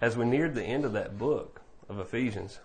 as 0.00 0.16
we 0.16 0.24
neared 0.24 0.54
the 0.54 0.62
end 0.62 0.84
of 0.84 0.92
that 0.92 1.18
book 1.18 1.60
of 1.88 1.98
Ephesians, 1.98 2.60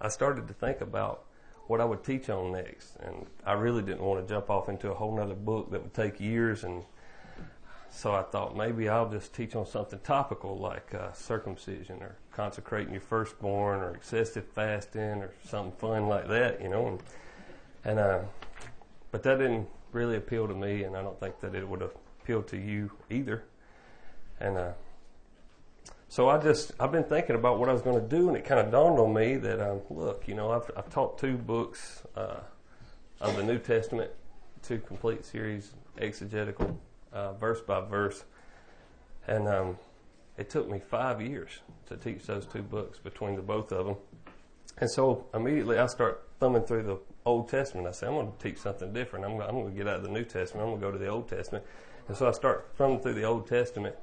I 0.00 0.08
started 0.08 0.48
to 0.48 0.54
think 0.54 0.80
about 0.80 1.24
what 1.66 1.80
I 1.80 1.84
would 1.84 2.04
teach 2.04 2.28
on 2.28 2.52
next. 2.52 2.96
And 2.96 3.26
I 3.46 3.52
really 3.52 3.82
didn't 3.82 4.02
want 4.02 4.26
to 4.26 4.34
jump 4.34 4.50
off 4.50 4.68
into 4.68 4.90
a 4.90 4.94
whole 4.94 5.16
nother 5.16 5.34
book 5.34 5.70
that 5.70 5.82
would 5.82 5.94
take 5.94 6.20
years. 6.20 6.64
And 6.64 6.82
so 7.90 8.12
I 8.14 8.22
thought 8.22 8.56
maybe 8.56 8.88
I'll 8.88 9.08
just 9.08 9.34
teach 9.34 9.54
on 9.54 9.66
something 9.66 10.00
topical 10.00 10.56
like 10.56 10.94
uh, 10.94 11.12
circumcision 11.12 12.02
or 12.02 12.16
consecrating 12.32 12.92
your 12.92 13.02
firstborn 13.02 13.80
or 13.80 13.94
excessive 13.94 14.46
fasting 14.54 15.22
or 15.22 15.32
something 15.44 15.72
fun 15.72 16.08
like 16.08 16.28
that, 16.28 16.60
you 16.62 16.68
know. 16.68 16.88
And, 16.88 17.02
and 17.84 17.98
uh, 17.98 18.20
but 19.10 19.22
that 19.24 19.38
didn't 19.38 19.68
really 19.92 20.16
appeal 20.16 20.48
to 20.48 20.54
me, 20.54 20.84
and 20.84 20.96
I 20.96 21.02
don't 21.02 21.20
think 21.20 21.38
that 21.40 21.54
it 21.54 21.68
would 21.68 21.82
appeal 21.82 22.42
to 22.44 22.56
you 22.56 22.90
either. 23.10 23.44
And 24.40 24.56
uh, 24.56 24.72
so 26.12 26.28
I 26.28 26.36
just 26.36 26.72
I've 26.78 26.92
been 26.92 27.04
thinking 27.04 27.36
about 27.36 27.58
what 27.58 27.70
I 27.70 27.72
was 27.72 27.80
going 27.80 27.98
to 27.98 28.06
do, 28.06 28.28
and 28.28 28.36
it 28.36 28.44
kind 28.44 28.60
of 28.60 28.70
dawned 28.70 28.98
on 28.98 29.14
me 29.14 29.36
that 29.36 29.66
um, 29.66 29.80
look, 29.88 30.28
you 30.28 30.34
know, 30.34 30.50
I've 30.50 30.70
I've 30.76 30.90
taught 30.90 31.16
two 31.16 31.38
books 31.38 32.02
uh, 32.14 32.40
of 33.22 33.34
the 33.34 33.42
New 33.42 33.58
Testament, 33.58 34.10
two 34.62 34.78
complete 34.80 35.24
series, 35.24 35.72
exegetical, 35.96 36.78
uh, 37.14 37.32
verse 37.32 37.62
by 37.62 37.80
verse, 37.80 38.24
and 39.26 39.48
um, 39.48 39.78
it 40.36 40.50
took 40.50 40.70
me 40.70 40.80
five 40.80 41.22
years 41.22 41.48
to 41.86 41.96
teach 41.96 42.24
those 42.24 42.44
two 42.44 42.62
books 42.62 42.98
between 42.98 43.34
the 43.34 43.40
both 43.40 43.72
of 43.72 43.86
them. 43.86 43.96
And 44.76 44.90
so 44.90 45.24
immediately 45.32 45.78
I 45.78 45.86
start 45.86 46.28
thumbing 46.40 46.64
through 46.64 46.82
the 46.82 46.98
Old 47.24 47.48
Testament. 47.48 47.88
I 47.88 47.92
say 47.92 48.06
I'm 48.06 48.12
going 48.12 48.30
to 48.30 48.38
teach 48.38 48.58
something 48.58 48.92
different. 48.92 49.24
I'm, 49.24 49.40
I'm 49.40 49.54
going 49.54 49.70
to 49.70 49.74
get 49.74 49.88
out 49.88 49.96
of 49.96 50.02
the 50.02 50.10
New 50.10 50.24
Testament. 50.24 50.66
I'm 50.66 50.78
going 50.78 50.80
to 50.82 50.86
go 50.88 50.92
to 50.92 50.98
the 50.98 51.08
Old 51.08 51.30
Testament. 51.30 51.64
And 52.06 52.14
so 52.14 52.28
I 52.28 52.32
start 52.32 52.68
thumbing 52.76 53.00
through 53.00 53.14
the 53.14 53.24
Old 53.24 53.46
Testament 53.46 53.96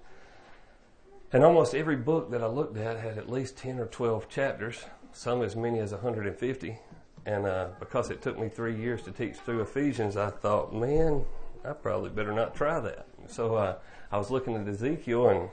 and 1.32 1.44
almost 1.44 1.76
every 1.76 1.96
book 1.96 2.32
that 2.32 2.42
I 2.42 2.48
looked 2.48 2.78
at 2.78 3.00
had 3.00 3.18
at 3.18 3.30
least 3.30 3.58
10 3.58 3.80
or 3.80 3.86
12 3.86 4.30
chapters, 4.30 4.86
some 5.14 5.42
as 5.42 5.56
many 5.56 5.80
as 5.80 5.92
150. 5.92 6.78
And 7.26 7.46
uh, 7.46 7.68
because 7.80 8.10
it 8.10 8.22
took 8.22 8.40
me 8.40 8.50
three 8.50 8.76
years 8.76 9.04
to 9.04 9.12
teach 9.12 9.36
through 9.36 9.62
Ephesians, 9.62 10.18
I 10.18 10.30
thought, 10.32 10.74
man, 10.74 11.24
I 11.64 11.74
probably 11.74 12.10
better 12.10 12.32
not 12.32 12.56
try 12.56 12.80
that. 12.80 13.06
So 13.28 13.56
uh, 13.56 13.76
I 14.12 14.18
was 14.18 14.32
looking 14.32 14.56
at 14.56 14.68
Ezekiel, 14.68 15.30
and 15.30 15.50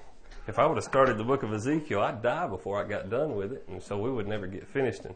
if 0.47 0.59
I 0.59 0.67
would 0.67 0.77
have 0.77 0.85
started 0.85 1.19
the 1.19 1.25
book 1.25 1.43
of 1.43 1.53
Ezekiel, 1.53 2.01
I'd 2.01 2.23
die 2.23 2.47
before 2.47 2.83
I 2.83 2.89
got 2.89 3.11
done 3.11 3.35
with 3.37 3.53
it, 3.53 3.65
and 3.69 3.83
so 3.83 3.99
we 3.99 4.11
would 4.11 4.29
never 4.29 4.47
get 4.47 4.67
finished. 4.67 5.05
And 5.05 5.15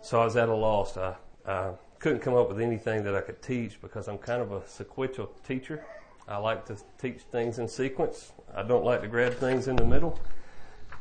so 0.00 0.20
I 0.20 0.24
was 0.24 0.36
at 0.36 0.48
a 0.48 0.54
loss. 0.54 0.96
I, 0.96 1.16
I 1.46 1.72
couldn't 1.98 2.20
come 2.20 2.34
up 2.34 2.48
with 2.48 2.60
anything 2.60 3.04
that 3.04 3.14
I 3.14 3.20
could 3.20 3.42
teach 3.42 3.80
because 3.82 4.08
I'm 4.08 4.18
kind 4.18 4.40
of 4.40 4.52
a 4.52 4.66
sequential 4.66 5.30
teacher. 5.46 5.84
I 6.30 6.36
like 6.36 6.64
to 6.66 6.76
teach 6.96 7.22
things 7.32 7.58
in 7.58 7.66
sequence. 7.66 8.30
I 8.54 8.62
don't 8.62 8.84
like 8.84 9.02
to 9.02 9.08
grab 9.08 9.34
things 9.34 9.66
in 9.66 9.74
the 9.74 9.84
middle, 9.84 10.16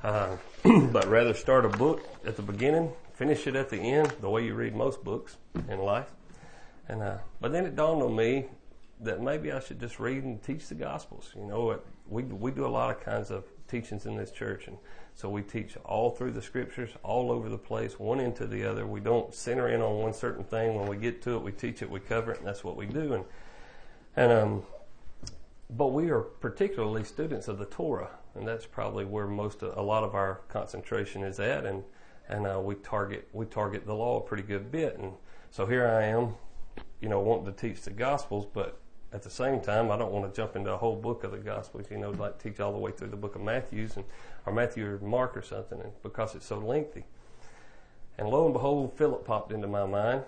uh, 0.01 0.35
but 0.91 1.07
rather 1.07 1.35
start 1.35 1.65
a 1.65 1.69
book 1.69 2.01
at 2.25 2.35
the 2.35 2.41
beginning, 2.41 2.91
finish 3.13 3.45
it 3.45 3.55
at 3.55 3.69
the 3.69 3.77
end, 3.77 4.11
the 4.21 4.29
way 4.29 4.43
you 4.43 4.55
read 4.55 4.75
most 4.75 5.03
books 5.03 5.37
in 5.67 5.77
life. 5.77 6.09
And 6.87 7.03
uh, 7.03 7.17
but 7.39 7.51
then 7.51 7.67
it 7.67 7.75
dawned 7.75 8.01
on 8.01 8.15
me 8.15 8.45
that 9.01 9.21
maybe 9.21 9.51
I 9.51 9.59
should 9.59 9.79
just 9.79 9.99
read 9.99 10.23
and 10.23 10.41
teach 10.41 10.67
the 10.67 10.73
Gospels. 10.73 11.31
You 11.35 11.45
know, 11.45 11.79
we 12.07 12.23
we 12.23 12.49
do 12.49 12.65
a 12.65 12.67
lot 12.67 12.89
of 12.89 12.99
kinds 12.99 13.29
of 13.29 13.43
teachings 13.67 14.07
in 14.07 14.17
this 14.17 14.31
church, 14.31 14.67
and 14.67 14.77
so 15.13 15.29
we 15.29 15.43
teach 15.43 15.77
all 15.85 16.09
through 16.09 16.31
the 16.31 16.41
Scriptures, 16.41 16.89
all 17.03 17.31
over 17.31 17.49
the 17.49 17.57
place, 17.57 17.99
one 17.99 18.19
into 18.19 18.47
the 18.47 18.65
other. 18.65 18.87
We 18.87 18.99
don't 18.99 19.31
center 19.35 19.69
in 19.69 19.81
on 19.81 19.99
one 19.99 20.13
certain 20.13 20.43
thing. 20.43 20.73
When 20.73 20.87
we 20.87 20.97
get 20.97 21.21
to 21.23 21.35
it, 21.35 21.43
we 21.43 21.51
teach 21.51 21.83
it, 21.83 21.89
we 21.91 21.99
cover 21.99 22.31
it, 22.31 22.39
and 22.39 22.47
that's 22.47 22.63
what 22.63 22.75
we 22.75 22.87
do. 22.87 23.13
And 23.13 23.25
and 24.15 24.31
um, 24.31 24.63
but 25.69 25.87
we 25.87 26.09
are 26.09 26.21
particularly 26.21 27.03
students 27.03 27.47
of 27.47 27.59
the 27.59 27.65
Torah, 27.65 28.09
and 28.35 28.47
that's 28.47 28.65
probably 28.65 29.05
where 29.05 29.27
most 29.27 29.61
of, 29.61 29.77
a 29.77 29.81
lot 29.81 30.03
of 30.03 30.15
our 30.15 30.41
concentration 30.49 31.23
is 31.23 31.39
at, 31.39 31.65
and 31.65 31.83
and 32.27 32.45
uh, 32.45 32.59
we 32.63 32.75
target 32.75 33.27
we 33.33 33.45
target 33.45 33.85
the 33.85 33.93
law 33.93 34.17
a 34.17 34.21
pretty 34.21 34.43
good 34.43 34.71
bit, 34.71 34.97
and 34.97 35.13
so 35.51 35.65
here 35.65 35.87
I 35.87 36.05
am, 36.05 36.35
you 37.01 37.09
know, 37.09 37.19
wanting 37.19 37.45
to 37.45 37.51
teach 37.51 37.81
the 37.81 37.91
Gospels, 37.91 38.47
but 38.51 38.79
at 39.11 39.23
the 39.23 39.29
same 39.29 39.61
time, 39.61 39.89
I 39.91 39.97
don't 39.97 40.11
want 40.11 40.31
to 40.31 40.39
jump 40.39 40.55
into 40.55 40.71
a 40.71 40.77
whole 40.77 40.95
book 40.95 41.23
of 41.23 41.31
the 41.31 41.37
Gospels, 41.37 41.85
you 41.89 41.97
know, 41.97 42.11
like 42.11 42.41
teach 42.41 42.59
all 42.59 42.71
the 42.71 42.77
way 42.77 42.91
through 42.91 43.09
the 43.09 43.17
book 43.17 43.35
of 43.35 43.41
Matthew's 43.41 43.95
and 43.95 44.05
or 44.45 44.53
Matthew 44.53 44.85
or 44.85 44.97
Mark 44.99 45.37
or 45.37 45.41
something, 45.41 45.79
and 45.79 45.91
because 46.01 46.33
it's 46.33 46.45
so 46.45 46.57
lengthy. 46.57 47.05
And 48.17 48.27
lo 48.27 48.45
and 48.45 48.53
behold, 48.53 48.93
Philip 48.97 49.23
popped 49.23 49.51
into 49.51 49.67
my 49.67 49.85
mind, 49.85 50.23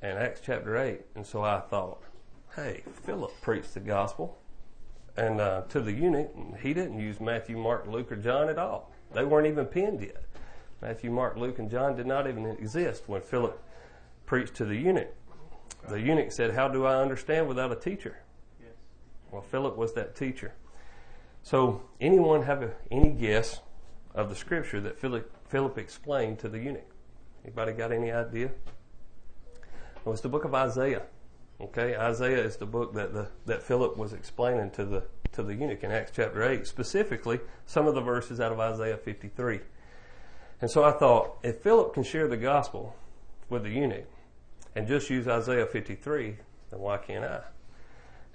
and 0.00 0.18
Acts 0.18 0.40
chapter 0.42 0.78
eight, 0.78 1.02
and 1.14 1.26
so 1.26 1.42
I 1.42 1.60
thought, 1.60 2.02
hey, 2.56 2.82
Philip 3.04 3.32
preached 3.42 3.74
the 3.74 3.80
gospel 3.80 4.38
and 5.16 5.40
uh, 5.40 5.62
to 5.68 5.80
the 5.80 5.92
eunuch, 5.92 6.30
he 6.60 6.72
didn't 6.72 6.98
use 6.98 7.20
Matthew, 7.20 7.56
Mark, 7.56 7.86
Luke, 7.86 8.10
or 8.10 8.16
John 8.16 8.48
at 8.48 8.58
all. 8.58 8.90
They 9.12 9.24
weren't 9.24 9.46
even 9.46 9.66
penned 9.66 10.00
yet. 10.00 10.24
Matthew, 10.80 11.10
Mark, 11.10 11.36
Luke, 11.36 11.58
and 11.58 11.70
John 11.70 11.96
did 11.96 12.06
not 12.06 12.26
even 12.26 12.46
exist 12.46 13.04
when 13.06 13.20
Philip 13.20 13.62
preached 14.26 14.54
to 14.54 14.64
the 14.64 14.74
eunuch. 14.74 15.14
The 15.88 16.00
eunuch 16.00 16.32
said, 16.32 16.54
How 16.54 16.68
do 16.68 16.86
I 16.86 17.00
understand 17.00 17.46
without 17.46 17.70
a 17.70 17.76
teacher? 17.76 18.16
Yes. 18.60 18.72
Well, 19.30 19.42
Philip 19.42 19.76
was 19.76 19.92
that 19.94 20.16
teacher. 20.16 20.54
So, 21.42 21.82
anyone 22.00 22.42
have 22.42 22.62
a, 22.62 22.70
any 22.90 23.10
guess 23.10 23.60
of 24.14 24.28
the 24.28 24.34
scripture 24.34 24.80
that 24.80 24.98
Philip, 24.98 25.30
Philip 25.48 25.76
explained 25.76 26.38
to 26.40 26.48
the 26.48 26.58
eunuch? 26.58 26.90
Anybody 27.44 27.72
got 27.72 27.92
any 27.92 28.12
idea? 28.12 28.50
Well, 30.04 30.12
it's 30.12 30.22
the 30.22 30.28
book 30.28 30.44
of 30.44 30.54
Isaiah. 30.54 31.02
Okay, 31.62 31.96
Isaiah 31.96 32.42
is 32.42 32.56
the 32.56 32.66
book 32.66 32.94
that 32.94 33.14
the 33.14 33.28
that 33.46 33.62
Philip 33.62 33.96
was 33.96 34.12
explaining 34.12 34.70
to 34.72 34.84
the 34.84 35.04
to 35.32 35.44
the 35.44 35.54
eunuch 35.54 35.84
in 35.84 35.92
Acts 35.92 36.10
chapter 36.14 36.42
eight, 36.42 36.66
specifically 36.66 37.38
some 37.66 37.86
of 37.86 37.94
the 37.94 38.00
verses 38.00 38.40
out 38.40 38.50
of 38.50 38.58
Isaiah 38.58 38.96
53. 38.96 39.60
And 40.60 40.70
so 40.70 40.82
I 40.82 40.90
thought, 40.90 41.38
if 41.42 41.58
Philip 41.58 41.94
can 41.94 42.02
share 42.02 42.26
the 42.26 42.36
gospel 42.36 42.96
with 43.48 43.62
the 43.62 43.70
eunuch 43.70 44.06
and 44.74 44.88
just 44.88 45.08
use 45.08 45.28
Isaiah 45.28 45.66
53, 45.66 46.36
then 46.70 46.80
why 46.80 46.98
can't 46.98 47.24
I? 47.24 47.42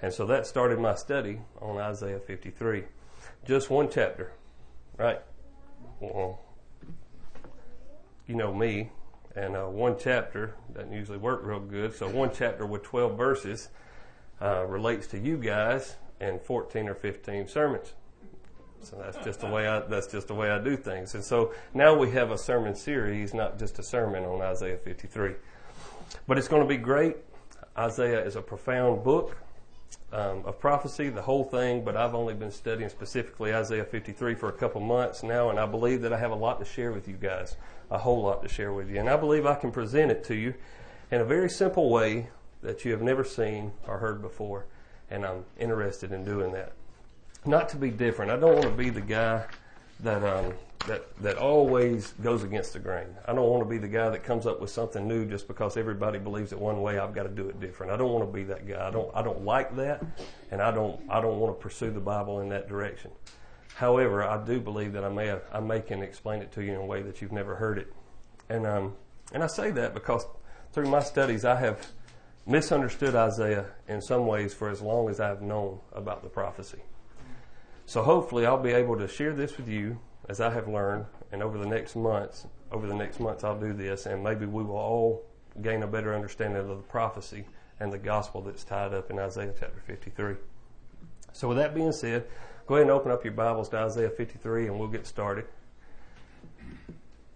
And 0.01 0.13
so 0.13 0.25
that 0.27 0.47
started 0.47 0.79
my 0.79 0.95
study 0.95 1.39
on 1.61 1.77
Isaiah 1.77 2.19
53. 2.19 2.83
Just 3.45 3.69
one 3.69 3.89
chapter, 3.89 4.31
right? 4.97 5.21
Well, 5.99 6.39
you 8.25 8.35
know 8.35 8.53
me, 8.53 8.91
and 9.37 9.55
uh, 9.55 9.65
one 9.65 9.95
chapter 9.99 10.55
doesn't 10.73 10.91
usually 10.91 11.19
work 11.19 11.41
real 11.43 11.59
good. 11.59 11.95
So 11.95 12.09
one 12.09 12.31
chapter 12.33 12.65
with 12.65 12.81
12 12.83 13.15
verses 13.15 13.69
uh, 14.41 14.65
relates 14.65 15.05
to 15.07 15.19
you 15.19 15.37
guys 15.37 15.95
and 16.19 16.41
14 16.41 16.89
or 16.89 16.95
15 16.95 17.47
sermons. 17.47 17.93
So 18.81 18.97
that's 18.97 19.23
just 19.23 19.41
the 19.41 19.47
way 19.47 19.67
I 19.67 19.79
that's 19.81 20.07
just 20.07 20.27
the 20.27 20.33
way 20.33 20.49
I 20.49 20.59
do 20.59 20.75
things. 20.75 21.13
And 21.13 21.23
so 21.23 21.53
now 21.73 21.93
we 21.93 22.11
have 22.11 22.31
a 22.31 22.37
sermon 22.37 22.75
series, 22.75 23.33
not 23.33 23.59
just 23.59 23.79
a 23.79 23.83
sermon 23.83 24.23
on 24.23 24.41
Isaiah 24.41 24.77
53. 24.77 25.33
But 26.27 26.37
it's 26.37 26.47
going 26.47 26.61
to 26.61 26.67
be 26.67 26.77
great. 26.77 27.17
Isaiah 27.77 28.23
is 28.23 28.35
a 28.35 28.41
profound 28.41 29.03
book 29.03 29.37
um, 30.11 30.43
of 30.45 30.59
prophecy, 30.59 31.09
the 31.09 31.21
whole 31.21 31.43
thing. 31.43 31.83
But 31.83 31.95
I've 31.95 32.15
only 32.15 32.33
been 32.33 32.51
studying 32.51 32.89
specifically 32.89 33.53
Isaiah 33.53 33.83
53 33.83 34.35
for 34.35 34.49
a 34.49 34.53
couple 34.53 34.81
months 34.81 35.21
now, 35.21 35.49
and 35.49 35.59
I 35.59 35.65
believe 35.65 36.01
that 36.01 36.13
I 36.13 36.17
have 36.17 36.31
a 36.31 36.35
lot 36.35 36.59
to 36.59 36.65
share 36.65 36.91
with 36.91 37.07
you 37.07 37.15
guys 37.15 37.55
a 37.89 37.97
whole 37.97 38.21
lot 38.21 38.41
to 38.43 38.49
share 38.49 38.73
with 38.73 38.89
you. 38.89 38.99
And 38.99 39.09
I 39.09 39.17
believe 39.17 39.45
I 39.45 39.55
can 39.55 39.71
present 39.71 40.11
it 40.11 40.23
to 40.25 40.35
you 40.35 40.53
in 41.11 41.21
a 41.21 41.25
very 41.25 41.49
simple 41.49 41.89
way 41.89 42.29
that 42.61 42.83
you 42.83 42.91
have 42.91 43.01
never 43.01 43.23
seen 43.23 43.71
or 43.87 43.99
heard 43.99 44.21
before. 44.21 44.65
And 45.09 45.25
I'm 45.25 45.45
interested 45.57 46.11
in 46.11 46.25
doing 46.25 46.51
that. 46.53 46.73
Not 47.45 47.69
to 47.69 47.77
be 47.77 47.91
different. 47.91 48.31
I 48.31 48.37
don't 48.37 48.53
want 48.53 48.63
to 48.63 48.71
be 48.71 48.89
the 48.89 49.01
guy 49.01 49.45
that 50.01 50.23
um, 50.23 50.53
that 50.85 51.05
that 51.21 51.37
always 51.37 52.13
goes 52.21 52.43
against 52.43 52.73
the 52.73 52.79
grain. 52.79 53.07
I 53.25 53.33
don't 53.33 53.49
want 53.49 53.63
to 53.63 53.69
be 53.69 53.77
the 53.77 53.87
guy 53.87 54.09
that 54.09 54.23
comes 54.23 54.45
up 54.45 54.59
with 54.59 54.69
something 54.69 55.07
new 55.07 55.25
just 55.25 55.47
because 55.47 55.77
everybody 55.77 56.19
believes 56.19 56.51
it 56.51 56.59
one 56.59 56.81
way. 56.81 56.99
I've 56.99 57.13
got 57.13 57.23
to 57.23 57.29
do 57.29 57.47
it 57.47 57.59
different. 57.59 57.91
I 57.91 57.97
don't 57.97 58.11
want 58.11 58.25
to 58.25 58.31
be 58.31 58.43
that 58.45 58.67
guy. 58.67 58.87
I 58.87 58.91
don't 58.91 59.09
I 59.15 59.21
don't 59.21 59.45
like 59.45 59.75
that, 59.77 60.03
and 60.51 60.61
I 60.61 60.71
don't 60.71 60.99
I 61.09 61.21
don't 61.21 61.39
want 61.39 61.57
to 61.57 61.61
pursue 61.61 61.91
the 61.91 61.99
Bible 61.99 62.41
in 62.41 62.49
that 62.49 62.67
direction. 62.67 63.11
However, 63.75 64.23
I 64.23 64.43
do 64.43 64.59
believe 64.59 64.93
that 64.93 65.03
I 65.03 65.09
may 65.09 65.27
have, 65.27 65.43
I 65.51 65.59
may 65.59 65.81
can 65.81 66.01
explain 66.01 66.41
it 66.41 66.51
to 66.53 66.63
you 66.63 66.73
in 66.73 66.77
a 66.77 66.85
way 66.85 67.01
that 67.03 67.21
you've 67.21 67.31
never 67.31 67.55
heard 67.55 67.77
it, 67.77 67.93
and 68.49 68.65
um, 68.65 68.93
and 69.33 69.43
I 69.43 69.47
say 69.47 69.71
that 69.71 69.93
because 69.93 70.25
through 70.71 70.89
my 70.89 71.01
studies 71.01 71.45
I 71.45 71.55
have 71.55 71.85
misunderstood 72.45 73.13
Isaiah 73.13 73.65
in 73.87 74.01
some 74.01 74.25
ways 74.25 74.53
for 74.53 74.69
as 74.69 74.81
long 74.81 75.09
as 75.09 75.19
I've 75.19 75.41
known 75.41 75.79
about 75.91 76.23
the 76.23 76.29
prophecy. 76.29 76.81
So 77.85 78.01
hopefully 78.03 78.45
I'll 78.45 78.61
be 78.61 78.71
able 78.71 78.97
to 78.97 79.07
share 79.07 79.33
this 79.33 79.57
with 79.57 79.67
you 79.67 79.99
as 80.29 80.41
I 80.41 80.51
have 80.51 80.67
learned, 80.67 81.05
and 81.31 81.43
over 81.43 81.57
the 81.57 81.65
next 81.65 81.95
months, 81.95 82.47
over 82.71 82.87
the 82.87 82.95
next 82.95 83.19
months 83.19 83.43
I'll 83.43 83.59
do 83.59 83.73
this, 83.73 84.05
and 84.05 84.23
maybe 84.23 84.45
we 84.45 84.63
will 84.63 84.77
all 84.77 85.25
gain 85.61 85.83
a 85.83 85.87
better 85.87 86.13
understanding 86.13 86.59
of 86.59 86.67
the 86.67 86.75
prophecy 86.75 87.45
and 87.79 87.91
the 87.91 87.97
gospel 87.97 88.41
that's 88.41 88.63
tied 88.63 88.93
up 88.93 89.09
in 89.11 89.19
Isaiah 89.19 89.53
chapter 89.57 89.81
53. 89.85 90.35
So 91.33 91.47
with 91.47 91.57
that 91.57 91.75
being 91.75 91.91
said, 91.91 92.25
Go 92.67 92.75
ahead 92.75 92.81
and 92.81 92.91
open 92.91 93.13
up 93.13 93.23
your 93.23 93.31
Bibles 93.31 93.69
to 93.69 93.77
Isaiah 93.77 94.09
53 94.09 94.67
and 94.67 94.77
we'll 94.77 94.89
get 94.89 95.07
started. 95.07 95.45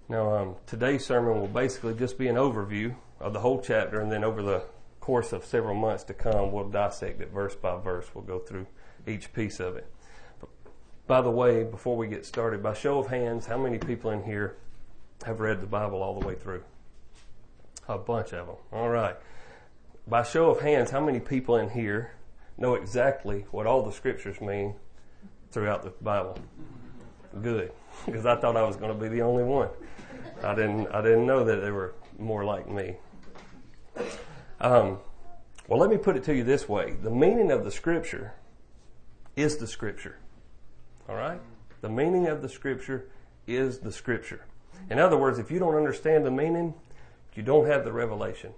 Now, 0.10 0.36
um, 0.36 0.56
today's 0.68 1.06
sermon 1.06 1.40
will 1.40 1.48
basically 1.48 1.94
just 1.94 2.18
be 2.18 2.28
an 2.28 2.36
overview 2.36 2.96
of 3.18 3.32
the 3.32 3.40
whole 3.40 3.62
chapter, 3.62 4.02
and 4.02 4.12
then 4.12 4.26
over 4.26 4.42
the 4.42 4.64
course 5.00 5.32
of 5.32 5.46
several 5.46 5.74
months 5.74 6.04
to 6.06 6.14
come, 6.14 6.52
we'll 6.52 6.68
dissect 6.68 7.22
it 7.22 7.32
verse 7.32 7.56
by 7.56 7.80
verse. 7.80 8.08
We'll 8.14 8.26
go 8.26 8.40
through 8.40 8.68
each 9.08 9.32
piece 9.32 9.62
of 9.62 9.78
it. 9.78 9.90
But, 10.42 10.50
By 11.08 11.22
the 11.22 11.32
way, 11.32 11.64
before 11.64 11.96
we 11.96 12.08
get 12.08 12.26
started, 12.26 12.62
by 12.62 12.74
show 12.74 13.00
of 13.00 13.08
hands, 13.08 13.46
how 13.46 13.58
many 13.58 13.78
people 13.78 14.12
in 14.12 14.24
here 14.24 14.58
have 15.24 15.40
read 15.40 15.62
the 15.62 15.68
Bible 15.68 16.04
all 16.04 16.20
the 16.20 16.28
way 16.28 16.36
through? 16.36 16.66
A 17.88 17.98
bunch 17.98 18.34
of 18.34 18.48
them. 18.48 18.58
All 18.74 18.90
right. 18.90 19.16
By 20.06 20.24
show 20.24 20.50
of 20.50 20.60
hands, 20.60 20.92
how 20.92 21.00
many 21.00 21.22
people 21.22 21.56
in 21.56 21.70
here 21.70 22.16
know 22.58 22.74
exactly 22.74 23.46
what 23.52 23.66
all 23.66 23.82
the 23.82 23.94
scriptures 23.94 24.42
mean 24.42 24.76
throughout 25.52 25.84
the 25.84 25.92
Bible? 26.02 26.38
Good, 27.42 27.72
because 28.06 28.26
I 28.26 28.36
thought 28.36 28.58
I 28.58 28.64
was 28.64 28.76
going 28.76 28.92
to 28.92 29.00
be 29.00 29.08
the 29.08 29.22
only 29.22 29.44
one. 29.44 29.70
I 30.44 30.56
didn't. 30.56 30.88
I 30.88 31.02
didn't 31.02 31.26
know 31.26 31.44
that 31.44 31.58
they 31.58 31.72
were 31.72 31.94
more 32.18 32.44
like 32.44 32.70
me. 32.70 32.98
Um, 34.60 35.00
well, 35.68 35.80
let 35.80 35.90
me 35.90 35.98
put 35.98 36.18
it 36.18 36.24
to 36.26 36.36
you 36.36 36.44
this 36.44 36.68
way: 36.68 36.96
the 37.02 37.10
meaning 37.10 37.52
of 37.52 37.64
the 37.64 37.72
scripture 37.72 38.34
is 39.36 39.58
the 39.58 39.68
scripture. 39.68 40.18
All 41.08 41.16
right, 41.16 41.40
the 41.82 41.90
meaning 41.90 42.28
of 42.28 42.42
the 42.42 42.50
scripture 42.50 43.08
is 43.48 43.80
the 43.80 43.92
scripture. 43.92 44.46
In 44.90 45.00
other 45.00 45.18
words, 45.18 45.40
if 45.40 45.52
you 45.52 45.60
don't 45.60 45.76
understand 45.76 46.26
the 46.26 46.32
meaning, 46.32 46.74
you 47.34 47.44
don't 47.44 47.68
have 47.68 47.86
the 47.86 47.92
revelation. 47.92 48.54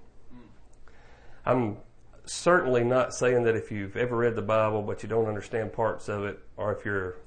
I'm 1.45 1.77
certainly 2.25 2.83
not 2.83 3.13
saying 3.13 3.43
that 3.43 3.55
if 3.55 3.71
you've 3.71 3.97
ever 3.97 4.15
read 4.15 4.35
the 4.35 4.41
Bible 4.41 4.81
but 4.81 5.03
you 5.03 5.09
don't 5.09 5.27
understand 5.27 5.73
parts 5.73 6.09
of 6.09 6.23
it, 6.23 6.39
or 6.57 6.73
if 6.73 6.85
you're, 6.85 7.17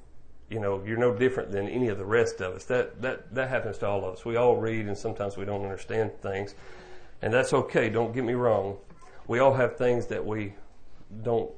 you 0.49 0.61
know, 0.61 0.83
you're 0.85 0.97
no 0.97 1.15
different 1.15 1.51
than 1.51 1.69
any 1.69 1.89
of 1.89 1.99
the 1.99 2.05
rest 2.05 2.41
of 2.41 2.55
us. 2.55 2.65
That 2.65 3.03
that 3.03 3.35
that 3.35 3.49
happens 3.49 3.79
to 3.79 3.87
all 3.87 4.05
of 4.05 4.15
us. 4.15 4.25
We 4.25 4.37
all 4.37 4.57
read, 4.57 4.87
and 4.87 4.97
sometimes 4.97 5.37
we 5.37 5.45
don't 5.45 5.63
understand 5.63 6.13
things, 6.23 6.55
and 7.23 7.33
that's 7.33 7.53
okay. 7.53 7.91
Don't 7.91 8.13
get 8.13 8.25
me 8.25 8.35
wrong. 8.35 8.79
We 9.27 9.39
all 9.41 9.55
have 9.55 9.77
things 9.77 10.07
that 10.07 10.25
we 10.25 10.55
don't 11.23 11.51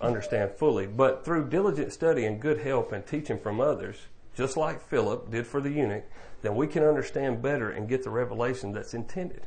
understand 0.00 0.52
fully, 0.52 0.86
but 0.86 1.24
through 1.24 1.48
diligent 1.48 1.92
study 1.92 2.24
and 2.26 2.40
good 2.40 2.60
help 2.60 2.92
and 2.92 3.06
teaching 3.06 3.38
from 3.38 3.60
others, 3.60 3.96
just 4.34 4.56
like 4.56 4.80
Philip 4.80 5.30
did 5.30 5.46
for 5.46 5.60
the 5.60 5.70
eunuch, 5.70 6.04
then 6.42 6.54
we 6.54 6.66
can 6.66 6.82
understand 6.82 7.42
better 7.42 7.70
and 7.70 7.88
get 7.88 8.04
the 8.04 8.10
revelation 8.10 8.72
that's 8.72 8.94
intended. 8.94 9.46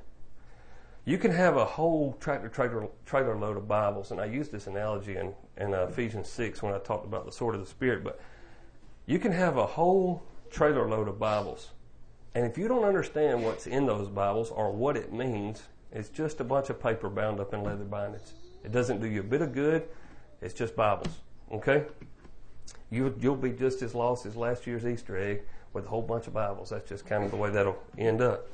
You 1.06 1.18
can 1.18 1.32
have 1.32 1.58
a 1.58 1.66
whole 1.66 2.18
tractor 2.20 2.50
trailer, 2.50 2.88
trailer 3.06 3.38
load 3.38 3.58
of 3.58 3.68
Bibles, 3.68 4.12
and 4.12 4.20
I 4.20 4.26
used 4.26 4.52
this 4.52 4.68
analogy 4.68 5.16
in, 5.16 5.34
in 5.58 5.74
uh, 5.74 5.88
Ephesians 5.90 6.30
6 6.30 6.62
when 6.62 6.74
I 6.74 6.80
talked 6.80 7.06
about 7.06 7.26
the 7.26 7.32
sword 7.32 7.56
of 7.56 7.62
the 7.62 7.68
Spirit, 7.68 8.04
but 8.04 8.20
you 9.06 9.18
can 9.18 9.32
have 9.32 9.58
a 9.58 9.66
whole 9.66 10.24
trailer 10.52 10.88
load 10.88 11.08
of 11.08 11.18
Bibles. 11.18 11.70
And 12.36 12.46
if 12.46 12.58
you 12.58 12.68
don't 12.68 12.84
understand 12.84 13.44
what's 13.44 13.66
in 13.66 13.86
those 13.86 14.08
Bibles 14.08 14.52
or 14.52 14.72
what 14.72 14.98
it 14.98 15.12
means, 15.12 15.64
it's 15.92 16.10
just 16.10 16.40
a 16.42 16.44
bunch 16.44 16.70
of 16.70 16.82
paper 16.82 17.10
bound 17.10 17.40
up 17.40 17.54
in 17.54 17.64
leather 17.64 17.86
bindings. 17.86 18.34
It 18.64 18.72
doesn't 18.72 19.02
do 19.02 19.08
you 19.08 19.22
a 19.22 19.24
bit 19.24 19.42
of 19.42 19.54
good. 19.54 19.88
It's 20.42 20.54
just 20.54 20.76
Bibles. 20.76 21.16
Okay? 21.52 21.86
You, 22.92 23.16
you'll 23.20 23.36
be 23.36 23.52
just 23.52 23.82
as 23.82 23.96
lost 23.96 24.26
as 24.26 24.36
last 24.36 24.68
year's 24.68 24.86
Easter 24.86 25.18
egg 25.18 25.42
with 25.74 25.86
a 25.86 25.88
whole 25.88 26.02
bunch 26.02 26.28
of 26.28 26.34
Bibles. 26.34 26.70
That's 26.70 26.88
just 26.88 27.06
kind 27.06 27.24
of 27.24 27.32
the 27.32 27.38
way 27.38 27.50
that'll 27.50 27.82
end 27.98 28.22
up. 28.22 28.48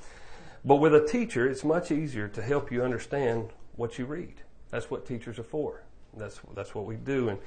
But 0.66 0.78
with 0.78 0.96
a 0.96 1.06
teacher, 1.06 1.48
it's 1.48 1.64
much 1.64 1.92
easier 1.92 2.28
to 2.30 2.42
help 2.42 2.72
you 2.72 2.84
understand 2.84 3.50
what 3.76 4.00
you 4.00 4.06
read. 4.06 4.42
That's 4.72 4.90
what 4.90 5.06
teachers 5.06 5.38
are 5.38 5.44
for. 5.44 5.84
That's 6.18 6.40
that's 6.56 6.74
what 6.74 6.86
we 6.86 6.96
do. 6.96 7.30
And 7.30 7.40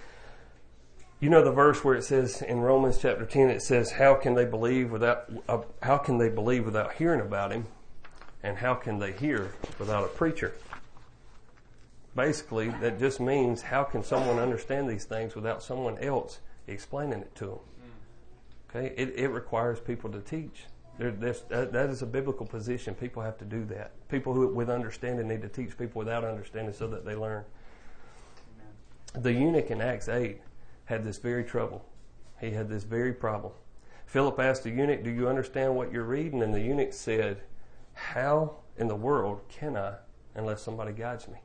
you 1.19 1.29
know 1.29 1.43
the 1.43 1.51
verse 1.51 1.83
where 1.83 1.97
it 1.97 2.05
says 2.05 2.43
in 2.43 2.61
Romans 2.61 2.99
chapter 2.99 3.27
ten, 3.27 3.51
it 3.51 3.61
says, 3.63 3.91
"How 3.91 4.15
can 4.15 4.35
they 4.35 4.45
believe 4.45 4.93
without? 4.93 5.31
Uh, 5.49 5.63
how 5.83 5.99
can 5.99 6.19
they 6.19 6.29
believe 6.29 6.65
without 6.65 6.95
hearing 6.95 7.21
about 7.21 7.51
him? 7.51 7.67
And 8.43 8.59
how 8.59 8.75
can 8.75 9.01
they 9.01 9.11
hear 9.11 9.51
without 9.81 10.05
a 10.05 10.09
preacher?" 10.09 10.55
Basically, 12.15 12.69
that 12.69 13.01
just 13.01 13.19
means 13.21 13.63
how 13.63 13.83
can 13.83 14.05
someone 14.05 14.39
understand 14.39 14.89
these 14.89 15.05
things 15.05 15.35
without 15.35 15.63
someone 15.63 15.99
else 15.99 16.39
explaining 16.69 17.21
it 17.21 17.35
to 17.37 17.47
them? 17.47 17.59
Okay, 18.71 18.95
it, 18.97 19.15
it 19.17 19.29
requires 19.29 19.81
people 19.81 20.11
to 20.11 20.21
teach. 20.21 20.65
There, 20.99 21.13
that, 21.13 21.73
that 21.73 21.91
is 21.91 22.03
a 22.03 22.07
biblical 22.07 22.45
position. 22.45 22.95
People 22.95 23.23
have 23.23 23.39
to 23.39 23.45
do 23.45 23.65
that. 23.67 23.93
People 24.09 24.35
who 24.35 24.49
with 24.49 24.69
understanding 24.69 25.29
need 25.29 25.43
to 25.43 25.49
teach 25.49 25.79
people 25.79 26.01
without 26.01 26.25
understanding 26.25 26.75
so 26.75 26.89
that 26.89 27.05
they 27.05 27.15
learn. 27.15 27.45
Amen. 29.15 29.23
The 29.23 29.33
eunuch 29.33 29.71
in 29.71 29.81
Acts 29.81 30.09
8 30.09 30.41
had 30.87 31.05
this 31.05 31.19
very 31.19 31.45
trouble. 31.45 31.85
He 32.41 32.51
had 32.51 32.69
this 32.69 32.83
very 32.83 33.13
problem. 33.13 33.53
Philip 34.07 34.41
asked 34.41 34.65
the 34.65 34.71
eunuch, 34.71 35.05
Do 35.05 35.11
you 35.11 35.29
understand 35.29 35.77
what 35.77 35.93
you're 35.93 36.05
reading? 36.05 36.43
And 36.43 36.53
the 36.53 36.61
eunuch 36.61 36.93
said, 36.93 37.43
How 37.95 38.57
in 38.77 38.89
the 38.89 38.97
world 38.97 39.43
can 39.49 39.77
I 39.77 39.95
unless 40.35 40.63
somebody 40.63 40.93
guides 40.93 41.29
me? 41.29 41.39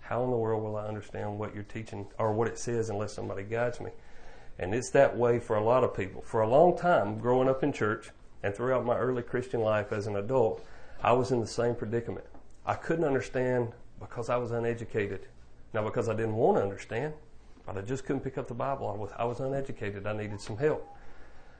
How 0.00 0.22
in 0.24 0.30
the 0.30 0.36
world 0.36 0.62
will 0.62 0.76
I 0.76 0.86
understand 0.86 1.38
what 1.38 1.54
you're 1.54 1.64
teaching 1.64 2.06
or 2.18 2.32
what 2.32 2.48
it 2.48 2.58
says 2.58 2.90
unless 2.90 3.12
somebody 3.12 3.42
guides 3.42 3.80
me? 3.80 3.90
And 4.58 4.74
it's 4.74 4.90
that 4.90 5.16
way 5.16 5.38
for 5.38 5.56
a 5.56 5.64
lot 5.64 5.84
of 5.84 5.94
people. 5.94 6.22
For 6.22 6.42
a 6.42 6.48
long 6.48 6.76
time, 6.76 7.18
growing 7.18 7.48
up 7.48 7.62
in 7.62 7.72
church, 7.72 8.10
and 8.42 8.54
throughout 8.54 8.84
my 8.84 8.96
early 8.96 9.22
Christian 9.22 9.60
life 9.60 9.92
as 9.92 10.06
an 10.06 10.16
adult, 10.16 10.64
I 11.02 11.12
was 11.12 11.30
in 11.30 11.40
the 11.40 11.46
same 11.46 11.74
predicament. 11.74 12.26
I 12.64 12.74
couldn't 12.74 13.04
understand 13.04 13.72
because 14.00 14.28
I 14.28 14.36
was 14.36 14.50
uneducated. 14.50 15.26
Not 15.72 15.84
because 15.84 16.08
I 16.08 16.14
didn't 16.14 16.36
want 16.36 16.58
to 16.58 16.62
understand, 16.62 17.14
but 17.66 17.76
I 17.76 17.82
just 17.82 18.04
couldn't 18.04 18.22
pick 18.22 18.38
up 18.38 18.48
the 18.48 18.54
Bible. 18.54 18.88
I 18.88 18.96
was, 18.96 19.10
I 19.18 19.24
was 19.24 19.40
uneducated. 19.40 20.06
I 20.06 20.16
needed 20.16 20.40
some 20.40 20.56
help. 20.56 20.86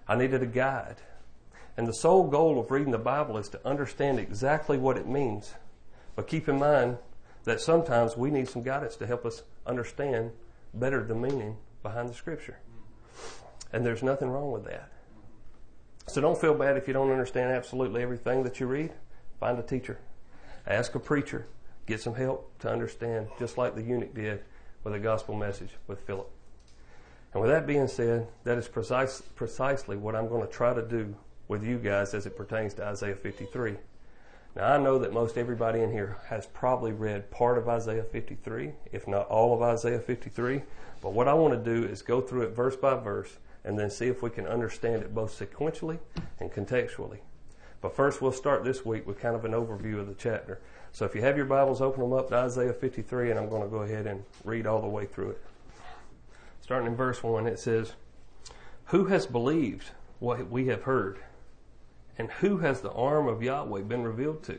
I 0.08 0.16
needed 0.16 0.42
a 0.42 0.46
guide. 0.46 0.96
And 1.76 1.86
the 1.86 1.92
sole 1.92 2.26
goal 2.28 2.58
of 2.58 2.70
reading 2.70 2.92
the 2.92 2.98
Bible 2.98 3.36
is 3.36 3.48
to 3.50 3.66
understand 3.66 4.18
exactly 4.18 4.78
what 4.78 4.96
it 4.96 5.06
means. 5.06 5.54
But 6.14 6.28
keep 6.28 6.48
in 6.48 6.58
mind 6.58 6.98
that 7.44 7.60
sometimes 7.60 8.16
we 8.16 8.30
need 8.30 8.48
some 8.48 8.62
guidance 8.62 8.96
to 8.96 9.06
help 9.06 9.26
us 9.26 9.42
understand 9.66 10.30
better 10.72 11.04
the 11.04 11.14
meaning 11.14 11.56
behind 11.82 12.08
the 12.08 12.14
Scripture. 12.14 12.58
And 13.72 13.84
there's 13.84 14.02
nothing 14.02 14.30
wrong 14.30 14.52
with 14.52 14.64
that. 14.64 14.90
So 16.08 16.20
don't 16.20 16.40
feel 16.40 16.54
bad 16.54 16.76
if 16.76 16.86
you 16.86 16.94
don't 16.94 17.10
understand 17.10 17.50
absolutely 17.52 18.02
everything 18.02 18.44
that 18.44 18.60
you 18.60 18.66
read. 18.66 18.92
Find 19.40 19.58
a 19.58 19.62
teacher. 19.62 19.98
Ask 20.66 20.94
a 20.94 21.00
preacher. 21.00 21.46
Get 21.86 22.00
some 22.00 22.14
help 22.14 22.58
to 22.60 22.70
understand, 22.70 23.28
just 23.38 23.58
like 23.58 23.74
the 23.74 23.82
eunuch 23.82 24.14
did 24.14 24.42
with 24.84 24.92
the 24.92 24.98
gospel 24.98 25.34
message 25.34 25.70
with 25.86 26.00
Philip. 26.00 26.30
And 27.32 27.42
with 27.42 27.50
that 27.50 27.66
being 27.66 27.88
said, 27.88 28.28
that 28.44 28.56
is 28.56 28.68
precise, 28.68 29.20
precisely 29.20 29.96
what 29.96 30.16
I'm 30.16 30.28
going 30.28 30.46
to 30.46 30.52
try 30.52 30.72
to 30.72 30.82
do 30.82 31.14
with 31.48 31.62
you 31.62 31.78
guys 31.78 32.14
as 32.14 32.26
it 32.26 32.36
pertains 32.36 32.74
to 32.74 32.84
Isaiah 32.84 33.14
53. 33.14 33.76
Now, 34.56 34.72
I 34.72 34.78
know 34.78 34.98
that 34.98 35.12
most 35.12 35.36
everybody 35.36 35.80
in 35.82 35.92
here 35.92 36.16
has 36.28 36.46
probably 36.46 36.92
read 36.92 37.30
part 37.30 37.58
of 37.58 37.68
Isaiah 37.68 38.04
53, 38.04 38.72
if 38.90 39.06
not 39.06 39.28
all 39.28 39.52
of 39.52 39.60
Isaiah 39.60 40.00
53. 40.00 40.62
But 41.06 41.14
what 41.14 41.28
I 41.28 41.34
want 41.34 41.54
to 41.54 41.72
do 41.72 41.86
is 41.86 42.02
go 42.02 42.20
through 42.20 42.42
it 42.42 42.48
verse 42.48 42.74
by 42.74 42.96
verse 42.96 43.38
and 43.64 43.78
then 43.78 43.90
see 43.90 44.06
if 44.06 44.24
we 44.24 44.30
can 44.30 44.44
understand 44.44 45.04
it 45.04 45.14
both 45.14 45.38
sequentially 45.38 46.00
and 46.40 46.50
contextually. 46.50 47.18
But 47.80 47.94
first, 47.94 48.20
we'll 48.20 48.32
start 48.32 48.64
this 48.64 48.84
week 48.84 49.06
with 49.06 49.20
kind 49.20 49.36
of 49.36 49.44
an 49.44 49.52
overview 49.52 50.00
of 50.00 50.08
the 50.08 50.16
chapter. 50.18 50.60
So 50.90 51.04
if 51.04 51.14
you 51.14 51.20
have 51.20 51.36
your 51.36 51.46
Bibles, 51.46 51.80
open 51.80 52.00
them 52.00 52.12
up 52.12 52.30
to 52.30 52.34
Isaiah 52.34 52.72
53, 52.72 53.30
and 53.30 53.38
I'm 53.38 53.48
going 53.48 53.62
to 53.62 53.68
go 53.68 53.82
ahead 53.82 54.08
and 54.08 54.24
read 54.42 54.66
all 54.66 54.82
the 54.82 54.88
way 54.88 55.06
through 55.06 55.30
it. 55.30 55.44
Starting 56.60 56.88
in 56.88 56.96
verse 56.96 57.22
1, 57.22 57.46
it 57.46 57.60
says, 57.60 57.92
Who 58.86 59.04
has 59.04 59.26
believed 59.26 59.90
what 60.18 60.50
we 60.50 60.66
have 60.66 60.82
heard? 60.82 61.20
And 62.18 62.32
who 62.32 62.58
has 62.58 62.80
the 62.80 62.90
arm 62.90 63.28
of 63.28 63.44
Yahweh 63.44 63.82
been 63.82 64.02
revealed 64.02 64.42
to? 64.42 64.58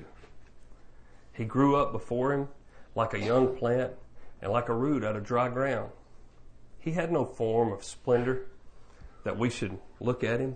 He 1.34 1.44
grew 1.44 1.76
up 1.76 1.92
before 1.92 2.32
him 2.32 2.48
like 2.96 3.14
a 3.14 3.20
young 3.20 3.54
plant 3.54 3.92
and 4.42 4.50
like 4.50 4.70
a 4.70 4.74
root 4.74 5.04
out 5.04 5.18
of 5.18 5.26
dry 5.26 5.50
ground. 5.50 5.92
He 6.88 6.94
had 6.94 7.12
no 7.12 7.26
form 7.26 7.74
of 7.74 7.84
splendor 7.84 8.46
that 9.26 9.38
we 9.38 9.50
should 9.50 9.78
look 10.00 10.24
at 10.24 10.40
him, 10.40 10.56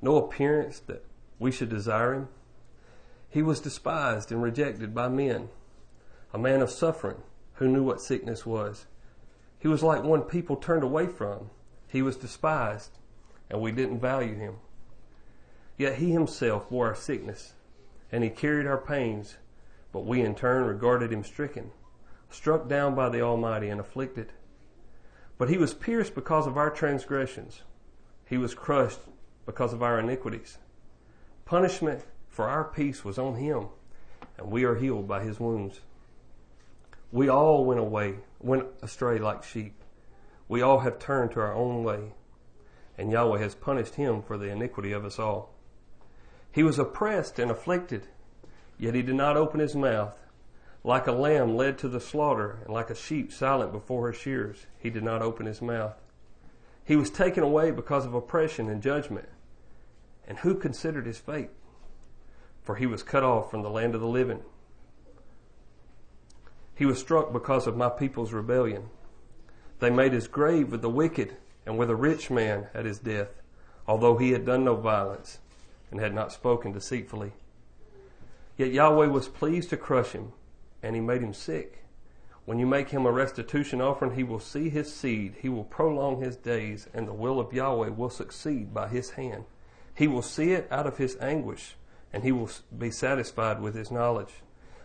no 0.00 0.14
appearance 0.16 0.78
that 0.78 1.04
we 1.40 1.50
should 1.50 1.70
desire 1.70 2.14
him. 2.14 2.28
He 3.28 3.42
was 3.42 3.58
despised 3.58 4.30
and 4.30 4.40
rejected 4.40 4.94
by 4.94 5.08
men, 5.08 5.48
a 6.32 6.38
man 6.38 6.62
of 6.62 6.70
suffering 6.70 7.20
who 7.54 7.66
knew 7.66 7.82
what 7.82 8.00
sickness 8.00 8.46
was. 8.46 8.86
He 9.58 9.66
was 9.66 9.82
like 9.82 10.04
one 10.04 10.22
people 10.22 10.54
turned 10.54 10.84
away 10.84 11.08
from. 11.08 11.50
He 11.88 12.00
was 12.00 12.16
despised, 12.16 12.98
and 13.50 13.60
we 13.60 13.72
didn't 13.72 13.98
value 13.98 14.36
him. 14.36 14.58
Yet 15.76 15.96
he 15.96 16.12
himself 16.12 16.70
bore 16.70 16.86
our 16.86 16.94
sickness, 16.94 17.54
and 18.12 18.22
he 18.22 18.30
carried 18.30 18.68
our 18.68 18.78
pains, 18.78 19.38
but 19.90 20.06
we 20.06 20.20
in 20.20 20.36
turn 20.36 20.62
regarded 20.62 21.12
him 21.12 21.24
stricken, 21.24 21.72
struck 22.30 22.68
down 22.68 22.94
by 22.94 23.08
the 23.08 23.20
Almighty, 23.20 23.68
and 23.68 23.80
afflicted. 23.80 24.32
But 25.38 25.48
he 25.48 25.58
was 25.58 25.74
pierced 25.74 26.14
because 26.14 26.46
of 26.46 26.56
our 26.56 26.70
transgressions. 26.70 27.62
He 28.24 28.38
was 28.38 28.54
crushed 28.54 29.00
because 29.44 29.72
of 29.72 29.82
our 29.82 29.98
iniquities. 29.98 30.58
Punishment 31.44 32.04
for 32.28 32.48
our 32.48 32.64
peace 32.64 33.04
was 33.04 33.18
on 33.18 33.36
him, 33.36 33.68
and 34.38 34.50
we 34.50 34.64
are 34.64 34.74
healed 34.74 35.06
by 35.06 35.22
his 35.22 35.38
wounds. 35.38 35.80
We 37.12 37.28
all 37.28 37.64
went 37.64 37.80
away, 37.80 38.16
went 38.40 38.66
astray 38.82 39.18
like 39.18 39.44
sheep. 39.44 39.74
We 40.48 40.62
all 40.62 40.80
have 40.80 40.98
turned 40.98 41.32
to 41.32 41.40
our 41.40 41.54
own 41.54 41.84
way, 41.84 42.12
and 42.98 43.12
Yahweh 43.12 43.38
has 43.38 43.54
punished 43.54 43.94
him 43.94 44.22
for 44.22 44.36
the 44.36 44.50
iniquity 44.50 44.92
of 44.92 45.04
us 45.04 45.18
all. 45.18 45.54
He 46.50 46.62
was 46.62 46.78
oppressed 46.78 47.38
and 47.38 47.50
afflicted, 47.50 48.08
yet 48.78 48.94
he 48.94 49.02
did 49.02 49.14
not 49.14 49.36
open 49.36 49.60
his 49.60 49.76
mouth. 49.76 50.18
Like 50.86 51.08
a 51.08 51.12
lamb 51.12 51.56
led 51.56 51.78
to 51.78 51.88
the 51.88 51.98
slaughter, 51.98 52.60
and 52.64 52.72
like 52.72 52.90
a 52.90 52.94
sheep 52.94 53.32
silent 53.32 53.72
before 53.72 54.06
her 54.06 54.12
shears, 54.12 54.66
he 54.78 54.88
did 54.88 55.02
not 55.02 55.20
open 55.20 55.46
his 55.46 55.60
mouth. 55.60 56.00
He 56.84 56.94
was 56.94 57.10
taken 57.10 57.42
away 57.42 57.72
because 57.72 58.06
of 58.06 58.14
oppression 58.14 58.70
and 58.70 58.80
judgment. 58.80 59.28
And 60.28 60.38
who 60.38 60.54
considered 60.54 61.04
his 61.04 61.18
fate? 61.18 61.50
For 62.62 62.76
he 62.76 62.86
was 62.86 63.02
cut 63.02 63.24
off 63.24 63.50
from 63.50 63.62
the 63.62 63.68
land 63.68 63.96
of 63.96 64.00
the 64.00 64.06
living. 64.06 64.42
He 66.76 66.86
was 66.86 67.00
struck 67.00 67.32
because 67.32 67.66
of 67.66 67.76
my 67.76 67.88
people's 67.88 68.32
rebellion. 68.32 68.90
They 69.80 69.90
made 69.90 70.12
his 70.12 70.28
grave 70.28 70.70
with 70.70 70.82
the 70.82 70.88
wicked 70.88 71.36
and 71.66 71.76
with 71.76 71.90
a 71.90 71.96
rich 71.96 72.30
man 72.30 72.68
at 72.72 72.84
his 72.84 73.00
death, 73.00 73.42
although 73.88 74.18
he 74.18 74.30
had 74.30 74.46
done 74.46 74.62
no 74.62 74.76
violence 74.76 75.40
and 75.90 75.98
had 75.98 76.14
not 76.14 76.30
spoken 76.30 76.70
deceitfully. 76.70 77.32
Yet 78.56 78.70
Yahweh 78.70 79.08
was 79.08 79.26
pleased 79.26 79.70
to 79.70 79.76
crush 79.76 80.12
him, 80.12 80.32
and 80.86 80.94
he 80.94 81.02
made 81.02 81.20
him 81.20 81.34
sick. 81.34 81.82
When 82.44 82.60
you 82.60 82.66
make 82.66 82.90
him 82.90 83.06
a 83.06 83.12
restitution 83.12 83.80
offering, 83.80 84.14
he 84.14 84.22
will 84.22 84.38
see 84.38 84.68
his 84.68 84.94
seed, 84.94 85.34
he 85.42 85.48
will 85.48 85.64
prolong 85.64 86.22
his 86.22 86.36
days, 86.36 86.86
and 86.94 87.08
the 87.08 87.12
will 87.12 87.40
of 87.40 87.52
Yahweh 87.52 87.88
will 87.88 88.08
succeed 88.08 88.72
by 88.72 88.86
his 88.86 89.10
hand. 89.10 89.44
He 89.92 90.06
will 90.06 90.22
see 90.22 90.52
it 90.52 90.68
out 90.70 90.86
of 90.86 90.98
his 90.98 91.16
anguish, 91.20 91.74
and 92.12 92.22
he 92.22 92.30
will 92.30 92.48
be 92.76 92.92
satisfied 92.92 93.60
with 93.60 93.74
his 93.74 93.90
knowledge. 93.90 94.34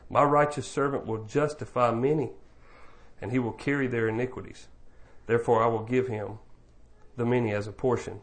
My 0.09 0.23
righteous 0.23 0.67
servant 0.67 1.05
will 1.05 1.23
justify 1.25 1.91
many, 1.91 2.31
and 3.21 3.31
he 3.31 3.37
will 3.37 3.51
carry 3.51 3.85
their 3.85 4.07
iniquities. 4.07 4.69
Therefore 5.27 5.63
I 5.63 5.67
will 5.67 5.83
give 5.83 6.07
him 6.07 6.39
the 7.15 7.25
many 7.25 7.53
as 7.53 7.67
a 7.67 7.71
portion, 7.71 8.21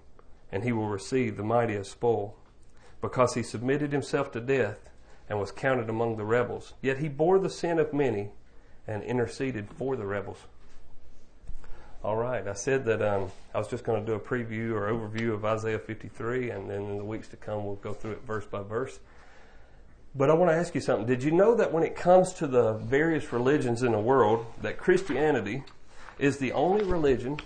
and 0.51 0.65
he 0.65 0.73
will 0.73 0.89
receive 0.89 1.37
the 1.37 1.45
mighty 1.45 1.77
as 1.77 1.89
spoil. 1.89 2.35
Because 3.01 3.35
he 3.35 3.45
submitted 3.45 3.93
himself 3.93 4.33
to 4.33 4.41
death 4.41 4.89
and 5.29 5.39
was 5.39 5.53
counted 5.53 5.89
among 5.89 6.17
the 6.17 6.25
rebels. 6.25 6.75
Yet 6.81 6.99
he 6.99 7.09
bore 7.09 7.39
the 7.39 7.51
sin 7.51 7.79
of 7.79 7.93
many 7.93 8.31
and 8.87 9.03
interceded 9.03 9.69
for 9.71 9.97
the 9.97 10.07
rebels. 10.07 10.39
All 12.03 12.17
right, 12.17 12.47
I 12.47 12.55
said 12.55 12.85
that 12.85 13.03
um, 13.03 13.31
I 13.53 13.59
was 13.59 13.69
just 13.69 13.85
going 13.85 14.01
to 14.01 14.07
do 14.07 14.15
a 14.15 14.21
preview 14.21 14.73
or 14.73 14.91
overview 14.91 15.35
of 15.35 15.45
Isaiah 15.45 15.81
53, 15.81 16.51
and 16.51 16.71
then 16.71 16.83
in 16.83 16.97
the 16.97 17.05
weeks 17.05 17.29
to 17.29 17.37
come, 17.37 17.65
we'll 17.65 17.75
go 17.75 17.93
through 17.93 18.13
it 18.13 18.23
verse 18.25 18.47
by 18.47 18.63
verse. 18.63 19.01
But 20.15 20.31
I 20.31 20.35
want 20.35 20.51
to 20.51 20.57
ask 20.57 20.75
you 20.75 20.81
something. 20.81 21.07
Did 21.07 21.23
you 21.23 21.33
know 21.33 21.57
that 21.57 21.73
when 21.73 21.83
it 21.83 21.97
comes 21.97 22.33
to 22.35 22.47
the 22.47 22.75
various 22.75 23.33
religions 23.33 23.83
in 23.83 23.93
the 23.93 24.01
world, 24.01 24.47
that 24.63 24.79
Christianity 24.79 25.65
is 26.19 26.39
the 26.39 26.53
only 26.53 26.85
religion 26.85 27.39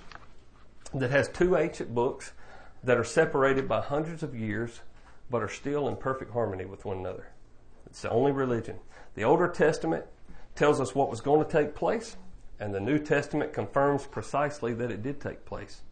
that 0.94 1.10
has 1.10 1.28
two 1.28 1.56
ancient 1.56 1.94
books 1.94 2.32
that 2.84 2.98
are 2.98 3.04
separated 3.04 3.68
by 3.68 3.80
hundreds 3.80 4.22
of 4.22 4.34
years 4.34 4.80
but 5.30 5.42
are 5.42 5.48
still 5.48 5.88
in 5.88 5.96
perfect 5.96 6.32
harmony 6.32 6.66
with 6.66 6.84
one 6.84 6.98
another? 6.98 7.28
It's 7.92 8.00
the 8.00 8.10
only 8.10 8.32
religion. 8.32 8.78
The 9.16 9.24
Older 9.24 9.48
Testament 9.48 10.06
tells 10.54 10.80
us 10.80 10.94
what 10.94 11.10
was 11.10 11.20
going 11.20 11.44
to 11.44 11.52
take 11.52 11.74
place, 11.74 12.16
and 12.58 12.72
the 12.72 12.80
New 12.80 12.98
Testament 12.98 13.52
confirms 13.52 14.06
precisely 14.06 14.72
that 14.72 14.90
it 14.90 15.02
did 15.02 15.20
take 15.20 15.44
place. 15.44 15.82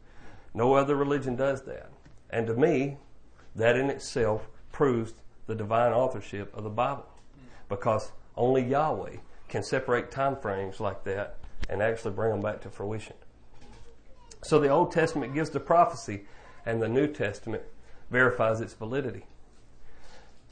No 0.55 0.73
other 0.73 0.97
religion 0.97 1.37
does 1.37 1.61
that. 1.65 1.91
And 2.31 2.47
to 2.47 2.55
me, 2.55 2.97
that 3.55 3.77
in 3.77 3.91
itself 3.91 4.49
proves 4.73 5.13
the 5.47 5.55
divine 5.55 5.93
authorship 5.93 6.57
of 6.57 6.65
the 6.65 6.71
Bible 6.71 7.05
because 7.69 8.13
only 8.35 8.63
Yahweh 8.63 9.17
can 9.51 9.63
separate 9.63 10.11
time 10.11 10.37
frames 10.37 10.81
like 10.81 11.05
that 11.05 11.37
and 11.69 11.83
actually 11.83 12.13
bring 12.13 12.31
them 12.31 12.41
back 12.41 12.63
to 12.63 12.71
fruition. 12.71 13.17
So 14.43 14.59
the 14.59 14.71
Old 14.71 14.91
Testament 14.91 15.35
gives 15.35 15.51
the 15.51 15.61
prophecy 15.61 16.25
and 16.65 16.81
the 16.81 16.89
New 16.89 17.09
Testament 17.09 17.65
verifies 18.11 18.63
its 18.63 18.73
validity. 18.73 19.27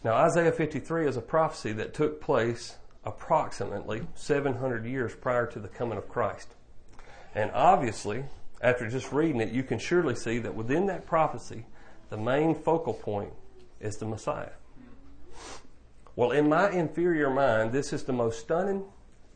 Now 0.04 0.12
Isaiah 0.12 0.52
53 0.52 1.06
is 1.06 1.16
a 1.16 1.20
prophecy 1.20 1.72
that 1.72 1.92
took 1.92 2.20
place 2.20 2.76
approximately 3.04 4.06
700 4.14 4.86
years 4.86 5.14
prior 5.14 5.46
to 5.46 5.58
the 5.58 5.68
coming 5.68 5.98
of 5.98 6.08
Christ. 6.08 6.54
And 7.34 7.50
obviously, 7.52 8.24
after 8.60 8.88
just 8.88 9.12
reading 9.12 9.40
it, 9.40 9.52
you 9.52 9.62
can 9.62 9.78
surely 9.78 10.14
see 10.14 10.38
that 10.38 10.54
within 10.54 10.86
that 10.86 11.06
prophecy, 11.06 11.66
the 12.10 12.16
main 12.16 12.54
focal 12.54 12.94
point 12.94 13.32
is 13.80 13.96
the 13.96 14.06
Messiah. 14.06 14.50
Well, 16.14 16.30
in 16.30 16.48
my 16.48 16.70
inferior 16.70 17.30
mind, 17.30 17.72
this 17.72 17.92
is 17.92 18.04
the 18.04 18.12
most 18.12 18.40
stunning, 18.40 18.84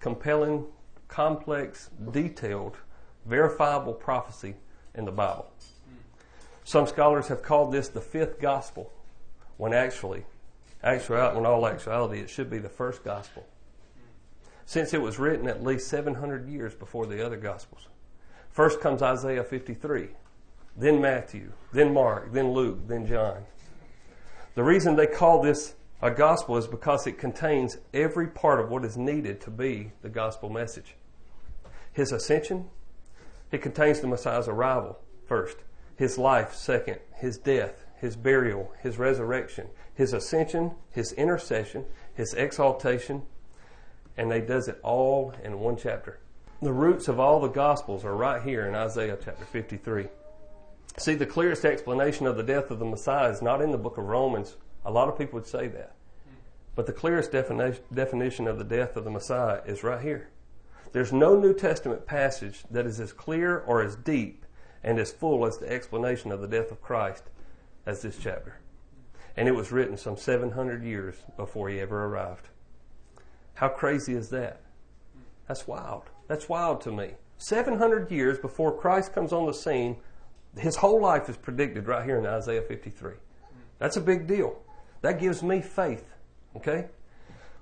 compelling, 0.00 0.66
complex, 1.08 1.90
detailed, 2.10 2.76
verifiable 3.26 3.94
prophecy 3.94 4.56
in 4.94 5.04
the 5.04 5.12
Bible. 5.12 5.46
Some 6.64 6.86
scholars 6.86 7.28
have 7.28 7.42
called 7.42 7.72
this 7.72 7.88
the 7.88 8.00
fifth 8.00 8.40
gospel, 8.40 8.92
when 9.56 9.72
actually, 9.72 10.24
actually, 10.82 11.18
in 11.38 11.46
all 11.46 11.66
actuality, 11.66 12.20
it 12.20 12.30
should 12.30 12.50
be 12.50 12.58
the 12.58 12.68
first 12.68 13.04
gospel. 13.04 13.46
Since 14.66 14.94
it 14.94 15.02
was 15.02 15.18
written 15.18 15.48
at 15.48 15.62
least 15.62 15.88
700 15.88 16.48
years 16.48 16.74
before 16.74 17.06
the 17.06 17.24
other 17.24 17.36
gospels. 17.36 17.88
First 18.50 18.80
comes 18.80 19.02
Isaiah 19.02 19.44
53, 19.44 20.08
then 20.76 21.00
Matthew, 21.00 21.52
then 21.72 21.92
Mark, 21.92 22.32
then 22.32 22.52
Luke, 22.52 22.86
then 22.86 23.06
John. 23.06 23.44
The 24.54 24.62
reason 24.62 24.96
they 24.96 25.06
call 25.06 25.42
this 25.42 25.74
a 26.02 26.10
gospel 26.10 26.56
is 26.56 26.66
because 26.66 27.06
it 27.06 27.18
contains 27.18 27.78
every 27.94 28.26
part 28.26 28.60
of 28.60 28.70
what 28.70 28.84
is 28.84 28.96
needed 28.96 29.40
to 29.42 29.50
be 29.50 29.92
the 30.02 30.08
gospel 30.08 30.50
message. 30.50 30.96
His 31.92 32.10
ascension, 32.10 32.68
it 33.52 33.62
contains 33.62 34.00
the 34.00 34.08
Messiah's 34.08 34.48
arrival 34.48 34.98
first, 35.26 35.58
his 35.96 36.18
life 36.18 36.54
second, 36.54 36.98
his 37.14 37.38
death, 37.38 37.84
his 38.02 38.16
burial, 38.16 38.72
his 38.82 38.98
resurrection, 38.98 39.68
his 39.94 40.12
ascension, 40.12 40.72
his 40.90 41.12
intercession, 41.12 41.84
his 42.12 42.34
exaltation, 42.34 43.22
and 44.16 44.28
they 44.28 44.40
does 44.40 44.66
it 44.66 44.80
all 44.82 45.32
in 45.44 45.60
one 45.60 45.76
chapter. 45.76 46.18
The 46.60 46.72
roots 46.72 47.06
of 47.06 47.20
all 47.20 47.38
the 47.38 47.46
gospels 47.46 48.04
are 48.04 48.16
right 48.16 48.42
here 48.42 48.66
in 48.66 48.74
Isaiah 48.74 49.16
chapter 49.24 49.44
53. 49.44 50.08
See, 50.98 51.14
the 51.14 51.26
clearest 51.26 51.64
explanation 51.64 52.26
of 52.26 52.36
the 52.36 52.42
death 52.42 52.72
of 52.72 52.80
the 52.80 52.84
Messiah 52.84 53.30
is 53.30 53.40
not 53.40 53.62
in 53.62 53.70
the 53.70 53.78
book 53.78 53.96
of 53.98 54.04
Romans 54.04 54.56
a 54.84 54.90
lot 54.90 55.08
of 55.08 55.16
people 55.16 55.34
would 55.34 55.46
say 55.46 55.68
that. 55.68 55.94
But 56.74 56.86
the 56.86 56.92
clearest 56.92 57.30
definition, 57.30 57.84
definition 57.94 58.48
of 58.48 58.58
the 58.58 58.64
death 58.64 58.96
of 58.96 59.04
the 59.04 59.10
Messiah 59.10 59.60
is 59.64 59.84
right 59.84 60.02
here. 60.02 60.28
There's 60.90 61.12
no 61.12 61.38
New 61.38 61.54
Testament 61.54 62.04
passage 62.04 62.64
that 62.68 62.84
is 62.84 62.98
as 62.98 63.12
clear 63.12 63.60
or 63.60 63.80
as 63.80 63.94
deep 63.94 64.44
and 64.82 64.98
as 64.98 65.12
full 65.12 65.46
as 65.46 65.58
the 65.58 65.70
explanation 65.70 66.32
of 66.32 66.40
the 66.40 66.48
death 66.48 66.72
of 66.72 66.82
Christ 66.82 67.22
as 67.86 68.02
this 68.02 68.18
chapter. 68.18 68.58
And 69.36 69.48
it 69.48 69.54
was 69.54 69.72
written 69.72 69.96
some 69.96 70.16
700 70.16 70.84
years 70.84 71.16
before 71.36 71.68
he 71.68 71.80
ever 71.80 72.04
arrived. 72.04 72.48
How 73.54 73.68
crazy 73.68 74.14
is 74.14 74.30
that? 74.30 74.60
That's 75.48 75.66
wild. 75.66 76.04
That's 76.28 76.48
wild 76.48 76.80
to 76.82 76.92
me. 76.92 77.12
700 77.38 78.10
years 78.10 78.38
before 78.38 78.76
Christ 78.76 79.12
comes 79.12 79.32
on 79.32 79.46
the 79.46 79.54
scene, 79.54 79.96
his 80.56 80.76
whole 80.76 81.00
life 81.00 81.28
is 81.28 81.36
predicted 81.36 81.86
right 81.86 82.04
here 82.04 82.18
in 82.18 82.26
Isaiah 82.26 82.62
53. 82.62 83.14
That's 83.78 83.96
a 83.96 84.00
big 84.00 84.26
deal. 84.26 84.60
That 85.00 85.18
gives 85.18 85.42
me 85.42 85.60
faith. 85.60 86.04
Okay? 86.56 86.86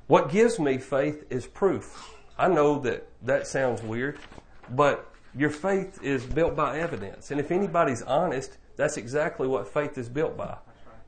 What 0.07 0.31
gives 0.31 0.59
me 0.59 0.79
faith 0.79 1.25
is 1.31 1.47
proof. 1.47 2.15
I 2.37 2.49
know 2.49 2.81
that 2.81 3.07
that 3.23 3.47
sounds 3.47 3.83
weird, 3.83 4.19
but 4.71 5.11
your 5.37 5.51
faith 5.51 6.03
is 6.03 6.25
built 6.25 6.57
by 6.57 6.79
evidence. 6.79 7.31
And 7.31 7.41
if 7.41 7.51
anybody's 7.51 8.03
honest, 8.03 8.59
that's 8.81 8.97
exactly 8.97 9.47
what 9.47 9.69
faith 9.69 9.99
is 9.99 10.09
built 10.09 10.37
by. 10.37 10.57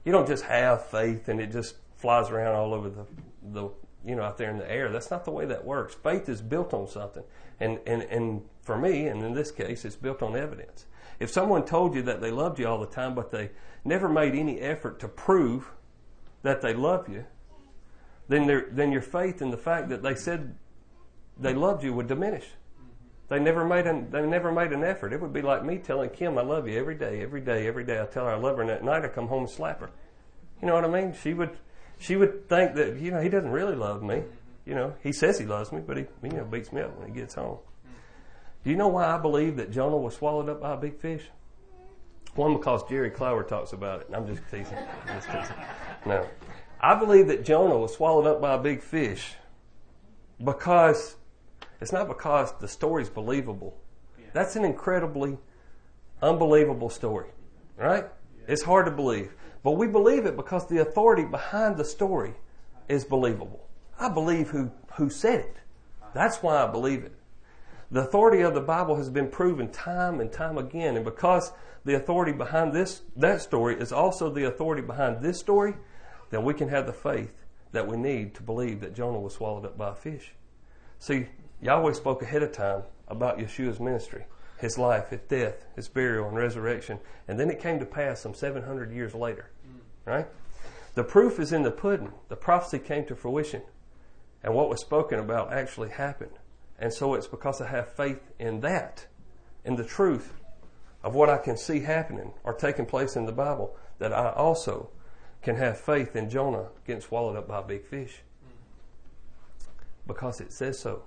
You 0.04 0.12
don't 0.12 0.26
just 0.26 0.44
have 0.44 0.86
faith 0.86 1.28
and 1.28 1.40
it 1.40 1.52
just 1.52 1.76
flies 1.96 2.30
around 2.30 2.54
all 2.54 2.74
over 2.74 2.90
the, 2.90 3.06
the 3.42 3.70
you 4.04 4.16
know, 4.16 4.22
out 4.22 4.36
there 4.36 4.50
in 4.50 4.58
the 4.58 4.70
air. 4.70 4.90
That's 4.90 5.10
not 5.10 5.24
the 5.24 5.30
way 5.30 5.46
that 5.46 5.64
works. 5.64 5.94
Faith 5.94 6.28
is 6.28 6.42
built 6.42 6.74
on 6.74 6.88
something. 6.88 7.22
And, 7.60 7.78
and, 7.86 8.02
and 8.02 8.42
for 8.62 8.76
me, 8.76 9.06
and 9.06 9.22
in 9.22 9.32
this 9.32 9.52
case, 9.52 9.84
it's 9.84 9.96
built 9.96 10.22
on 10.22 10.36
evidence. 10.36 10.86
If 11.20 11.30
someone 11.30 11.64
told 11.64 11.94
you 11.94 12.02
that 12.02 12.20
they 12.20 12.30
loved 12.30 12.58
you 12.58 12.66
all 12.66 12.80
the 12.80 12.86
time, 12.86 13.14
but 13.14 13.30
they 13.30 13.50
never 13.84 14.08
made 14.08 14.34
any 14.34 14.60
effort 14.60 14.98
to 15.00 15.08
prove 15.08 15.70
that 16.42 16.62
they 16.62 16.74
love 16.74 17.08
you, 17.08 17.24
then, 18.28 18.66
then 18.72 18.90
your 18.90 19.02
faith 19.02 19.40
in 19.40 19.50
the 19.50 19.56
fact 19.56 19.88
that 19.90 20.02
they 20.02 20.14
said 20.14 20.56
they 21.38 21.54
loved 21.54 21.84
you 21.84 21.92
would 21.92 22.08
diminish. 22.08 22.46
They 23.32 23.40
never 23.40 23.64
made 23.64 23.86
an, 23.86 24.10
they 24.10 24.20
never 24.26 24.52
made 24.52 24.72
an 24.72 24.84
effort. 24.84 25.14
It 25.14 25.20
would 25.22 25.32
be 25.32 25.40
like 25.40 25.64
me 25.64 25.78
telling 25.78 26.10
Kim 26.10 26.36
I 26.36 26.42
love 26.42 26.68
you 26.68 26.78
every 26.78 26.94
day, 26.94 27.22
every 27.22 27.40
day, 27.40 27.66
every 27.66 27.82
day. 27.82 27.98
I 27.98 28.04
tell 28.04 28.26
her 28.26 28.32
I 28.32 28.36
love 28.36 28.56
her, 28.56 28.62
and 28.62 28.70
at 28.70 28.84
night 28.84 29.06
I 29.06 29.08
come 29.08 29.26
home 29.26 29.44
and 29.44 29.50
slap 29.50 29.80
her. 29.80 29.88
You 30.60 30.68
know 30.68 30.74
what 30.74 30.84
I 30.84 30.88
mean? 30.88 31.14
She 31.14 31.32
would 31.32 31.56
she 31.96 32.14
would 32.14 32.46
think 32.50 32.74
that 32.74 32.98
you 32.98 33.10
know 33.10 33.22
he 33.22 33.30
doesn't 33.30 33.50
really 33.50 33.74
love 33.74 34.02
me. 34.02 34.24
You 34.66 34.74
know 34.74 34.92
he 35.02 35.14
says 35.14 35.38
he 35.38 35.46
loves 35.46 35.72
me, 35.72 35.80
but 35.80 35.96
he 35.96 36.04
you 36.22 36.28
know 36.28 36.44
beats 36.44 36.74
me 36.74 36.82
up 36.82 36.94
when 36.98 37.08
he 37.08 37.14
gets 37.14 37.34
home. 37.34 37.56
Do 38.64 38.70
you 38.70 38.76
know 38.76 38.88
why 38.88 39.06
I 39.06 39.16
believe 39.16 39.56
that 39.56 39.70
Jonah 39.70 39.96
was 39.96 40.14
swallowed 40.14 40.50
up 40.50 40.60
by 40.60 40.74
a 40.74 40.76
big 40.76 41.00
fish? 41.00 41.22
One, 42.34 42.58
because 42.58 42.86
Jerry 42.86 43.08
Clower 43.08 43.44
talks 43.44 43.72
about 43.72 44.02
it. 44.02 44.08
I'm 44.12 44.26
just 44.26 44.42
teasing. 44.50 44.76
just 45.06 45.26
teasing. 45.28 45.56
No. 46.04 46.28
I 46.82 46.96
believe 46.96 47.28
that 47.28 47.46
Jonah 47.46 47.78
was 47.78 47.94
swallowed 47.94 48.26
up 48.26 48.42
by 48.42 48.56
a 48.56 48.58
big 48.58 48.82
fish 48.82 49.36
because 50.44 51.16
it's 51.82 51.92
not 51.92 52.06
because 52.06 52.52
the 52.60 52.68
story's 52.68 53.10
believable. 53.10 53.76
Yeah. 54.16 54.26
That's 54.32 54.54
an 54.54 54.64
incredibly 54.64 55.36
unbelievable 56.22 56.88
story, 56.88 57.30
right? 57.76 58.04
Yeah. 58.04 58.44
It's 58.46 58.62
hard 58.62 58.86
to 58.86 58.92
believe. 58.92 59.34
But 59.64 59.72
we 59.72 59.88
believe 59.88 60.24
it 60.24 60.36
because 60.36 60.68
the 60.68 60.78
authority 60.78 61.24
behind 61.24 61.76
the 61.76 61.84
story 61.84 62.34
is 62.88 63.04
believable. 63.04 63.66
I 63.98 64.08
believe 64.08 64.50
who, 64.50 64.70
who 64.94 65.10
said 65.10 65.40
it. 65.40 65.56
That's 66.14 66.38
why 66.38 66.62
I 66.62 66.70
believe 66.70 67.02
it. 67.02 67.14
The 67.90 68.02
authority 68.02 68.42
of 68.42 68.54
the 68.54 68.60
Bible 68.60 68.96
has 68.96 69.10
been 69.10 69.28
proven 69.28 69.68
time 69.70 70.20
and 70.20 70.32
time 70.32 70.58
again. 70.58 70.96
And 70.96 71.04
because 71.04 71.52
the 71.84 71.96
authority 71.96 72.32
behind 72.32 72.72
this, 72.72 73.02
that 73.16 73.42
story 73.42 73.74
is 73.78 73.92
also 73.92 74.30
the 74.30 74.46
authority 74.46 74.82
behind 74.82 75.20
this 75.20 75.38
story, 75.38 75.74
then 76.30 76.44
we 76.44 76.54
can 76.54 76.68
have 76.68 76.86
the 76.86 76.92
faith 76.92 77.44
that 77.72 77.88
we 77.88 77.96
need 77.96 78.34
to 78.36 78.42
believe 78.42 78.80
that 78.80 78.94
Jonah 78.94 79.20
was 79.20 79.34
swallowed 79.34 79.64
up 79.64 79.76
by 79.76 79.90
a 79.90 79.94
fish. 79.94 80.32
See, 80.98 81.26
Yahweh 81.62 81.92
spoke 81.92 82.22
ahead 82.22 82.42
of 82.42 82.52
time 82.52 82.82
about 83.08 83.38
Yeshua's 83.38 83.78
ministry, 83.78 84.24
his 84.58 84.76
life, 84.76 85.10
his 85.10 85.20
death, 85.28 85.64
his 85.76 85.88
burial, 85.88 86.28
and 86.28 86.36
resurrection. 86.36 86.98
And 87.28 87.38
then 87.38 87.50
it 87.50 87.60
came 87.60 87.78
to 87.78 87.86
pass 87.86 88.20
some 88.20 88.34
700 88.34 88.92
years 88.92 89.14
later. 89.14 89.50
Right? 90.04 90.26
The 90.94 91.04
proof 91.04 91.38
is 91.38 91.52
in 91.52 91.62
the 91.62 91.70
pudding. 91.70 92.12
The 92.28 92.36
prophecy 92.36 92.80
came 92.80 93.06
to 93.06 93.14
fruition. 93.14 93.62
And 94.42 94.54
what 94.54 94.68
was 94.68 94.80
spoken 94.80 95.20
about 95.20 95.52
actually 95.52 95.90
happened. 95.90 96.38
And 96.78 96.92
so 96.92 97.14
it's 97.14 97.28
because 97.28 97.60
I 97.60 97.68
have 97.68 97.94
faith 97.94 98.32
in 98.40 98.60
that, 98.60 99.06
in 99.64 99.76
the 99.76 99.84
truth 99.84 100.32
of 101.04 101.14
what 101.14 101.30
I 101.30 101.38
can 101.38 101.56
see 101.56 101.80
happening 101.80 102.32
or 102.42 102.52
taking 102.52 102.86
place 102.86 103.14
in 103.14 103.24
the 103.24 103.32
Bible, 103.32 103.76
that 103.98 104.12
I 104.12 104.32
also 104.32 104.90
can 105.42 105.56
have 105.56 105.80
faith 105.80 106.16
in 106.16 106.28
Jonah 106.28 106.70
getting 106.84 107.02
swallowed 107.02 107.36
up 107.36 107.46
by 107.46 107.60
a 107.60 107.62
big 107.62 107.86
fish. 107.86 108.22
Because 110.08 110.40
it 110.40 110.52
says 110.52 110.80
so. 110.80 111.04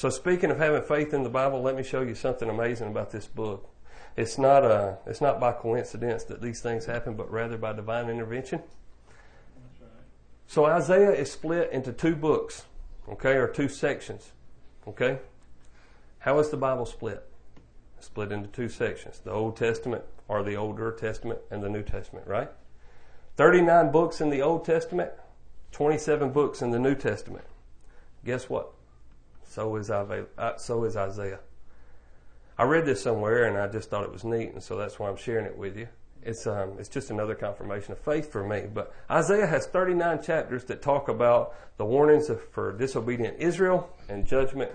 So 0.00 0.08
speaking 0.08 0.50
of 0.50 0.56
having 0.56 0.80
faith 0.80 1.12
in 1.12 1.24
the 1.24 1.28
Bible, 1.28 1.60
let 1.60 1.76
me 1.76 1.82
show 1.82 2.00
you 2.00 2.14
something 2.14 2.48
amazing 2.48 2.88
about 2.88 3.10
this 3.10 3.26
book. 3.26 3.68
It's 4.16 4.38
not 4.38 4.64
a, 4.64 4.96
it's 5.04 5.20
not 5.20 5.38
by 5.38 5.52
coincidence 5.52 6.24
that 6.24 6.40
these 6.40 6.62
things 6.62 6.86
happen, 6.86 7.16
but 7.16 7.30
rather 7.30 7.58
by 7.58 7.74
divine 7.74 8.08
intervention. 8.08 8.62
So 10.46 10.64
Isaiah 10.64 11.10
is 11.10 11.30
split 11.30 11.70
into 11.70 11.92
two 11.92 12.16
books 12.16 12.64
okay, 13.10 13.34
or 13.34 13.46
two 13.46 13.68
sections, 13.68 14.32
okay? 14.88 15.18
How 16.20 16.38
is 16.38 16.48
the 16.48 16.56
Bible 16.56 16.86
split? 16.86 17.22
split 17.98 18.32
into 18.32 18.48
two 18.48 18.70
sections 18.70 19.18
the 19.18 19.32
Old 19.32 19.54
Testament, 19.54 20.04
or 20.28 20.42
the 20.42 20.56
Older 20.56 20.92
Testament, 20.92 21.40
and 21.50 21.62
the 21.62 21.68
New 21.68 21.82
Testament, 21.82 22.26
right? 22.26 22.48
39 23.36 23.92
books 23.92 24.22
in 24.22 24.30
the 24.30 24.40
Old 24.40 24.64
Testament, 24.64 25.12
27 25.72 26.32
books 26.32 26.62
in 26.62 26.70
the 26.70 26.78
New 26.78 26.94
Testament. 26.94 27.44
Guess 28.24 28.48
what? 28.48 28.72
So 29.50 29.76
is, 29.76 29.90
uh, 29.90 30.56
so 30.56 30.84
is 30.84 30.96
Isaiah. 30.96 31.40
I 32.56 32.64
read 32.64 32.86
this 32.86 33.02
somewhere 33.02 33.44
and 33.44 33.58
I 33.58 33.66
just 33.66 33.90
thought 33.90 34.04
it 34.04 34.12
was 34.12 34.24
neat, 34.24 34.52
and 34.52 34.62
so 34.62 34.76
that's 34.76 34.98
why 34.98 35.08
I'm 35.08 35.16
sharing 35.16 35.46
it 35.46 35.56
with 35.56 35.76
you 35.76 35.88
it's 36.22 36.46
um, 36.46 36.74
it's 36.78 36.88
just 36.88 37.10
another 37.10 37.34
confirmation 37.34 37.92
of 37.92 37.98
faith 37.98 38.30
for 38.30 38.46
me. 38.46 38.64
But 38.72 38.92
Isaiah 39.10 39.46
has 39.46 39.66
39 39.66 40.22
chapters 40.22 40.64
that 40.64 40.82
talk 40.82 41.08
about 41.08 41.54
the 41.76 41.84
warnings 41.84 42.28
of, 42.28 42.42
for 42.50 42.72
disobedient 42.72 43.38
Israel 43.38 43.90
and 44.08 44.26
judgment 44.26 44.70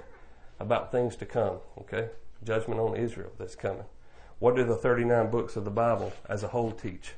about 0.59 0.91
things 0.91 1.15
to 1.17 1.25
come. 1.25 1.57
Okay, 1.79 2.09
judgment 2.43 2.79
on 2.79 2.95
Israel 2.95 3.31
that's 3.37 3.55
coming. 3.55 3.85
What 4.39 4.55
do 4.55 4.65
the 4.65 4.75
39 4.75 5.29
books 5.31 5.55
of 5.55 5.65
the 5.65 5.71
Bible 5.71 6.11
as 6.27 6.43
a 6.43 6.47
whole 6.47 6.71
teach? 6.71 7.13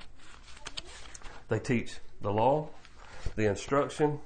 They 1.50 1.60
teach 1.60 1.98
the 2.22 2.32
law, 2.32 2.70
the 3.36 3.46
instruction, 3.46 4.20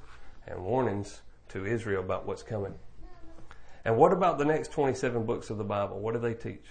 and 0.47 0.63
warnings 0.63 1.21
to 1.50 1.65
Israel 1.65 2.01
about 2.01 2.25
what's 2.25 2.43
coming. 2.43 2.73
And 3.83 3.97
what 3.97 4.13
about 4.13 4.38
the 4.38 4.45
next 4.45 4.71
27 4.71 5.25
books 5.25 5.50
of 5.50 5.57
the 5.57 5.63
Bible? 5.63 6.00
What 6.00 6.13
do 6.13 6.19
they 6.19 6.33
teach? 6.33 6.65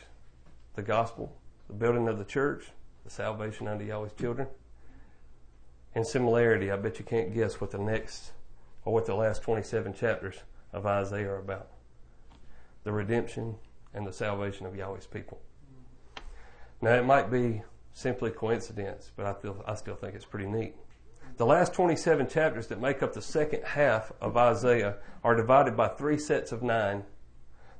The 0.75 0.83
gospel, 0.83 1.37
the 1.67 1.75
building 1.75 2.09
of 2.09 2.19
the 2.19 2.25
church, 2.25 2.71
the 3.05 3.11
salvation 3.11 3.67
unto 3.67 3.85
Yahweh's 3.85 4.13
children. 4.13 4.49
In 5.95 6.05
similarity, 6.05 6.71
I 6.71 6.77
bet 6.77 6.99
you 6.99 7.05
can't 7.05 7.35
guess 7.35 7.61
what 7.61 7.73
the 7.73 7.79
next 7.79 8.33
or 8.85 8.95
what 8.95 9.07
the 9.07 9.15
last 9.15 9.43
27 9.43 9.93
chapters 9.95 10.37
of 10.73 10.87
Isaiah 10.87 11.31
are 11.31 11.39
about. 11.39 11.69
The 12.85 12.93
redemption 12.93 13.57
and 13.93 14.07
the 14.07 14.13
salvation 14.13 14.67
of 14.67 14.77
Yahweh's 14.77 15.07
people. 15.07 15.41
Now 16.81 16.95
it 16.95 17.05
might 17.05 17.31
be 17.31 17.63
simply 17.93 18.31
coincidence, 18.31 19.11
but 19.17 19.27
I 19.27 19.35
feel 19.35 19.63
I 19.67 19.75
still 19.75 19.97
think 19.97 20.15
it's 20.15 20.25
pretty 20.25 20.49
neat. 20.49 20.77
The 21.37 21.47
last 21.47 21.73
27 21.73 22.29
chapters 22.29 22.67
that 22.69 22.81
make 22.81 23.03
up 23.03 23.15
the 23.15 23.23
second 23.23 23.65
half 23.65 24.13
of 24.21 24.37
Isaiah 24.37 24.97
are 25.25 25.35
divided 25.35 25.77
by 25.77 25.89
three 25.89 26.19
sets 26.19 26.53
of 26.53 26.63
nine. 26.63 27.05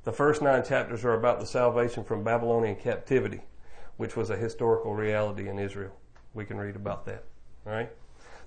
The 0.03 0.11
first 0.11 0.41
nine 0.41 0.63
chapters 0.63 1.05
are 1.05 1.13
about 1.13 1.39
the 1.39 1.45
salvation 1.45 2.03
from 2.03 2.23
Babylonian 2.23 2.75
captivity 2.75 3.41
which 4.01 4.15
was 4.15 4.31
a 4.31 4.35
historical 4.35 4.95
reality 4.95 5.47
in 5.47 5.59
Israel. 5.59 5.91
We 6.33 6.43
can 6.43 6.57
read 6.57 6.75
about 6.75 7.05
that. 7.05 7.23
All 7.67 7.71
right. 7.71 7.91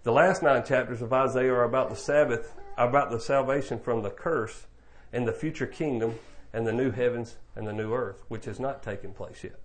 The 0.03 0.11
last 0.11 0.43
nine 0.43 0.64
chapters 0.64 1.01
of 1.01 1.12
Isaiah 1.12 1.55
are 1.55 1.62
about 1.62 1.90
the 1.90 1.97
Sabbath, 1.97 2.53
about 2.77 3.12
the 3.12 3.21
salvation 3.21 3.79
from 3.79 4.03
the 4.03 4.11
curse 4.11 4.67
and 5.12 5.29
the 5.29 5.33
future 5.33 5.69
kingdom 5.69 6.19
and 6.53 6.67
the 6.67 6.73
new 6.73 6.90
heavens 6.90 7.37
and 7.55 7.69
the 7.69 7.73
new 7.73 7.95
earth, 7.95 8.25
which 8.27 8.47
has 8.47 8.59
not 8.59 8.83
taken 8.83 9.12
place 9.12 9.45
yet. 9.45 9.61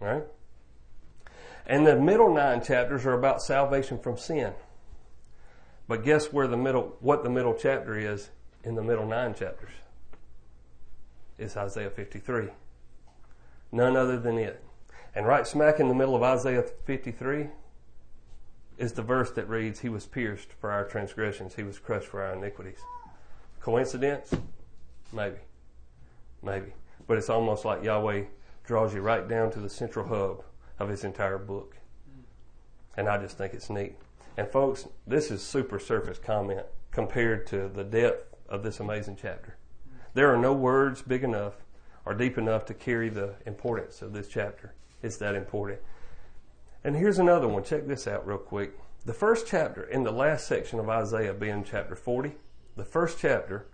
All 0.00 0.08
right. 0.08 0.24
And 1.66 1.86
the 1.86 1.96
middle 1.96 2.32
nine 2.32 2.64
chapters 2.64 3.04
are 3.04 3.12
about 3.12 3.42
salvation 3.42 3.98
from 3.98 4.16
sin. 4.16 4.54
But 5.88 6.04
guess 6.04 6.32
where 6.32 6.46
the 6.46 6.56
middle, 6.56 6.96
what 7.00 7.24
the 7.24 7.30
middle 7.30 7.54
chapter 7.54 7.98
is 7.98 8.28
in 8.62 8.74
the 8.74 8.82
middle 8.82 9.06
nine 9.06 9.34
chapters? 9.34 9.72
It's 11.38 11.56
Isaiah 11.56 11.90
53. 11.90 12.48
None 13.72 13.96
other 13.96 14.18
than 14.18 14.36
it. 14.38 14.62
And 15.14 15.26
right 15.26 15.46
smack 15.46 15.80
in 15.80 15.88
the 15.88 15.94
middle 15.94 16.14
of 16.14 16.22
Isaiah 16.22 16.62
53 16.62 17.48
is 18.76 18.92
the 18.92 19.02
verse 19.02 19.30
that 19.32 19.48
reads, 19.48 19.80
He 19.80 19.88
was 19.88 20.06
pierced 20.06 20.52
for 20.60 20.70
our 20.70 20.84
transgressions, 20.84 21.54
He 21.54 21.62
was 21.62 21.78
crushed 21.78 22.08
for 22.08 22.22
our 22.22 22.34
iniquities. 22.34 22.80
Coincidence? 23.60 24.32
Maybe. 25.12 25.38
Maybe. 26.42 26.74
But 27.06 27.16
it's 27.16 27.30
almost 27.30 27.64
like 27.64 27.82
Yahweh 27.82 28.24
draws 28.64 28.92
you 28.92 29.00
right 29.00 29.26
down 29.26 29.50
to 29.52 29.60
the 29.60 29.70
central 29.70 30.06
hub 30.06 30.44
of 30.78 30.90
His 30.90 31.04
entire 31.04 31.38
book. 31.38 31.76
And 32.96 33.08
I 33.08 33.16
just 33.16 33.38
think 33.38 33.54
it's 33.54 33.70
neat. 33.70 33.94
And 34.38 34.48
folks, 34.48 34.86
this 35.04 35.32
is 35.32 35.42
super 35.42 35.80
surface 35.80 36.16
comment 36.16 36.64
compared 36.92 37.44
to 37.48 37.68
the 37.68 37.82
depth 37.82 38.36
of 38.48 38.62
this 38.62 38.78
amazing 38.78 39.18
chapter. 39.20 39.56
There 40.14 40.32
are 40.32 40.38
no 40.38 40.52
words 40.52 41.02
big 41.02 41.24
enough 41.24 41.54
or 42.06 42.14
deep 42.14 42.38
enough 42.38 42.64
to 42.66 42.74
carry 42.74 43.08
the 43.08 43.34
importance 43.46 44.00
of 44.00 44.12
this 44.12 44.28
chapter. 44.28 44.74
It's 45.02 45.16
that 45.16 45.34
important. 45.34 45.80
And 46.84 46.94
here's 46.94 47.18
another 47.18 47.48
one. 47.48 47.64
Check 47.64 47.88
this 47.88 48.06
out 48.06 48.28
real 48.28 48.38
quick. 48.38 48.78
The 49.04 49.12
first 49.12 49.48
chapter 49.48 49.82
in 49.82 50.04
the 50.04 50.12
last 50.12 50.46
section 50.46 50.78
of 50.78 50.88
Isaiah 50.88 51.34
being 51.34 51.64
chapter 51.64 51.96
40, 51.96 52.36
the 52.76 52.84
first 52.84 53.18
chapter 53.18 53.66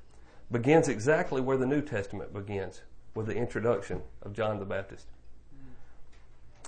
begins 0.50 0.88
exactly 0.88 1.42
where 1.42 1.58
the 1.58 1.66
New 1.66 1.82
Testament 1.82 2.32
begins 2.32 2.80
with 3.14 3.26
the 3.26 3.36
introduction 3.36 4.00
of 4.22 4.32
John 4.32 4.60
the 4.60 4.64
Baptist. 4.64 5.08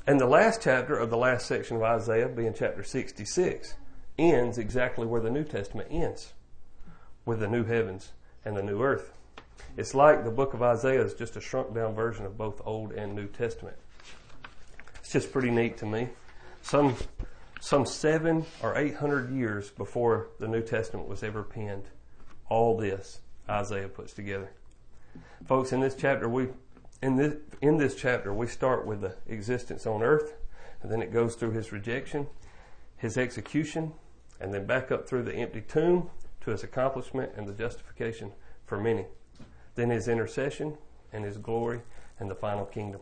And 0.07 0.21
the 0.21 0.27
last 0.27 0.61
chapter 0.61 0.99
of 0.99 1.09
the 1.09 1.17
last 1.17 1.47
section 1.47 1.79
of 1.79 1.83
Isaiah, 1.83 2.29
being 2.29 2.53
chapter 2.55 2.85
66, 2.85 3.75
ends 4.19 4.59
exactly 4.59 5.07
where 5.07 5.21
the 5.21 5.31
New 5.31 5.45
Testament 5.45 5.89
ends 5.91 6.33
with 7.25 7.41
the 7.41 7.49
new 7.49 7.65
heavens 7.65 8.13
and 8.45 8.57
the 8.57 8.63
new 8.63 8.83
earth. 8.83 9.13
It's 9.77 9.95
like 9.95 10.25
the 10.25 10.31
book 10.31 10.55
of 10.55 10.63
Isaiah 10.63 11.05
is 11.05 11.15
just 11.15 11.37
a 11.37 11.41
shrunk 11.41 11.75
down 11.75 11.95
version 11.95 12.25
of 12.25 12.39
both 12.39 12.63
Old 12.65 12.93
and 12.93 13.15
New 13.15 13.27
Testament. 13.27 13.77
It's 15.01 15.13
just 15.13 15.33
pretty 15.33 15.51
neat 15.51 15.77
to 15.79 15.87
me. 15.87 16.09
Some, 16.63 16.97
some 17.61 17.85
seven 17.85 18.47
or 18.63 18.77
eight 18.77 18.97
hundred 18.97 19.31
years 19.33 19.71
before 19.71 20.29
the 20.41 20.49
New 20.49 20.63
Testament 20.63 21.09
was 21.09 21.23
ever 21.23 21.43
penned, 21.43 21.85
all 22.49 22.77
this 22.77 23.21
Isaiah 23.49 23.89
puts 23.89 24.13
together. 24.13 24.51
Folks, 25.47 25.73
in 25.73 25.81
this 25.81 25.95
chapter, 25.95 26.29
we, 26.29 26.49
in 27.03 27.17
this, 27.17 27.35
in 27.61 27.77
this 27.77 27.95
chapter, 27.95 28.33
we 28.33 28.47
start 28.47 28.87
with 28.87 29.01
the 29.03 29.15
existence 29.27 29.87
on 29.87 30.03
earth, 30.03 30.35
and 30.83 30.91
then 30.91 31.03
it 31.03 31.13
goes 31.13 31.35
through 31.35 31.53
his 31.53 31.71
rejection, 31.71 32.27
his 32.97 33.17
execution, 33.17 33.93
and 34.41 34.53
then 34.53 34.67
back 34.67 34.91
up 34.91 35.09
through 35.09 35.23
the 35.23 35.35
empty 35.35 35.61
tomb 35.61 36.11
to 36.41 36.51
his 36.51 36.63
accomplishment 36.63 37.33
and 37.37 37.47
the 37.47 37.53
justification 37.53 38.33
for 38.65 38.79
many. 38.79 39.07
Then 39.75 39.91
his 39.91 40.09
intercession 40.09 40.77
and 41.13 41.25
his 41.25 41.39
glory 41.39 41.81
and 42.19 42.31
the 42.31 42.35
final 42.35 42.65
kingdom. 42.65 43.01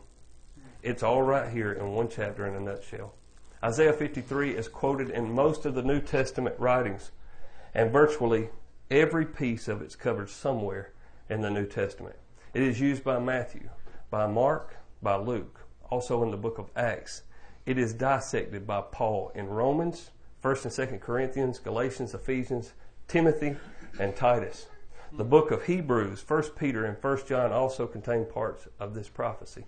It's 0.83 1.03
all 1.03 1.23
right 1.23 1.51
here 1.51 1.73
in 1.73 1.93
one 1.93 2.09
chapter 2.09 2.47
in 2.47 2.55
a 2.55 2.61
nutshell. 2.61 3.15
Isaiah 3.63 3.93
53 3.93 4.51
is 4.51 4.69
quoted 4.69 5.09
in 5.11 5.33
most 5.33 5.65
of 5.65 5.75
the 5.75 5.83
New 5.83 6.01
Testament 6.01 6.55
writings, 6.59 7.11
and 7.73 7.91
virtually 7.91 8.51
every 8.91 9.25
piece 9.25 9.69
of 9.69 9.81
it's 9.81 9.97
covered 9.97 10.29
somewhere 10.29 10.93
in 11.31 11.41
the 11.41 11.51
New 11.51 11.67
Testament. 11.67 12.17
It 12.53 12.63
is 12.63 12.81
used 12.81 13.03
by 13.03 13.19
Matthew, 13.19 13.71
by 14.11 14.27
Mark, 14.27 14.77
by 15.03 15.17
Luke, 15.17 15.61
also 15.91 16.23
in 16.23 16.31
the 16.31 16.37
book 16.37 16.59
of 16.59 16.71
Acts. 16.77 17.23
It 17.65 17.79
is 17.79 17.95
dissected 17.95 18.67
by 18.67 18.83
Paul 18.83 19.33
in 19.35 19.47
Romans, 19.47 20.11
1st 20.45 20.65
and 20.65 20.91
2nd 20.91 21.01
Corinthians, 21.01 21.59
Galatians, 21.59 22.13
Ephesians, 22.13 22.75
Timothy, 23.09 23.57
and 23.99 24.15
Titus. 24.15 24.67
The 25.17 25.25
book 25.25 25.51
of 25.51 25.65
Hebrews, 25.65 26.23
1st 26.23 26.55
Peter, 26.55 26.85
and 26.85 26.99
1st 26.99 27.27
John 27.27 27.51
also 27.51 27.87
contain 27.87 28.27
parts 28.27 28.69
of 28.79 28.93
this 28.93 29.09
prophecy. 29.09 29.65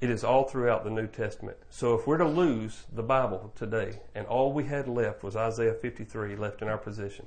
It 0.00 0.10
is 0.10 0.22
all 0.22 0.44
throughout 0.44 0.84
the 0.84 0.90
New 0.90 1.08
Testament. 1.08 1.56
So 1.70 1.94
if 1.94 2.06
we're 2.06 2.18
to 2.18 2.28
lose 2.28 2.84
the 2.92 3.02
Bible 3.02 3.52
today 3.56 3.98
and 4.14 4.26
all 4.28 4.52
we 4.52 4.62
had 4.62 4.86
left 4.86 5.24
was 5.24 5.34
Isaiah 5.34 5.74
53 5.74 6.36
left 6.36 6.62
in 6.62 6.68
our 6.68 6.78
possession, 6.78 7.26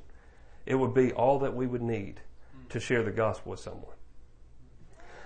it 0.65 0.75
would 0.75 0.93
be 0.93 1.11
all 1.11 1.39
that 1.39 1.53
we 1.53 1.67
would 1.67 1.81
need 1.81 2.21
to 2.69 2.79
share 2.79 3.03
the 3.03 3.11
gospel 3.11 3.51
with 3.51 3.59
someone. 3.59 3.95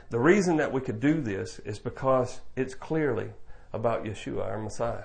The 0.10 0.20
reason 0.20 0.58
that 0.58 0.74
we 0.74 0.82
could 0.82 1.00
do 1.00 1.22
this 1.22 1.60
is 1.60 1.78
because 1.78 2.42
it's 2.56 2.74
clearly 2.74 3.30
about 3.74 4.06
Yeshua, 4.06 4.44
our 4.44 4.58
Messiah. 4.58 5.04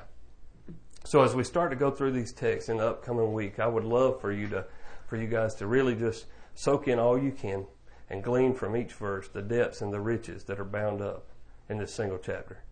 So 1.06 1.22
as 1.22 1.36
we 1.36 1.44
start 1.44 1.70
to 1.70 1.76
go 1.76 1.92
through 1.92 2.10
these 2.10 2.32
texts 2.32 2.68
in 2.68 2.78
the 2.78 2.88
upcoming 2.88 3.32
week, 3.32 3.60
I 3.60 3.68
would 3.68 3.84
love 3.84 4.20
for 4.20 4.32
you 4.32 4.48
to, 4.48 4.64
for 5.06 5.16
you 5.16 5.28
guys 5.28 5.54
to 5.56 5.66
really 5.68 5.94
just 5.94 6.26
soak 6.56 6.88
in 6.88 6.98
all 6.98 7.16
you 7.16 7.30
can 7.30 7.64
and 8.10 8.24
glean 8.24 8.54
from 8.54 8.76
each 8.76 8.92
verse 8.92 9.28
the 9.28 9.40
depths 9.40 9.82
and 9.82 9.92
the 9.92 10.00
riches 10.00 10.42
that 10.44 10.58
are 10.58 10.64
bound 10.64 11.00
up 11.00 11.28
in 11.68 11.78
this 11.78 11.94
single 11.94 12.18
chapter. 12.18 12.64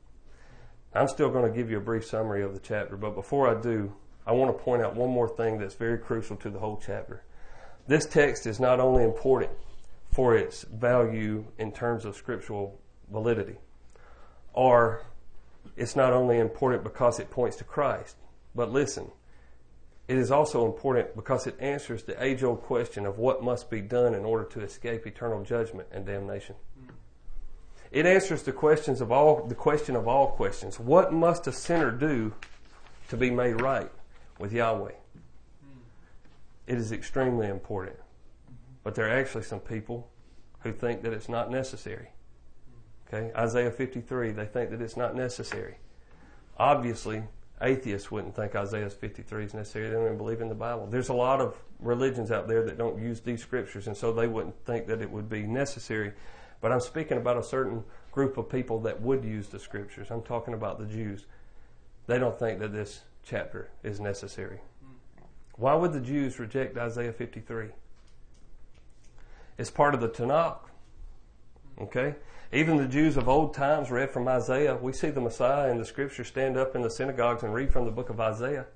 I'm 0.93 1.07
still 1.07 1.31
going 1.31 1.49
to 1.49 1.57
give 1.57 1.71
you 1.71 1.77
a 1.77 1.81
brief 1.81 2.05
summary 2.05 2.43
of 2.43 2.55
the 2.55 2.59
chapter, 2.59 2.97
but 2.97 3.15
before 3.15 3.49
I 3.49 3.61
do, 3.61 3.95
I 4.27 4.33
want 4.33 4.51
to 4.57 4.65
point 4.65 4.83
out 4.83 4.97
one 4.97 5.11
more 5.11 5.29
thing 5.29 5.61
that's 5.61 5.77
very 5.77 5.99
crucial 5.99 6.35
to 6.39 6.51
the 6.51 6.59
whole 6.59 6.83
chapter. 6.85 7.23
This 7.87 8.05
text 8.05 8.49
is 8.49 8.59
not 8.59 8.81
only 8.81 9.05
important 9.05 9.53
for 10.11 10.35
its 10.35 10.65
value 10.65 11.45
in 11.59 11.71
terms 11.71 12.05
of 12.05 12.17
scriptural 12.17 12.81
validity, 13.13 13.59
or 14.55 15.05
it's 15.77 15.95
not 15.95 16.13
only 16.13 16.41
important 16.41 16.83
because 16.83 17.21
it 17.21 17.31
points 17.31 17.57
to 17.59 17.65
Christ, 17.65 18.17
but 18.55 18.71
listen, 18.71 19.11
it 20.07 20.19
is 20.19 20.31
also 20.31 20.67
important 20.67 21.17
because 21.17 21.47
it 21.47 21.57
answers 21.61 22.03
the 22.03 22.23
age 22.23 22.43
old 22.43 22.63
question 22.63 23.07
of 23.07 23.19
what 23.19 23.43
must 23.43 23.71
be 23.71 23.81
done 23.81 24.15
in 24.15 24.25
order 24.25 24.45
to 24.45 24.61
escape 24.61 25.07
eternal 25.07 25.43
judgment 25.43 25.89
and 25.91 26.05
damnation. 26.05 26.57
Mm. 26.79 26.91
It 27.91 28.05
answers 28.05 28.43
the 28.43 28.53
questions 28.53 29.01
of 29.01 29.11
all 29.11 29.47
the 29.47 29.55
question 29.55 29.97
of 29.97 30.07
all 30.07 30.29
questions. 30.33 30.79
What 30.79 31.13
must 31.13 31.47
a 31.47 31.53
sinner 31.53 31.91
do 31.91 32.35
to 33.09 33.17
be 33.17 33.31
made 33.31 33.63
right 33.63 33.91
with 34.39 34.53
Yahweh? 34.53 34.93
Mm. 34.93 35.79
It 36.67 36.77
is 36.77 36.93
extremely 36.93 37.49
important. 37.49 37.97
But 38.83 38.95
there 38.95 39.07
are 39.07 39.19
actually 39.19 39.45
some 39.45 39.61
people 39.61 40.11
who 40.61 40.73
think 40.73 41.01
that 41.03 41.15
it's 41.15 41.31
not 41.31 41.51
necessary. 41.51 42.11
Mm. 43.11 43.23
Okay? 43.23 43.35
Isaiah 43.35 43.71
53, 43.71 44.33
they 44.33 44.45
think 44.45 44.69
that 44.69 44.83
it's 44.83 44.99
not 44.99 45.17
necessary. 45.17 45.77
Obviously, 46.59 47.23
atheists 47.63 48.11
wouldn't 48.11 48.35
think 48.35 48.55
Isaiah 48.55 48.91
53 48.91 49.45
is 49.45 49.55
necessary. 49.55 49.89
They 49.89 49.95
don't 49.95 50.05
even 50.05 50.19
believe 50.19 50.41
in 50.41 50.49
the 50.49 50.55
Bible. 50.55 50.87
There's 50.87 51.09
a 51.09 51.15
lot 51.15 51.41
of 51.41 51.57
religions 51.79 52.31
out 52.31 52.49
there 52.49 52.65
that 52.65 52.79
don't 52.79 53.01
use 53.01 53.21
these 53.21 53.43
scriptures, 53.43 53.87
and 53.87 53.97
so 53.97 54.13
they 54.13 54.27
wouldn't 54.27 54.65
think 54.65 54.87
that 54.87 55.01
it 55.01 55.11
would 55.11 55.29
be 55.29 55.43
necessary. 55.43 56.13
But 56.61 56.73
I'm 56.73 56.81
speaking 56.81 57.19
about 57.19 57.37
a 57.37 57.43
certain 57.43 57.85
group 58.11 58.37
of 58.39 58.49
people 58.49 58.81
that 58.81 59.01
would 59.01 59.25
use 59.25 59.49
the 59.49 59.59
scriptures. 59.59 60.09
I'm 60.11 60.23
talking 60.23 60.55
about 60.55 60.79
the 60.79 60.87
Jews. 60.87 61.27
They 62.07 62.19
don't 62.19 62.39
think 62.39 62.59
that 62.61 62.73
this 62.73 63.03
chapter 63.25 63.71
is 63.83 64.01
necessary. 64.01 64.61
Why 65.57 65.75
would 65.75 65.93
the 65.93 66.01
Jews 66.01 66.39
reject 66.39 66.77
Isaiah 66.77 67.13
53? 67.13 67.69
It's 69.57 69.71
part 69.71 69.95
of 69.95 70.01
the 70.01 70.09
Tanakh. 70.09 70.59
Okay? 71.81 72.15
Even 72.53 72.77
the 72.77 72.87
Jews 72.87 73.17
of 73.17 73.29
old 73.29 73.55
times 73.55 73.91
read 73.91 74.11
from 74.11 74.29
Isaiah. 74.29 74.77
We 74.77 74.93
see 74.93 75.11
the 75.11 75.21
Messiah 75.21 75.71
in 75.71 75.79
the 75.79 75.85
scripture 75.85 76.25
stand 76.25 76.57
up 76.57 76.77
in 76.77 76.83
the 76.83 76.91
synagogues 76.91 77.43
and 77.43 77.53
read 77.53 77.73
from 77.73 77.85
the 77.85 77.91
book 77.91 78.11
of 78.11 78.21
Isaiah. 78.21 78.67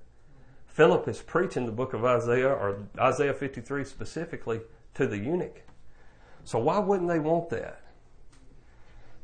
Philip 0.67 1.09
is 1.09 1.21
preaching 1.21 1.67
the 1.67 1.73
book 1.73 1.93
of 1.93 2.05
Isaiah, 2.05 2.49
or 2.49 2.85
Isaiah 2.99 3.35
53 3.35 3.85
specifically, 3.85 4.61
to 4.95 5.07
the 5.07 5.19
eunuch. 5.19 5.63
So 6.45 6.59
why 6.59 6.79
wouldn't 6.79 7.09
they 7.09 7.19
want 7.19 7.51
that? 7.51 7.83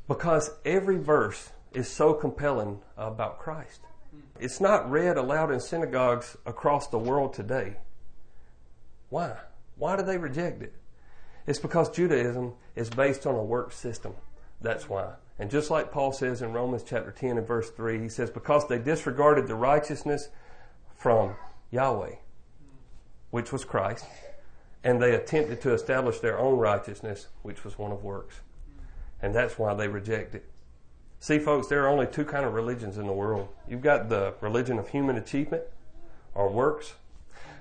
Because 0.08 0.50
every 0.64 0.98
verse 0.98 1.50
is 1.72 1.88
so 1.88 2.12
compelling 2.12 2.80
about 2.96 3.38
Christ. 3.38 3.80
It's 4.38 4.60
not 4.60 4.90
read 4.90 5.16
aloud 5.16 5.52
in 5.52 5.60
synagogues 5.60 6.36
across 6.44 6.88
the 6.88 6.98
world 6.98 7.34
today. 7.34 7.76
Why? 9.08 9.36
Why 9.76 9.96
do 9.96 10.02
they 10.02 10.18
reject 10.18 10.62
it? 10.62 10.74
It's 11.46 11.58
because 11.58 11.90
Judaism 11.90 12.54
is 12.74 12.88
based 12.90 13.26
on 13.26 13.34
a 13.34 13.42
work 13.42 13.72
system. 13.72 14.14
That's 14.60 14.88
why. 14.88 15.12
And 15.38 15.50
just 15.50 15.70
like 15.70 15.92
Paul 15.92 16.12
says 16.12 16.42
in 16.42 16.52
Romans 16.52 16.84
chapter 16.86 17.10
10 17.10 17.38
and 17.38 17.46
verse 17.46 17.70
3, 17.70 18.00
he 18.00 18.08
says, 18.08 18.30
because 18.30 18.66
they 18.68 18.78
disregarded 18.78 19.46
the 19.46 19.54
righteousness 19.54 20.28
from 20.96 21.34
Yahweh, 21.70 22.14
which 23.30 23.52
was 23.52 23.64
Christ, 23.64 24.06
and 24.84 25.02
they 25.02 25.14
attempted 25.14 25.60
to 25.62 25.74
establish 25.74 26.20
their 26.20 26.38
own 26.38 26.58
righteousness, 26.58 27.28
which 27.42 27.64
was 27.64 27.78
one 27.78 27.90
of 27.90 28.04
works. 28.04 28.40
And 29.20 29.34
that's 29.34 29.58
why 29.58 29.74
they 29.74 29.88
reject 29.88 30.34
it. 30.34 30.44
See, 31.18 31.38
folks, 31.38 31.68
there 31.68 31.84
are 31.84 31.88
only 31.88 32.06
two 32.06 32.24
kind 32.24 32.44
of 32.44 32.52
religions 32.52 32.98
in 32.98 33.06
the 33.06 33.12
world. 33.12 33.48
You've 33.68 33.80
got 33.80 34.08
the 34.08 34.34
religion 34.40 34.78
of 34.78 34.88
human 34.88 35.16
achievement 35.16 35.64
or 36.34 36.50
works, 36.50 36.94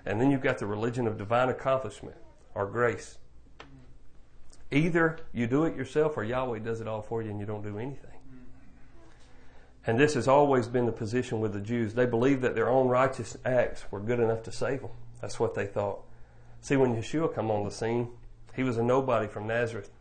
and 0.05 0.19
then 0.19 0.29
you've 0.29 0.41
got 0.41 0.57
the 0.57 0.65
religion 0.67 1.07
of 1.07 1.17
divine 1.17 1.49
accomplishment 1.49 2.17
or 2.53 2.65
grace. 2.65 3.17
Either 4.73 5.19
you 5.31 5.45
do 5.45 5.65
it 5.65 5.75
yourself 5.75 6.17
or 6.17 6.23
Yahweh 6.23 6.59
does 6.59 6.81
it 6.81 6.87
all 6.87 7.01
for 7.01 7.21
you 7.21 7.29
and 7.29 7.39
you 7.39 7.45
don't 7.45 7.61
do 7.63 7.77
anything. 7.77 8.09
And 9.85 9.99
this 9.99 10.13
has 10.13 10.27
always 10.27 10.67
been 10.67 10.85
the 10.85 10.91
position 10.91 11.41
with 11.41 11.53
the 11.53 11.59
Jews. 11.59 11.93
They 11.93 12.05
believed 12.05 12.41
that 12.41 12.55
their 12.55 12.69
own 12.69 12.87
righteous 12.87 13.37
acts 13.45 13.83
were 13.91 13.99
good 13.99 14.19
enough 14.19 14.41
to 14.43 14.51
save 14.51 14.81
them. 14.81 14.91
That's 15.21 15.39
what 15.39 15.55
they 15.55 15.67
thought. 15.67 15.99
See, 16.61 16.77
when 16.77 16.95
Yeshua 16.95 17.35
come 17.35 17.51
on 17.51 17.65
the 17.65 17.71
scene, 17.71 18.09
he 18.55 18.63
was 18.63 18.77
a 18.77 18.83
nobody 18.83 19.27
from 19.27 19.45
Nazareth. 19.45 19.91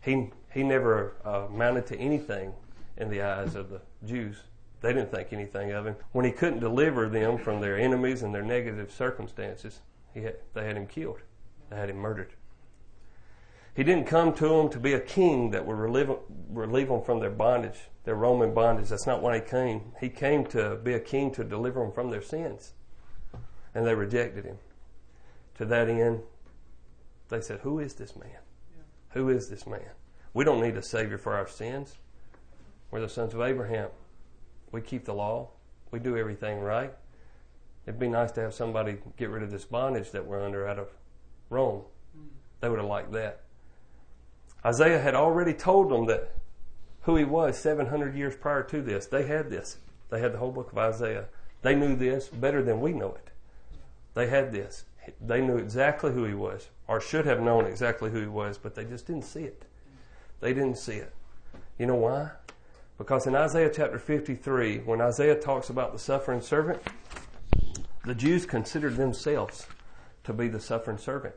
He, 0.00 0.30
he 0.52 0.62
never 0.62 1.16
uh, 1.24 1.46
amounted 1.48 1.86
to 1.88 1.98
anything 1.98 2.52
in 2.96 3.10
the 3.10 3.22
eyes 3.22 3.54
of 3.54 3.70
the 3.70 3.80
Jews. 4.06 4.36
They 4.80 4.92
didn't 4.92 5.10
think 5.10 5.32
anything 5.32 5.72
of 5.72 5.86
him. 5.86 5.96
When 6.12 6.24
he 6.24 6.30
couldn't 6.30 6.60
deliver 6.60 7.08
them 7.08 7.38
from 7.38 7.60
their 7.60 7.76
enemies 7.76 8.22
and 8.22 8.34
their 8.34 8.42
negative 8.42 8.92
circumstances, 8.92 9.80
had, 10.14 10.36
they 10.52 10.66
had 10.66 10.76
him 10.76 10.86
killed. 10.86 11.18
They 11.70 11.76
had 11.76 11.90
him 11.90 11.96
murdered. 11.96 12.34
He 13.74 13.82
didn't 13.82 14.06
come 14.06 14.32
to 14.34 14.48
them 14.48 14.68
to 14.70 14.78
be 14.78 14.92
a 14.92 15.00
king 15.00 15.50
that 15.50 15.66
would 15.66 15.76
relieve, 15.76 16.10
relieve 16.48 16.88
them 16.88 17.02
from 17.02 17.18
their 17.18 17.30
bondage, 17.30 17.88
their 18.04 18.14
Roman 18.14 18.54
bondage. 18.54 18.88
That's 18.88 19.06
not 19.06 19.20
why 19.20 19.36
he 19.36 19.40
came. 19.40 19.92
He 20.00 20.08
came 20.08 20.44
to 20.46 20.76
be 20.76 20.94
a 20.94 21.00
king 21.00 21.32
to 21.32 21.42
deliver 21.42 21.80
them 21.80 21.92
from 21.92 22.10
their 22.10 22.22
sins. 22.22 22.72
And 23.74 23.84
they 23.84 23.94
rejected 23.94 24.44
him. 24.44 24.58
To 25.56 25.64
that 25.64 25.88
end, 25.88 26.22
they 27.28 27.40
said, 27.40 27.60
Who 27.60 27.80
is 27.80 27.94
this 27.94 28.14
man? 28.14 28.38
Who 29.10 29.28
is 29.28 29.48
this 29.48 29.66
man? 29.66 29.90
We 30.32 30.44
don't 30.44 30.60
need 30.60 30.76
a 30.76 30.82
Savior 30.82 31.18
for 31.18 31.34
our 31.34 31.48
sins. 31.48 31.96
We're 32.90 33.00
the 33.00 33.08
sons 33.08 33.34
of 33.34 33.40
Abraham. 33.40 33.90
We 34.70 34.80
keep 34.80 35.04
the 35.04 35.14
law. 35.14 35.50
We 35.90 35.98
do 35.98 36.16
everything 36.16 36.60
right. 36.60 36.92
It'd 37.86 38.00
be 38.00 38.08
nice 38.08 38.32
to 38.32 38.40
have 38.40 38.54
somebody 38.54 38.98
get 39.16 39.30
rid 39.30 39.42
of 39.42 39.50
this 39.50 39.64
bondage 39.64 40.10
that 40.12 40.26
we're 40.26 40.44
under 40.44 40.66
out 40.66 40.78
of 40.78 40.88
Rome. 41.50 41.82
They 42.60 42.68
would 42.68 42.78
have 42.78 42.88
liked 42.88 43.12
that. 43.12 43.43
Isaiah 44.64 45.00
had 45.00 45.14
already 45.14 45.52
told 45.52 45.90
them 45.90 46.06
that 46.06 46.34
who 47.02 47.16
he 47.16 47.24
was 47.24 47.58
700 47.58 48.14
years 48.14 48.34
prior 48.34 48.62
to 48.64 48.80
this. 48.80 49.06
They 49.06 49.26
had 49.26 49.50
this. 49.50 49.76
They 50.10 50.20
had 50.20 50.32
the 50.32 50.38
whole 50.38 50.52
book 50.52 50.72
of 50.72 50.78
Isaiah. 50.78 51.26
They 51.62 51.74
knew 51.74 51.96
this 51.96 52.28
better 52.28 52.62
than 52.62 52.80
we 52.80 52.92
know 52.92 53.14
it. 53.14 53.30
They 54.14 54.28
had 54.28 54.52
this. 54.52 54.84
They 55.20 55.42
knew 55.42 55.58
exactly 55.58 56.12
who 56.12 56.24
he 56.24 56.34
was, 56.34 56.68
or 56.88 57.00
should 57.00 57.26
have 57.26 57.42
known 57.42 57.66
exactly 57.66 58.10
who 58.10 58.20
he 58.20 58.26
was, 58.26 58.56
but 58.56 58.74
they 58.74 58.84
just 58.84 59.06
didn't 59.06 59.24
see 59.24 59.44
it. 59.44 59.64
They 60.40 60.54
didn't 60.54 60.78
see 60.78 60.94
it. 60.94 61.12
You 61.78 61.86
know 61.86 61.96
why? 61.96 62.30
Because 62.96 63.26
in 63.26 63.34
Isaiah 63.34 63.70
chapter 63.74 63.98
53, 63.98 64.78
when 64.78 65.00
Isaiah 65.00 65.38
talks 65.38 65.68
about 65.68 65.92
the 65.92 65.98
suffering 65.98 66.40
servant, 66.40 66.80
the 68.04 68.14
Jews 68.14 68.46
considered 68.46 68.96
themselves 68.96 69.66
to 70.24 70.32
be 70.32 70.48
the 70.48 70.60
suffering 70.60 70.98
servant. 70.98 71.34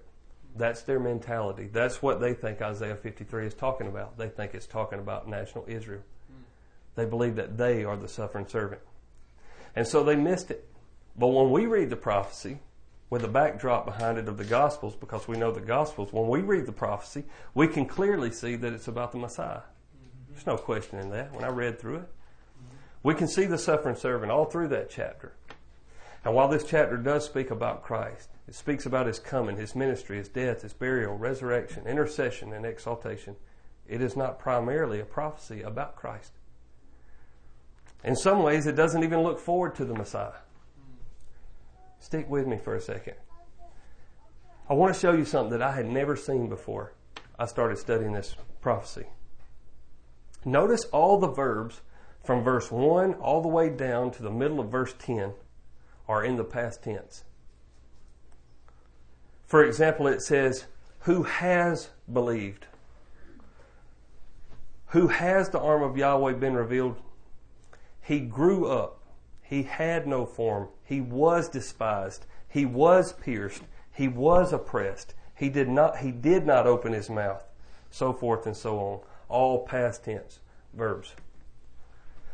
That's 0.58 0.82
their 0.82 1.00
mentality. 1.00 1.70
That's 1.72 2.02
what 2.02 2.20
they 2.20 2.34
think 2.34 2.62
Isaiah 2.62 2.96
53 2.96 3.48
is 3.48 3.54
talking 3.54 3.88
about. 3.88 4.18
They 4.18 4.30
think 4.30 4.54
it's 4.54 4.68
talking 4.68 5.00
about 5.00 5.28
national 5.28 5.66
Israel. 5.68 6.02
They 6.96 7.06
believe 7.06 7.36
that 7.36 7.58
they 7.58 7.84
are 7.84 7.96
the 7.96 8.08
suffering 8.08 8.48
servant. 8.48 8.82
And 9.76 9.88
so 9.88 10.04
they 10.04 10.16
missed 10.16 10.50
it. 10.50 10.68
But 11.16 11.28
when 11.28 11.52
we 11.52 11.66
read 11.66 11.90
the 11.90 11.96
prophecy, 11.96 12.60
with 13.10 13.22
the 13.22 13.28
backdrop 13.28 13.86
behind 13.86 14.18
it 14.18 14.28
of 14.28 14.38
the 14.38 14.44
Gospels, 14.44 14.96
because 14.96 15.28
we 15.28 15.38
know 15.38 15.52
the 15.52 15.62
Gospels, 15.62 16.12
when 16.12 16.28
we 16.28 16.42
read 16.42 16.66
the 16.66 16.74
prophecy, 16.74 17.24
we 17.54 17.68
can 17.68 17.86
clearly 17.86 18.32
see 18.32 18.56
that 18.56 18.74
it's 18.74 18.88
about 18.88 19.12
the 19.12 19.18
Messiah. 19.18 19.62
There's 20.30 20.46
no 20.46 20.58
question 20.58 21.00
in 21.00 21.10
that 21.12 21.34
when 21.34 21.44
I 21.44 21.50
read 21.50 21.80
through 21.80 21.98
it. 21.98 22.10
We 23.04 23.14
can 23.14 23.28
see 23.28 23.46
the 23.46 23.58
suffering 23.58 23.96
servant 23.96 24.32
all 24.32 24.46
through 24.46 24.68
that 24.70 24.90
chapter. 24.90 25.37
And 26.24 26.34
while 26.34 26.48
this 26.48 26.64
chapter 26.64 26.98
does 26.98 27.26
speak 27.26 27.52
about 27.52 27.84
Christ, 27.84 28.30
it 28.48 28.56
speaks 28.56 28.86
about 28.86 29.08
his 29.08 29.20
coming, 29.20 29.58
his 29.58 29.76
ministry, 29.76 30.18
his 30.18 30.30
death, 30.30 30.62
his 30.62 30.74
burial, 30.74 31.18
resurrection, 31.18 31.86
intercession, 31.88 32.54
and 32.54 32.66
exaltation. 32.66 33.36
It 33.88 34.02
is 34.02 34.16
not 34.16 34.40
primarily 34.40 35.00
a 35.00 35.06
prophecy 35.06 35.62
about 35.62 35.96
Christ. 35.96 36.32
In 38.04 38.16
some 38.16 38.44
ways, 38.44 38.68
it 38.68 38.76
doesn't 38.76 39.04
even 39.04 39.22
look 39.22 39.40
forward 39.40 39.76
to 39.76 39.86
the 39.86 39.94
Messiah. 39.94 40.40
Stick 42.00 42.30
with 42.30 42.48
me 42.48 42.58
for 42.58 42.76
a 42.76 42.82
second. 42.82 43.16
I 44.70 44.74
want 44.74 44.94
to 44.94 45.00
show 45.00 45.14
you 45.14 45.26
something 45.26 45.58
that 45.58 45.62
I 45.62 45.72
had 45.72 45.88
never 45.88 46.16
seen 46.16 46.50
before 46.50 46.94
I 47.40 47.46
started 47.46 47.78
studying 47.78 48.14
this 48.14 48.36
prophecy. 48.62 49.06
Notice 50.46 50.86
all 50.86 51.20
the 51.20 51.28
verbs 51.28 51.82
from 52.24 52.44
verse 52.44 52.72
1 52.72 53.16
all 53.16 53.42
the 53.42 53.48
way 53.48 53.70
down 53.70 54.12
to 54.12 54.24
the 54.24 54.30
middle 54.32 54.60
of 54.60 54.70
verse 54.70 54.94
10 55.00 55.34
are 56.08 56.24
in 56.24 56.38
the 56.38 56.44
past 56.44 56.84
tense. 56.84 57.24
For 59.46 59.64
example, 59.64 60.08
it 60.08 60.22
says, 60.22 60.66
who 61.02 61.24
has 61.24 61.90
believed. 62.12 62.66
Who 64.88 65.08
has 65.08 65.50
the 65.50 65.60
arm 65.60 65.84
of 65.84 65.98
Yahweh 65.98 66.34
been 66.34 66.54
revealed? 66.54 66.98
He 68.02 68.20
grew 68.20 68.68
up. 68.68 69.00
He 69.42 69.64
had 69.64 70.08
no 70.08 70.26
form. 70.26 70.68
He 70.84 71.00
was 71.00 71.48
despised. 71.50 72.26
He 72.50 72.66
was 72.66 73.14
pierced. 73.14 73.64
He 73.92 74.08
was 74.08 74.52
oppressed. 74.52 75.14
He 75.36 75.50
did 75.50 75.70
not, 75.70 76.00
he 76.00 76.12
did 76.12 76.46
not 76.46 76.68
open 76.68 76.94
his 76.94 77.10
mouth. 77.10 77.44
So 77.90 78.12
forth 78.12 78.46
and 78.46 78.56
so 78.56 78.80
on. 78.80 79.00
All 79.30 79.66
past 79.66 80.04
tense 80.04 80.40
verbs. 80.74 81.16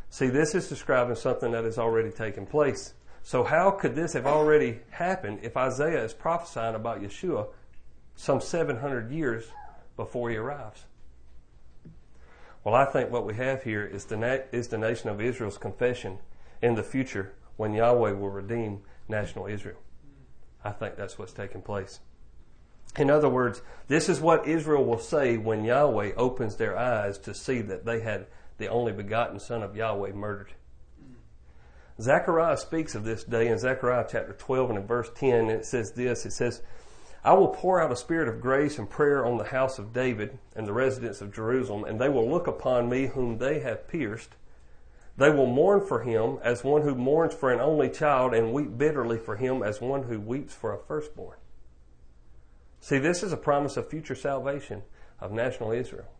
See, 0.09 0.27
this 0.27 0.53
is 0.53 0.67
describing 0.67 1.15
something 1.15 1.51
that 1.51 1.63
has 1.63 1.77
already 1.77 2.12
taken 2.12 2.45
place. 2.45 2.93
So 3.23 3.45
how 3.45 3.71
could 3.71 3.95
this 3.95 4.13
have 4.13 4.27
already 4.27 4.81
happened 4.89 5.39
if 5.43 5.55
Isaiah 5.55 6.03
is 6.03 6.13
prophesying 6.13 6.75
about 6.75 7.01
Yeshua 7.01 7.47
some 8.15 8.41
700 8.41 9.12
years 9.12 9.45
before 9.95 10.29
he 10.29 10.36
arrives? 10.36 10.83
Well, 12.63 12.75
I 12.75 12.86
think 12.86 13.09
what 13.09 13.25
we 13.25 13.33
have 13.36 13.63
here 13.63 13.86
is 13.86 14.05
the, 14.05 14.45
is 14.51 14.67
the 14.67 14.77
nation 14.77 15.09
of 15.09 15.21
Israel's 15.21 15.57
confession 15.57 16.19
in 16.62 16.75
the 16.75 16.83
future 16.83 17.33
when 17.55 17.73
Yahweh 17.73 18.12
will 18.12 18.29
redeem 18.29 18.81
national 19.07 19.47
Israel. 19.47 19.79
I 20.63 20.71
think 20.71 20.97
that's 20.97 21.17
what's 21.17 21.33
taking 21.33 21.62
place. 21.62 22.01
In 22.97 23.09
other 23.09 23.29
words, 23.29 23.62
this 23.88 24.09
is 24.09 24.21
what 24.21 24.47
Israel 24.47 24.83
will 24.83 24.99
say 24.99 25.38
when 25.38 25.63
Yahweh 25.63 26.12
opens 26.15 26.57
their 26.57 26.77
eyes 26.77 27.17
to 27.19 27.33
see 27.33 27.62
that 27.62 27.86
they 27.86 28.01
had 28.01 28.27
the 28.57 28.67
only 28.67 28.91
begotten 28.91 29.39
Son 29.39 29.63
of 29.63 29.75
Yahweh 29.75 30.12
murdered. 30.12 30.53
Zechariah 32.01 32.58
speaks 32.58 32.95
of 32.95 33.03
this 33.03 33.23
day 33.23 33.47
in 33.47 33.60
Zechariah 33.60 34.08
chapter 34.10 34.34
12 34.34 34.71
and 34.71 34.79
in 34.79 34.88
verse 34.88 35.10
10, 35.15 35.34
and 35.34 35.51
it 35.51 35.65
says 35.65 35.91
this, 35.91 36.25
it 36.25 36.34
says, 36.34 36.62
I 37.23 37.34
will 37.34 37.49
pour 37.49 37.79
out 37.82 37.91
a 37.91 37.95
spirit 37.95 38.27
of 38.27 38.41
grace 38.41 38.77
and 38.77 38.89
prayer 38.89 39.25
on 39.25 39.38
the 39.38 39.45
house 39.45 39.79
of 39.79 39.93
David 39.93 40.38
and 40.56 40.67
the 40.67 40.73
residents 40.73 41.21
of 41.21 41.34
Jerusalem, 41.34 41.86
and 41.86 42.01
they 42.01 42.10
will 42.10 42.29
look 42.29 42.47
upon 42.47 42.89
me 42.89 43.08
whom 43.08 43.38
they 43.38 43.60
have 43.60 43.88
pierced. 43.88 44.36
They 45.15 45.29
will 45.29 45.45
mourn 45.45 45.86
for 45.86 46.01
him 46.01 46.39
as 46.43 46.63
one 46.63 46.82
who 46.82 46.95
mourns 46.95 47.34
for 47.34 47.51
an 47.53 47.62
only 47.62 47.89
child 47.89 48.34
and 48.34 48.51
weep 48.51 48.77
bitterly 48.77 49.19
for 49.19 49.36
him 49.36 49.62
as 49.62 49.79
one 49.79 50.03
who 50.03 50.19
weeps 50.19 50.53
for 50.53 50.73
a 50.73 50.79
firstborn. 50.79 51.38
See, 52.82 52.97
this 52.97 53.23
is 53.23 53.32
a 53.32 53.38
promise 53.38 53.77
of 53.77 53.89
future 53.89 54.15
salvation 54.15 54.82
of 55.21 55.32
national 55.32 55.71
Israel. 55.71 56.12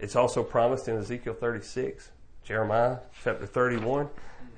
It's 0.00 0.16
also 0.16 0.42
promised 0.42 0.88
in 0.88 0.96
Ezekiel 0.96 1.34
36, 1.34 2.10
Jeremiah 2.42 2.98
chapter 3.22 3.46
31. 3.46 4.08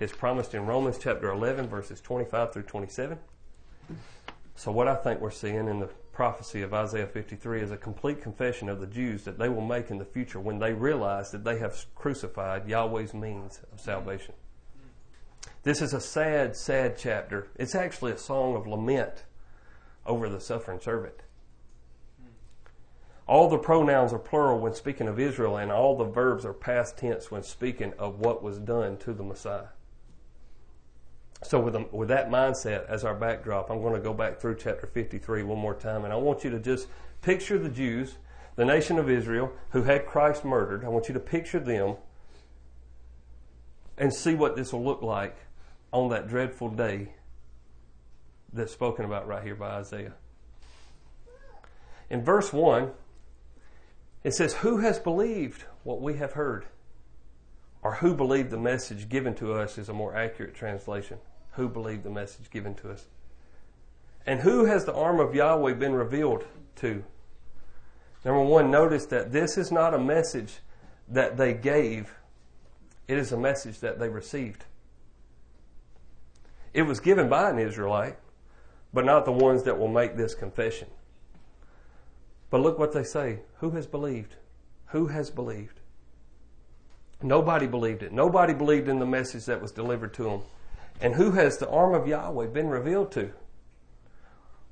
It's 0.01 0.13
promised 0.13 0.55
in 0.55 0.67
Romans 0.67 0.99
chapter 1.01 1.31
11, 1.31 1.69
verses 1.69 2.01
25 2.01 2.53
through 2.53 2.65
27. 2.65 3.17
So, 4.57 4.73
what 4.73 4.89
I 4.89 4.97
think 4.97 5.21
we're 5.21 5.31
seeing 5.31 5.69
in 5.69 5.79
the 5.79 5.89
prophecy 6.13 6.63
of 6.63 6.75
Isaiah 6.75 7.07
53 7.07 7.61
is 7.61 7.71
a 7.71 7.77
complete 7.77 8.21
confession 8.21 8.69
of 8.69 8.81
the 8.81 8.89
Jews 8.89 9.23
that 9.23 9.39
they 9.39 9.49
will 9.49 9.65
make 9.65 9.91
in 9.91 9.99
the 9.99 10.05
future 10.05 10.41
when 10.41 10.59
they 10.59 10.73
realize 10.73 11.31
that 11.31 11.45
they 11.45 11.59
have 11.59 11.77
crucified 11.95 12.69
Yahweh's 12.69 13.15
means 13.15 13.61
of 13.73 13.81
salvation. 13.81 14.35
This 15.63 15.81
is 15.81 15.95
a 15.95 16.01
sad, 16.01 16.57
sad 16.57 16.99
chapter. 16.99 17.49
It's 17.55 17.77
actually 17.77 18.13
a 18.13 18.19
song 18.19 18.57
of 18.57 18.67
lament 18.67 19.25
over 20.05 20.29
the 20.29 20.41
suffering 20.41 20.81
servant. 20.81 21.15
All 23.27 23.49
the 23.49 23.59
pronouns 23.59 24.13
are 24.13 24.19
plural 24.19 24.59
when 24.59 24.75
speaking 24.75 25.07
of 25.09 25.21
Israel, 25.21 25.57
and 25.57 25.71
all 25.71 25.97
the 25.97 26.05
verbs 26.05 26.45
are 26.45 26.53
past 26.53 26.99
tense 26.99 27.31
when 27.31 27.45
speaking 27.45 27.93
of 27.97 28.19
what 28.19 28.43
was 28.43 28.59
done 28.59 28.97
to 28.99 29.13
the 29.13 29.23
Messiah. 29.23 29.69
So, 31.45 31.61
with, 31.61 31.77
a, 31.77 31.87
with 31.93 32.09
that 32.09 32.31
mindset 32.31 32.89
as 32.89 33.05
our 33.05 33.15
backdrop, 33.15 33.69
I'm 33.69 33.83
going 33.83 33.93
to 33.93 34.01
go 34.01 34.15
back 34.15 34.41
through 34.41 34.57
chapter 34.57 34.87
53 34.87 35.43
one 35.43 35.59
more 35.59 35.75
time, 35.75 36.05
and 36.05 36.13
I 36.13 36.17
want 36.17 36.43
you 36.43 36.49
to 36.49 36.59
just 36.59 36.89
picture 37.21 37.59
the 37.59 37.69
Jews, 37.69 38.17
the 38.57 38.65
nation 38.65 38.99
of 38.99 39.11
Israel, 39.11 39.53
who 39.71 39.83
had 39.83 40.07
Christ 40.07 40.47
murdered. 40.47 40.87
I 40.87 40.89
want 40.89 41.09
you 41.09 41.15
to 41.15 41.21
picture 41.21 41.61
them 41.61 41.97
and 43.99 44.13
see 44.13 44.35
what 44.35 44.57
this 44.57 44.73
will 44.73 44.83
look 44.83 45.03
like 45.03 45.37
on 45.93 46.09
that 46.09 46.29
dreadful 46.29 46.71
day 46.71 47.13
that's 48.55 48.73
spoken 48.73 49.05
about 49.05 49.29
right 49.29 49.43
here 49.43 49.55
by 49.55 49.69
Isaiah. 49.69 50.15
In 52.09 52.25
verse 52.25 52.55
1, 52.55 52.91
it 54.23 54.33
says, 54.33 54.55
Who 54.55 54.79
has 54.79 54.99
believed 54.99 55.65
what 55.83 56.01
we 56.01 56.15
have 56.15 56.33
heard? 56.33 56.65
Or 57.83 57.97
who 57.97 58.15
believed 58.15 58.49
the 58.49 58.57
message 58.57 59.11
given 59.11 59.35
to 59.35 59.53
us 59.53 59.77
is 59.77 59.91
a 59.91 59.93
more 59.93 60.17
accurate 60.17 60.55
translation. 60.55 61.19
Who 61.57 61.69
believed 61.69 62.03
the 62.03 62.11
message 62.11 62.51
given 62.51 62.75
to 62.77 62.91
us? 62.91 63.07
And 64.27 64.41
who 64.41 64.65
has 64.65 64.85
the 64.85 64.95
arm 64.95 65.21
of 65.21 65.35
Yahweh 65.35 65.75
been 65.75 65.95
revealed 65.95 66.45
to? 66.77 67.05
Number 68.25 68.43
one, 68.43 68.71
notice 68.71 69.07
that 69.07 69.33
this 69.33 69.59
is 69.59 69.71
not 69.71 69.95
a 69.95 69.99
message 69.99 70.55
that 71.09 71.37
they 71.37 71.53
gave, 71.53 72.15
it 73.07 73.19
is 73.19 73.33
a 73.33 73.37
message 73.37 73.81
that 73.81 73.99
they 73.99 74.09
received. 74.09 74.65
It 76.73 76.83
was 76.83 77.01
given 77.01 77.29
by 77.29 77.51
an 77.51 77.59
Israelite, 77.59 78.17
but 78.93 79.05
not 79.05 79.25
the 79.25 79.33
ones 79.33 79.63
that 79.65 79.79
will 79.79 79.89
make 79.89 80.17
this 80.17 80.35
confession. 80.35 80.89
But 82.51 82.63
look 82.63 82.79
what 82.79 82.93
they 82.93 83.05
say. 83.05 83.41
Who 83.59 83.73
has 83.73 83.87
believed? 83.87 84.37
Who 84.87 85.09
has 85.09 85.31
believed? 85.31 85.81
Nobody 87.23 87.67
believed 87.67 88.03
it. 88.03 88.13
Nobody 88.13 88.55
believed 88.55 88.89
in 88.89 88.99
the 88.99 89.07
message 89.07 89.45
that 89.47 89.61
was 89.61 89.73
delivered 89.73 90.15
to 90.15 90.25
them. 90.25 90.43
And 91.01 91.15
who 91.15 91.33
has 91.33 91.59
the 91.59 91.69
arm 91.69 91.95
of 91.95 92.07
Yahweh 92.07 92.47
been 92.47 92.69
revealed 92.69 93.13
to? 93.13 93.33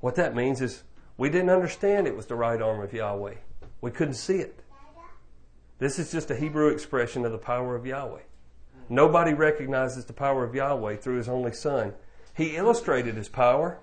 What 0.01 0.15
that 0.17 0.35
means 0.35 0.61
is 0.61 0.83
we 1.17 1.29
didn't 1.29 1.51
understand 1.51 2.07
it 2.07 2.17
was 2.17 2.27
the 2.27 2.35
right 2.35 2.61
arm 2.61 2.81
of 2.81 2.93
Yahweh. 2.93 3.35
We 3.81 3.91
couldn't 3.91 4.15
see 4.15 4.37
it. 4.37 4.61
This 5.79 5.99
is 5.99 6.13
just 6.13 6.31
a 6.31 6.37
Hebrew 6.37 6.69
expression 6.69 7.25
of 7.25 7.33
the 7.33 7.39
power 7.39 7.75
of 7.75 7.87
Yahweh. 7.87 8.23
Nobody 8.89 9.35
recognizes 9.35 10.05
the 10.05 10.13
power 10.13 10.45
of 10.45 10.55
Yahweh 10.55 10.97
through 10.97 11.17
his 11.17 11.29
only 11.29 11.53
son. 11.53 11.95
He 12.35 12.57
illustrated 12.57 13.17
his 13.17 13.29
power 13.29 13.79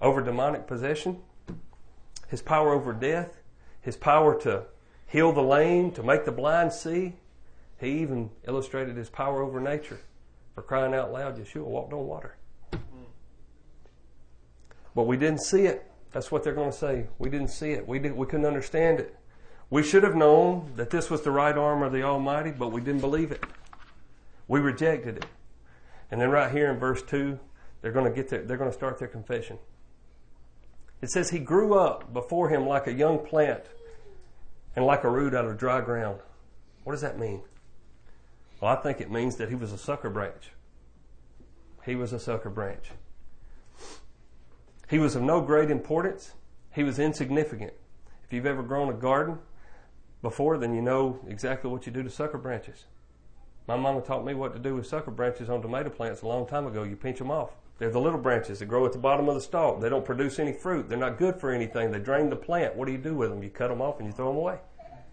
over 0.00 0.22
demonic 0.22 0.66
possession 0.66 1.22
his 2.28 2.42
power 2.42 2.72
over 2.72 2.92
death, 2.92 3.40
his 3.80 3.96
power 3.96 4.38
to 4.40 4.64
heal 5.06 5.32
the 5.32 5.42
lame, 5.42 5.92
to 5.92 6.02
make 6.02 6.24
the 6.24 6.32
blind 6.32 6.72
see. 6.72 7.14
He 7.78 8.00
even 8.00 8.30
illustrated 8.46 8.96
his 8.96 9.10
power 9.10 9.42
over 9.42 9.60
nature. 9.60 10.00
For 10.56 10.62
crying 10.62 10.94
out 10.94 11.12
loud, 11.12 11.36
Yeshua 11.36 11.64
walked 11.64 11.92
on 11.92 12.06
water. 12.06 12.36
But 14.94 15.02
we 15.02 15.18
didn't 15.18 15.42
see 15.42 15.66
it. 15.66 15.88
That's 16.12 16.32
what 16.32 16.42
they're 16.42 16.54
going 16.54 16.70
to 16.70 16.76
say. 16.76 17.08
We 17.18 17.28
didn't 17.28 17.50
see 17.50 17.72
it. 17.72 17.86
We, 17.86 17.98
didn't, 17.98 18.16
we 18.16 18.26
couldn't 18.26 18.46
understand 18.46 18.98
it. 18.98 19.14
We 19.68 19.82
should 19.82 20.02
have 20.02 20.14
known 20.14 20.72
that 20.76 20.88
this 20.88 21.10
was 21.10 21.20
the 21.20 21.30
right 21.30 21.56
arm 21.56 21.82
of 21.82 21.92
the 21.92 22.02
Almighty, 22.02 22.52
but 22.52 22.72
we 22.72 22.80
didn't 22.80 23.02
believe 23.02 23.30
it. 23.30 23.44
We 24.48 24.58
rejected 24.60 25.18
it. 25.18 25.26
And 26.10 26.18
then 26.18 26.30
right 26.30 26.50
here 26.50 26.70
in 26.70 26.78
verse 26.78 27.02
2, 27.02 27.38
they're 27.82 27.92
going 27.92 28.06
to 28.06 28.10
get 28.10 28.30
their, 28.30 28.42
they're 28.42 28.56
going 28.56 28.70
to 28.70 28.76
start 28.76 28.98
their 28.98 29.08
confession. 29.08 29.58
It 31.02 31.10
says 31.10 31.28
he 31.28 31.38
grew 31.38 31.74
up 31.74 32.14
before 32.14 32.48
him 32.48 32.66
like 32.66 32.86
a 32.86 32.92
young 32.94 33.18
plant 33.18 33.64
and 34.74 34.86
like 34.86 35.04
a 35.04 35.10
root 35.10 35.34
out 35.34 35.44
of 35.44 35.58
dry 35.58 35.82
ground. 35.82 36.20
What 36.84 36.94
does 36.94 37.02
that 37.02 37.18
mean? 37.18 37.42
Well, 38.60 38.72
I 38.72 38.76
think 38.76 39.00
it 39.00 39.10
means 39.10 39.36
that 39.36 39.48
he 39.48 39.54
was 39.54 39.72
a 39.72 39.78
sucker 39.78 40.10
branch. 40.10 40.52
He 41.84 41.94
was 41.94 42.12
a 42.12 42.18
sucker 42.18 42.50
branch. 42.50 42.90
He 44.88 44.98
was 44.98 45.14
of 45.14 45.22
no 45.22 45.40
great 45.40 45.70
importance. 45.70 46.32
He 46.72 46.82
was 46.82 46.98
insignificant. 46.98 47.72
If 48.24 48.32
you've 48.32 48.46
ever 48.46 48.62
grown 48.62 48.88
a 48.88 48.92
garden 48.92 49.38
before, 50.22 50.58
then 50.58 50.74
you 50.74 50.82
know 50.82 51.20
exactly 51.28 51.70
what 51.70 51.86
you 51.86 51.92
do 51.92 52.02
to 52.02 52.10
sucker 52.10 52.38
branches. 52.38 52.86
My 53.68 53.76
mama 53.76 54.00
taught 54.00 54.24
me 54.24 54.34
what 54.34 54.52
to 54.52 54.58
do 54.58 54.76
with 54.76 54.86
sucker 54.86 55.10
branches 55.10 55.50
on 55.50 55.60
tomato 55.60 55.90
plants 55.90 56.22
a 56.22 56.28
long 56.28 56.46
time 56.46 56.66
ago. 56.66 56.82
You 56.84 56.96
pinch 56.96 57.18
them 57.18 57.30
off. 57.30 57.50
They're 57.78 57.90
the 57.90 58.00
little 58.00 58.18
branches 58.18 58.60
that 58.60 58.66
grow 58.66 58.86
at 58.86 58.92
the 58.92 58.98
bottom 58.98 59.28
of 59.28 59.34
the 59.34 59.40
stalk. 59.40 59.80
They 59.80 59.88
don't 59.88 60.04
produce 60.04 60.38
any 60.38 60.52
fruit. 60.52 60.88
They're 60.88 60.96
not 60.96 61.18
good 61.18 61.38
for 61.38 61.50
anything. 61.50 61.90
They 61.90 61.98
drain 61.98 62.30
the 62.30 62.36
plant. 62.36 62.74
What 62.74 62.86
do 62.86 62.92
you 62.92 62.98
do 62.98 63.14
with 63.14 63.30
them? 63.30 63.42
You 63.42 63.50
cut 63.50 63.68
them 63.68 63.82
off 63.82 63.98
and 63.98 64.06
you 64.06 64.12
throw 64.12 64.28
them 64.28 64.36
away. 64.36 64.58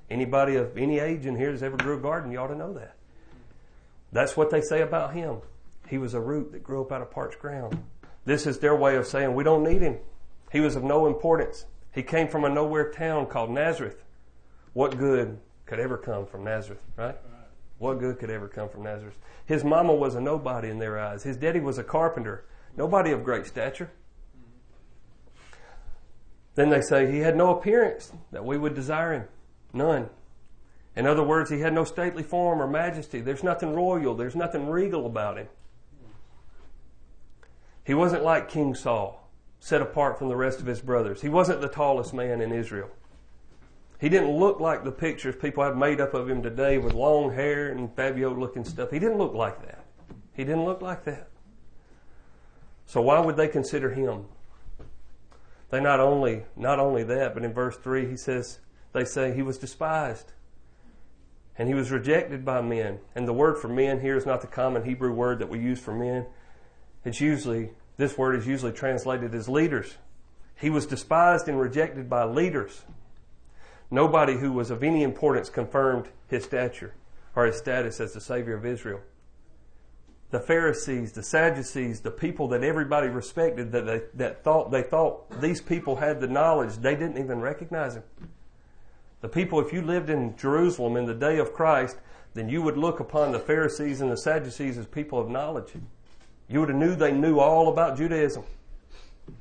Anybody 0.09 0.55
of 0.55 0.77
any 0.77 0.99
age 0.99 1.25
in 1.25 1.35
here 1.35 1.51
that's 1.51 1.63
ever 1.63 1.77
grew 1.77 1.97
a 1.97 2.01
garden, 2.01 2.31
you 2.31 2.37
ought 2.37 2.47
to 2.47 2.55
know 2.55 2.73
that. 2.73 2.95
That's 4.13 4.37
what 4.37 4.51
they 4.51 4.61
say 4.61 4.81
about 4.81 5.13
him. 5.13 5.39
He 5.89 5.97
was 5.97 6.13
a 6.13 6.21
root 6.21 6.51
that 6.53 6.63
grew 6.63 6.81
up 6.81 6.91
out 6.91 7.01
of 7.01 7.11
parched 7.11 7.39
ground. 7.39 7.83
This 8.25 8.47
is 8.47 8.59
their 8.59 8.75
way 8.75 8.95
of 8.95 9.05
saying 9.05 9.33
we 9.33 9.43
don't 9.43 9.63
need 9.63 9.81
him. 9.81 9.97
He 10.51 10.61
was 10.61 10.75
of 10.75 10.83
no 10.83 11.07
importance. 11.07 11.65
He 11.91 12.03
came 12.03 12.27
from 12.27 12.45
a 12.45 12.49
nowhere 12.49 12.91
town 12.91 13.25
called 13.25 13.49
Nazareth. 13.49 14.03
What 14.73 14.97
good 14.97 15.39
could 15.65 15.79
ever 15.79 15.97
come 15.97 16.25
from 16.25 16.43
Nazareth, 16.43 16.83
right? 16.95 17.15
What 17.79 17.99
good 17.99 18.19
could 18.19 18.29
ever 18.29 18.47
come 18.47 18.69
from 18.69 18.83
Nazareth? 18.83 19.17
His 19.45 19.63
mama 19.63 19.93
was 19.93 20.15
a 20.15 20.21
nobody 20.21 20.69
in 20.69 20.79
their 20.79 20.99
eyes. 20.99 21.23
His 21.23 21.35
daddy 21.35 21.59
was 21.59 21.77
a 21.77 21.83
carpenter. 21.83 22.45
Nobody 22.77 23.11
of 23.11 23.23
great 23.23 23.45
stature. 23.45 23.91
Then 26.55 26.69
they 26.69 26.81
say 26.81 27.11
he 27.11 27.19
had 27.19 27.35
no 27.35 27.57
appearance 27.57 28.13
that 28.31 28.45
we 28.45 28.57
would 28.57 28.75
desire 28.75 29.13
him. 29.13 29.27
None. 29.73 30.09
In 30.95 31.07
other 31.07 31.23
words, 31.23 31.49
he 31.49 31.59
had 31.59 31.73
no 31.73 31.83
stately 31.83 32.23
form 32.23 32.61
or 32.61 32.67
majesty. 32.67 33.19
There's 33.19 33.43
nothing 33.43 33.73
royal. 33.73 34.13
There's 34.13 34.35
nothing 34.35 34.69
regal 34.69 35.05
about 35.05 35.37
him. 35.37 35.47
He 37.83 37.93
wasn't 37.93 38.23
like 38.23 38.49
King 38.49 38.75
saul, 38.75 39.29
set 39.59 39.81
apart 39.81 40.17
from 40.17 40.29
the 40.29 40.35
rest 40.35 40.59
of 40.59 40.65
his 40.65 40.81
brothers. 40.81 41.21
He 41.21 41.29
wasn't 41.29 41.61
the 41.61 41.67
tallest 41.67 42.13
man 42.13 42.41
in 42.41 42.51
Israel. 42.51 42.89
He 43.99 44.09
didn't 44.09 44.31
look 44.37 44.59
like 44.59 44.83
the 44.83 44.91
pictures 44.91 45.35
people 45.35 45.63
have 45.63 45.77
made 45.77 45.99
up 45.99 46.13
of 46.13 46.29
him 46.29 46.43
today 46.43 46.77
with 46.77 46.93
long 46.93 47.33
hair 47.33 47.69
and 47.69 47.93
Fabio 47.95 48.33
looking 48.33 48.63
stuff. 48.63 48.91
He 48.91 48.99
didn't 48.99 49.17
look 49.17 49.33
like 49.33 49.65
that. 49.65 49.83
He 50.33 50.43
didn't 50.43 50.65
look 50.65 50.81
like 50.81 51.05
that. 51.05 51.29
So 52.85 53.01
why 53.01 53.19
would 53.19 53.37
they 53.37 53.47
consider 53.47 53.89
him? 53.89 54.25
They 55.69 55.79
not 55.79 55.99
only 55.99 56.43
not 56.55 56.79
only 56.79 57.03
that, 57.03 57.33
but 57.33 57.43
in 57.43 57.53
verse 57.53 57.77
three 57.77 58.07
he 58.07 58.17
says 58.17 58.59
they 58.91 59.05
say 59.05 59.33
he 59.33 59.41
was 59.41 59.57
despised. 59.57 60.33
And 61.57 61.67
he 61.67 61.75
was 61.75 61.91
rejected 61.91 62.43
by 62.43 62.61
men. 62.61 62.99
And 63.15 63.27
the 63.27 63.33
word 63.33 63.57
for 63.57 63.67
men 63.67 64.01
here 64.01 64.17
is 64.17 64.25
not 64.25 64.41
the 64.41 64.47
common 64.47 64.83
Hebrew 64.83 65.13
word 65.13 65.39
that 65.39 65.49
we 65.49 65.59
use 65.59 65.79
for 65.79 65.93
men. 65.93 66.25
It's 67.05 67.21
usually 67.21 67.71
this 67.97 68.17
word 68.17 68.35
is 68.35 68.47
usually 68.47 68.71
translated 68.71 69.35
as 69.35 69.47
leaders. 69.47 69.97
He 70.59 70.69
was 70.69 70.85
despised 70.85 71.47
and 71.47 71.59
rejected 71.59 72.09
by 72.09 72.23
leaders. 72.23 72.83
Nobody 73.91 74.37
who 74.37 74.51
was 74.51 74.71
of 74.71 74.83
any 74.83 75.03
importance 75.03 75.49
confirmed 75.49 76.07
his 76.27 76.43
stature 76.43 76.95
or 77.35 77.45
his 77.45 77.57
status 77.57 77.99
as 77.99 78.13
the 78.13 78.21
Savior 78.21 78.55
of 78.55 78.65
Israel. 78.65 79.01
The 80.31 80.39
Pharisees, 80.39 81.11
the 81.11 81.21
Sadducees, 81.21 82.01
the 82.01 82.09
people 82.09 82.47
that 82.47 82.63
everybody 82.63 83.07
respected, 83.07 83.71
that 83.71 83.85
they, 83.85 84.01
that 84.15 84.43
thought 84.43 84.71
they 84.71 84.81
thought 84.81 85.39
these 85.41 85.61
people 85.61 85.97
had 85.97 86.19
the 86.19 86.27
knowledge, 86.27 86.77
they 86.77 86.95
didn't 86.95 87.19
even 87.19 87.39
recognize 87.39 87.95
him. 87.95 88.03
The 89.23 89.29
people, 89.29 89.61
if 89.61 89.71
you 89.71 89.81
lived 89.81 90.09
in 90.09 90.35
Jerusalem 90.35 90.97
in 90.97 91.05
the 91.05 91.13
day 91.13 91.39
of 91.39 91.53
Christ, 91.53 91.95
then 92.33 92.49
you 92.49 92.61
would 92.61 92.75
look 92.75 92.99
upon 92.99 93.31
the 93.31 93.39
Pharisees 93.39 94.01
and 94.01 94.11
the 94.11 94.17
Sadducees 94.17 94.77
as 94.77 94.85
people 94.85 95.17
of 95.17 95.29
knowledge. 95.29 95.71
You 96.49 96.59
would 96.59 96.67
have 96.67 96.77
knew 96.77 96.93
they 96.93 97.13
knew 97.13 97.39
all 97.39 97.69
about 97.69 97.97
Judaism. 97.97 98.43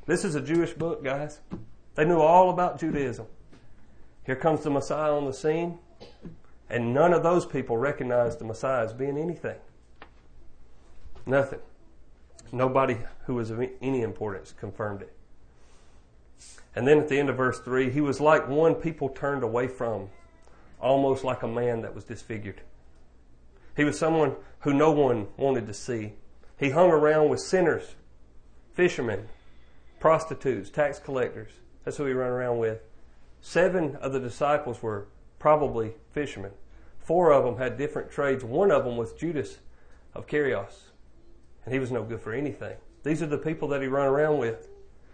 This 0.07 0.25
is 0.25 0.37
a 0.37 0.41
Jewish 0.41 0.73
book, 0.73 1.03
guys. 1.03 1.41
They 1.97 2.05
knew 2.05 2.21
all 2.21 2.51
about 2.51 2.79
Judaism. 2.79 3.27
Here 4.25 4.37
comes 4.37 4.63
the 4.63 4.71
Messiah 4.71 5.13
on 5.13 5.25
the 5.25 5.33
scene, 5.33 5.81
and 6.71 6.95
none 6.95 7.13
of 7.13 7.25
those 7.25 7.45
people 7.45 7.77
recognized 7.77 8.39
the 8.39 8.45
Messiah 8.45 8.85
as 8.85 8.93
being 8.93 9.19
anything. 9.19 9.59
Nothing. 11.27 11.59
Nobody 12.53 12.99
who 13.27 13.35
was 13.35 13.51
of 13.51 13.61
any 13.83 14.03
importance 14.03 14.55
confirmed 14.57 15.03
it. 15.03 15.13
And 16.75 16.87
then 16.87 16.99
at 16.99 17.09
the 17.09 17.19
end 17.19 17.29
of 17.29 17.37
verse 17.37 17.61
3, 17.61 17.91
he 17.91 18.01
was 18.01 18.21
like 18.21 18.49
one 18.49 18.75
people 18.75 19.09
turned 19.09 19.43
away 19.43 19.69
from, 19.69 20.09
almost 20.81 21.25
like 21.25 21.43
a 21.43 21.49
man 21.49 21.83
that 21.83 21.95
was 21.95 22.05
disfigured. 22.05 22.63
He 23.77 23.85
was 23.85 23.99
someone 23.99 24.37
who 24.61 24.73
no 24.73 24.91
one 24.91 25.29
wanted 25.37 25.67
to 25.67 25.75
see. 25.75 26.15
He 26.59 26.71
hung 26.71 26.91
around 26.91 27.29
with 27.29 27.41
sinners, 27.41 27.95
fishermen, 28.73 29.29
prostitutes, 30.01 30.71
tax 30.71 30.99
collectors. 30.99 31.53
That's 31.85 31.97
who 31.97 32.07
he 32.07 32.13
ran 32.13 32.31
around 32.31 32.59
with. 32.59 32.81
Seven 33.41 33.97
of 33.97 34.13
the 34.13 34.21
disciples 34.21 34.83
were 34.83 35.09
probably 35.39 35.95
fishermen. 36.13 36.53
Four 36.99 37.33
of 37.33 37.45
them 37.45 37.57
had 37.57 37.77
different 37.77 38.11
trades. 38.11 38.45
One 38.45 38.71
of 38.71 38.85
them 38.85 38.97
was 38.97 39.13
Judas 39.13 39.59
of 40.15 40.27
Kerioth, 40.27 40.91
and 41.65 41.75
he 41.75 41.81
was 41.81 41.91
no 41.91 42.05
good 42.05 42.21
for 42.21 42.33
anything. 42.33 42.77
These 43.03 43.23
are 43.23 43.27
the 43.27 43.39
people 43.39 43.69
that 43.69 43.83
he 43.83 43.89
ran 43.89 44.07
around 44.07 44.39
with. 44.39 44.69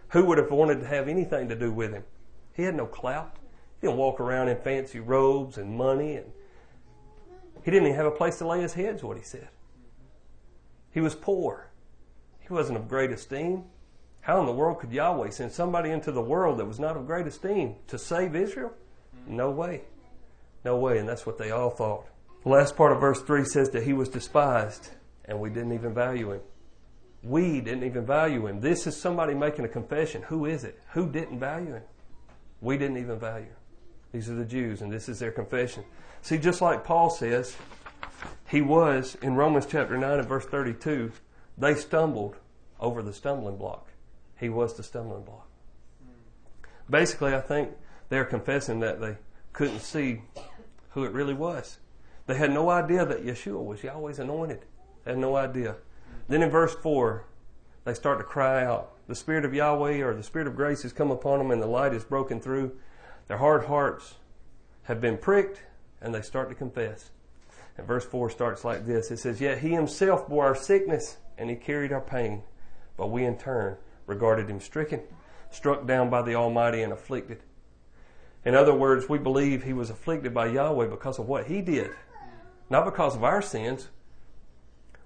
Who 0.09 0.25
would 0.25 0.37
have 0.37 0.51
wanted 0.51 0.81
to 0.81 0.87
have 0.87 1.07
anything 1.07 1.49
to 1.49 1.55
do 1.55 1.71
with 1.71 1.93
him? 1.93 2.03
He 2.53 2.63
had 2.63 2.75
no 2.75 2.85
clout. 2.85 3.35
He 3.79 3.87
didn't 3.87 3.99
walk 3.99 4.19
around 4.19 4.49
in 4.49 4.57
fancy 4.57 4.99
robes 4.99 5.57
and 5.57 5.77
money, 5.77 6.15
and 6.15 6.31
he 7.63 7.71
didn't 7.71 7.87
even 7.87 7.95
have 7.95 8.05
a 8.05 8.11
place 8.11 8.37
to 8.39 8.47
lay 8.47 8.61
his 8.61 8.73
head. 8.73 8.95
Is 8.95 9.03
what 9.03 9.17
he 9.17 9.23
said. 9.23 9.49
He 10.91 10.99
was 10.99 11.15
poor. 11.15 11.69
He 12.39 12.51
wasn't 12.51 12.77
of 12.77 12.87
great 12.87 13.11
esteem. 13.11 13.65
How 14.21 14.39
in 14.39 14.45
the 14.45 14.51
world 14.51 14.79
could 14.79 14.91
Yahweh 14.91 15.29
send 15.29 15.51
somebody 15.51 15.91
into 15.91 16.11
the 16.11 16.21
world 16.21 16.57
that 16.59 16.65
was 16.65 16.79
not 16.79 16.97
of 16.97 17.05
great 17.05 17.27
esteem 17.27 17.75
to 17.87 17.97
save 17.97 18.35
Israel? 18.35 18.73
No 19.27 19.51
way. 19.51 19.83
No 20.65 20.77
way. 20.77 20.97
And 20.97 21.07
that's 21.07 21.25
what 21.25 21.37
they 21.37 21.51
all 21.51 21.69
thought. 21.69 22.05
The 22.43 22.49
last 22.49 22.75
part 22.75 22.91
of 22.91 22.99
verse 22.99 23.21
3 23.21 23.45
says 23.45 23.69
that 23.71 23.83
he 23.83 23.93
was 23.93 24.09
despised 24.09 24.89
and 25.25 25.39
we 25.39 25.49
didn't 25.49 25.73
even 25.73 25.93
value 25.93 26.31
him. 26.31 26.41
We 27.21 27.59
didn't 27.59 27.83
even 27.83 28.05
value 28.05 28.47
him. 28.47 28.61
This 28.61 28.87
is 28.87 28.95
somebody 28.95 29.33
making 29.33 29.65
a 29.65 29.69
confession. 29.69 30.21
Who 30.23 30.45
is 30.45 30.63
it? 30.63 30.79
Who 30.91 31.09
didn't 31.09 31.39
value 31.39 31.73
him? 31.73 31.83
We 32.61 32.77
didn't 32.77 32.97
even 32.97 33.19
value 33.19 33.45
him. 33.45 33.55
These 34.11 34.29
are 34.29 34.35
the 34.35 34.45
Jews, 34.45 34.81
and 34.81 34.91
this 34.91 35.09
is 35.09 35.19
their 35.19 35.31
confession. 35.31 35.83
See, 36.21 36.37
just 36.37 36.61
like 36.61 36.83
Paul 36.83 37.09
says, 37.09 37.55
he 38.47 38.61
was, 38.61 39.15
in 39.21 39.35
Romans 39.35 39.65
chapter 39.65 39.97
9 39.97 40.19
and 40.19 40.27
verse 40.27 40.45
32, 40.45 41.11
they 41.57 41.75
stumbled 41.75 42.37
over 42.79 43.01
the 43.01 43.13
stumbling 43.13 43.57
block. 43.57 43.87
He 44.39 44.49
was 44.49 44.75
the 44.75 44.83
stumbling 44.83 45.23
block. 45.23 45.47
Basically, 46.89 47.35
I 47.35 47.41
think 47.41 47.69
they're 48.09 48.25
confessing 48.25 48.79
that 48.79 48.99
they 48.99 49.17
couldn't 49.53 49.81
see 49.81 50.21
who 50.91 51.03
it 51.03 51.11
really 51.11 51.33
was. 51.33 51.77
They 52.25 52.35
had 52.35 52.51
no 52.51 52.69
idea 52.69 53.05
that 53.05 53.25
Yeshua 53.25 53.63
was 53.63 53.83
Yahweh's 53.83 54.19
anointed. 54.19 54.65
They 55.03 55.11
had 55.11 55.19
no 55.19 55.35
idea. 55.35 55.75
Then 56.29 56.43
in 56.43 56.49
verse 56.51 56.75
4, 56.75 57.25
they 57.83 57.93
start 57.95 58.19
to 58.19 58.23
cry 58.23 58.63
out. 58.63 58.91
The 59.07 59.15
Spirit 59.15 59.45
of 59.45 59.53
Yahweh 59.53 60.01
or 60.01 60.13
the 60.13 60.23
Spirit 60.23 60.47
of 60.47 60.55
grace 60.55 60.83
has 60.83 60.93
come 60.93 61.09
upon 61.09 61.39
them 61.39 61.49
and 61.49 61.61
the 61.61 61.67
light 61.67 61.93
is 61.93 62.03
broken 62.03 62.39
through. 62.39 62.77
Their 63.27 63.37
hard 63.37 63.65
hearts 63.65 64.15
have 64.83 65.01
been 65.01 65.17
pricked 65.17 65.63
and 65.99 66.13
they 66.13 66.21
start 66.21 66.49
to 66.49 66.55
confess. 66.55 67.09
And 67.77 67.87
verse 67.87 68.05
4 68.05 68.29
starts 68.29 68.63
like 68.63 68.85
this 68.85 69.09
It 69.09 69.17
says, 69.17 69.41
Yet 69.41 69.59
he 69.59 69.71
himself 69.71 70.29
bore 70.29 70.45
our 70.45 70.55
sickness 70.55 71.17
and 71.37 71.49
he 71.49 71.55
carried 71.55 71.91
our 71.91 72.01
pain, 72.01 72.43
but 72.95 73.07
we 73.07 73.25
in 73.25 73.37
turn 73.37 73.77
regarded 74.05 74.49
him 74.49 74.59
stricken, 74.59 75.01
struck 75.49 75.87
down 75.87 76.09
by 76.09 76.21
the 76.21 76.35
Almighty, 76.35 76.83
and 76.83 76.93
afflicted. 76.93 77.41
In 78.45 78.53
other 78.53 78.73
words, 78.73 79.09
we 79.09 79.17
believe 79.17 79.63
he 79.63 79.73
was 79.73 79.89
afflicted 79.89 80.33
by 80.33 80.47
Yahweh 80.47 80.87
because 80.87 81.17
of 81.17 81.27
what 81.27 81.47
he 81.47 81.61
did, 81.61 81.91
not 82.69 82.85
because 82.85 83.15
of 83.15 83.23
our 83.23 83.41
sins. 83.41 83.87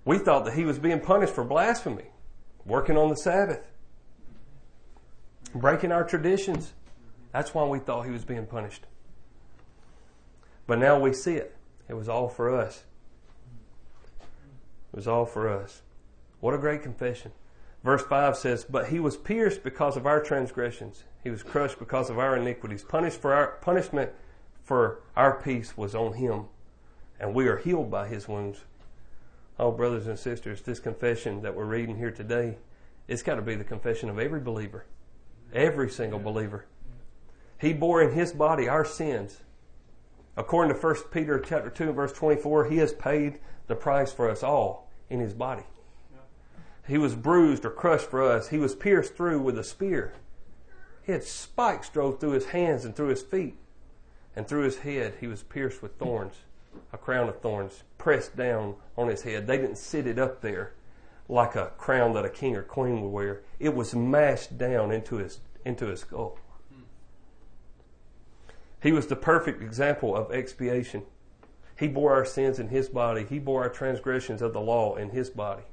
We 0.06 0.18
thought 0.18 0.46
that 0.46 0.56
he 0.56 0.66
was 0.66 0.80
being 0.80 1.00
punished 1.00 1.34
for 1.34 1.44
blasphemy, 1.44 2.08
working 2.66 2.98
on 2.98 3.10
the 3.10 3.16
Sabbath, 3.16 3.68
breaking 5.56 5.92
our 5.92 6.04
traditions. 6.04 6.74
That's 7.32 7.54
why 7.54 7.66
we 7.66 7.80
thought 7.80 8.06
he 8.06 8.12
was 8.12 8.26
being 8.26 8.46
punished. 8.46 8.86
But 10.68 10.80
now 10.80 11.00
we 11.00 11.14
see 11.14 11.36
it. 11.36 11.56
It 11.88 11.96
was 11.96 12.10
all 12.10 12.30
for 12.30 12.54
us. 12.54 12.84
It 14.22 14.96
was 14.96 15.08
all 15.08 15.26
for 15.26 15.50
us. 15.50 15.82
What 16.40 16.54
a 16.54 16.58
great 16.58 16.84
confession. 16.84 17.32
Verse 17.84 18.04
5 18.04 18.38
says, 18.38 18.66
But 18.66 18.88
he 18.88 19.00
was 19.00 19.18
pierced 19.18 19.64
because 19.64 19.98
of 19.98 20.06
our 20.06 20.22
transgressions. 20.22 21.04
He 21.24 21.30
was 21.30 21.44
crushed 21.44 21.80
because 21.80 22.10
of 22.10 22.20
our 22.20 22.38
iniquities. 22.38 22.84
Punished 22.84 23.20
for 23.20 23.34
our, 23.34 23.48
punishment 23.62 24.12
for 24.64 25.02
our 25.16 25.42
peace 25.42 25.78
was 25.78 25.94
on 25.94 26.14
him, 26.14 26.46
and 27.20 27.34
we 27.34 27.48
are 27.48 27.58
healed 27.58 27.92
by 27.92 28.08
his 28.08 28.28
wounds. 28.28 28.64
Oh, 29.64 29.72
brothers 29.72 30.08
and 30.08 30.20
sisters, 30.20 30.62
this 30.62 30.82
confession 30.82 31.42
that 31.44 31.56
we're 31.56 31.64
reading 31.64 31.96
here 31.96 32.12
today, 32.12 32.58
it's 33.08 33.24
got 33.24 33.36
to 33.36 33.42
be 33.42 33.56
the 33.56 33.64
confession 33.64 34.10
of 34.10 34.20
every 34.20 34.42
believer. 34.42 34.84
Every 35.54 35.90
single 35.90 36.20
believer. 36.20 36.66
He 37.62 37.72
bore 37.72 38.02
in 38.02 38.12
his 38.12 38.34
body 38.34 38.68
our 38.68 38.84
sins. 38.84 39.40
According 40.36 40.76
to 40.76 40.82
1 40.82 40.96
Peter 41.12 41.40
chapter 41.40 41.70
2 41.70 41.94
verse 41.94 42.12
24, 42.12 42.66
he 42.66 42.76
has 42.80 42.92
paid 42.92 43.40
the 43.68 43.76
price 43.76 44.12
for 44.12 44.30
us 44.30 44.44
all 44.44 44.92
in 45.10 45.22
his 45.22 45.34
body. 45.34 45.64
He 46.86 46.98
was 46.98 47.16
bruised 47.16 47.64
or 47.64 47.70
crushed 47.70 48.10
for 48.10 48.22
us. 48.22 48.50
He 48.50 48.58
was 48.58 48.76
pierced 48.76 49.16
through 49.16 49.40
with 49.40 49.58
a 49.58 49.64
spear. 49.64 50.12
He 51.04 51.14
had 51.14 51.24
spikes 51.24 51.88
drove 51.88 52.20
through 52.20 52.32
his 52.32 52.48
hands 52.48 52.84
and 52.84 52.94
through 52.94 53.08
his 53.08 53.22
feet. 53.22 53.56
And 54.36 54.46
through 54.46 54.64
his 54.64 54.80
head, 54.80 55.14
he 55.22 55.28
was 55.28 55.42
pierced 55.42 55.82
with 55.82 55.96
thorns, 55.96 56.34
a 56.92 56.98
crown 56.98 57.30
of 57.30 57.40
thorns 57.40 57.84
pressed 58.04 58.36
down 58.36 58.76
on 58.98 59.08
his 59.08 59.22
head. 59.22 59.48
They 59.48 59.56
didn't 59.56 59.78
sit 59.78 60.06
it 60.08 60.20
up 60.20 60.42
there 60.42 60.74
like 61.30 61.56
a 61.56 61.72
crown 61.78 62.12
that 62.14 62.26
a 62.26 62.30
king 62.30 62.54
or 62.54 62.62
queen 62.62 63.02
would 63.02 63.08
wear. 63.08 63.44
It 63.62 63.74
was 63.74 63.96
mashed 63.96 64.58
down 64.58 64.92
into 64.92 65.16
his, 65.16 65.40
into 65.64 65.86
his 65.86 66.02
skull. 66.02 66.38
He 68.82 68.92
was 68.92 69.08
the 69.08 69.16
perfect 69.16 69.64
example 69.64 70.14
of 70.14 70.34
expiation. 70.34 71.04
He 71.80 71.88
bore 71.88 72.14
our 72.14 72.26
sins 72.26 72.60
in 72.60 72.68
his 72.68 72.90
body. 72.90 73.26
He 73.28 73.40
bore 73.40 73.64
our 73.64 73.70
transgressions 73.70 74.42
of 74.42 74.52
the 74.52 74.60
law 74.60 74.96
in 74.96 75.12
his 75.12 75.30
body. 75.30 75.64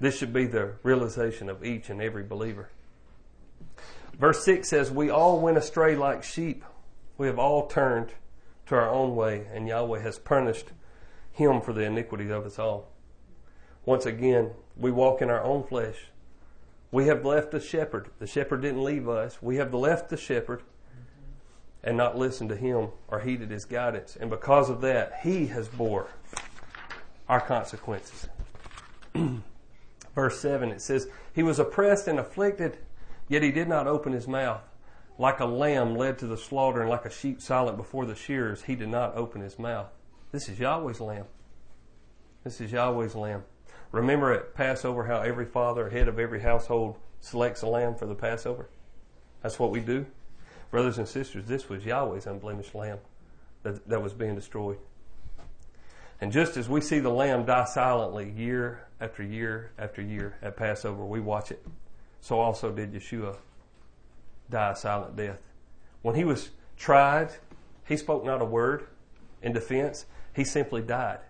This 0.00 0.18
should 0.18 0.32
be 0.32 0.46
the 0.46 0.72
realization 0.82 1.48
of 1.48 1.64
each 1.64 1.88
and 1.88 2.02
every 2.02 2.24
believer. 2.24 2.70
Verse 4.18 4.44
6 4.44 4.68
says, 4.68 4.90
We 4.90 5.08
all 5.08 5.38
went 5.38 5.56
astray 5.56 5.94
like 5.94 6.24
sheep. 6.24 6.64
We 7.16 7.28
have 7.28 7.38
all 7.38 7.68
turned 7.68 8.12
to 8.66 8.74
our 8.74 8.90
own 8.90 9.14
way, 9.14 9.46
and 9.54 9.68
Yahweh 9.68 10.00
has 10.00 10.18
punished 10.18 10.72
him 11.32 11.60
for 11.60 11.72
the 11.72 11.82
iniquity 11.82 12.30
of 12.30 12.46
us 12.46 12.58
all. 12.58 12.88
Once 13.84 14.06
again, 14.06 14.50
we 14.76 14.90
walk 14.90 15.20
in 15.20 15.30
our 15.30 15.42
own 15.42 15.64
flesh. 15.64 16.08
We 16.90 17.06
have 17.06 17.24
left 17.24 17.50
the 17.50 17.60
shepherd. 17.60 18.10
The 18.18 18.26
shepherd 18.26 18.62
didn't 18.62 18.84
leave 18.84 19.08
us. 19.08 19.42
We 19.42 19.56
have 19.56 19.74
left 19.74 20.10
the 20.10 20.16
shepherd 20.16 20.62
and 21.82 21.96
not 21.96 22.16
listened 22.16 22.50
to 22.50 22.56
him 22.56 22.88
or 23.08 23.20
heeded 23.20 23.50
his 23.50 23.64
guidance. 23.64 24.16
And 24.20 24.30
because 24.30 24.70
of 24.70 24.80
that, 24.82 25.20
he 25.22 25.46
has 25.46 25.68
bore 25.68 26.08
our 27.28 27.40
consequences. 27.40 28.28
verse 30.14 30.38
7, 30.38 30.70
it 30.70 30.80
says, 30.80 31.08
He 31.34 31.42
was 31.42 31.58
oppressed 31.58 32.06
and 32.06 32.18
afflicted, 32.18 32.78
yet 33.28 33.42
he 33.42 33.50
did 33.50 33.68
not 33.68 33.86
open 33.86 34.12
his 34.12 34.28
mouth. 34.28 34.62
Like 35.18 35.40
a 35.40 35.46
lamb 35.46 35.96
led 35.96 36.18
to 36.18 36.26
the 36.26 36.36
slaughter 36.36 36.80
and 36.80 36.90
like 36.90 37.04
a 37.04 37.10
sheep 37.10 37.40
silent 37.40 37.76
before 37.76 38.06
the 38.06 38.14
shearers, 38.14 38.62
he 38.62 38.74
did 38.74 38.88
not 38.88 39.16
open 39.16 39.40
his 39.40 39.58
mouth. 39.58 39.88
This 40.32 40.48
is 40.48 40.58
Yahweh's 40.58 41.00
lamb. 41.00 41.26
This 42.42 42.60
is 42.62 42.72
Yahweh's 42.72 43.14
lamb. 43.14 43.44
Remember 43.92 44.32
at 44.32 44.54
Passover 44.54 45.04
how 45.04 45.20
every 45.20 45.44
father, 45.44 45.90
head 45.90 46.08
of 46.08 46.18
every 46.18 46.40
household, 46.40 46.96
selects 47.20 47.60
a 47.60 47.66
lamb 47.66 47.94
for 47.94 48.06
the 48.06 48.14
Passover? 48.14 48.70
That's 49.42 49.58
what 49.58 49.70
we 49.70 49.80
do. 49.80 50.06
Brothers 50.70 50.96
and 50.96 51.06
sisters, 51.06 51.44
this 51.44 51.68
was 51.68 51.84
Yahweh's 51.84 52.26
unblemished 52.26 52.74
lamb 52.74 52.98
that, 53.62 53.86
that 53.86 54.02
was 54.02 54.14
being 54.14 54.34
destroyed. 54.34 54.78
And 56.22 56.32
just 56.32 56.56
as 56.56 56.66
we 56.66 56.80
see 56.80 56.98
the 56.98 57.10
lamb 57.10 57.44
die 57.44 57.66
silently 57.66 58.30
year 58.30 58.86
after 59.02 59.22
year 59.22 59.72
after 59.78 60.00
year 60.00 60.36
at 60.40 60.56
Passover, 60.56 61.04
we 61.04 61.20
watch 61.20 61.50
it. 61.50 61.62
So 62.22 62.40
also 62.40 62.72
did 62.72 62.94
Yeshua 62.94 63.36
die 64.48 64.70
a 64.70 64.76
silent 64.76 65.14
death. 65.14 65.40
When 66.00 66.14
he 66.14 66.24
was 66.24 66.50
tried, 66.78 67.32
he 67.86 67.98
spoke 67.98 68.24
not 68.24 68.40
a 68.40 68.46
word 68.46 68.86
in 69.42 69.52
defense. 69.52 70.06
He 70.34 70.44
simply 70.44 70.82
died. 70.82 71.20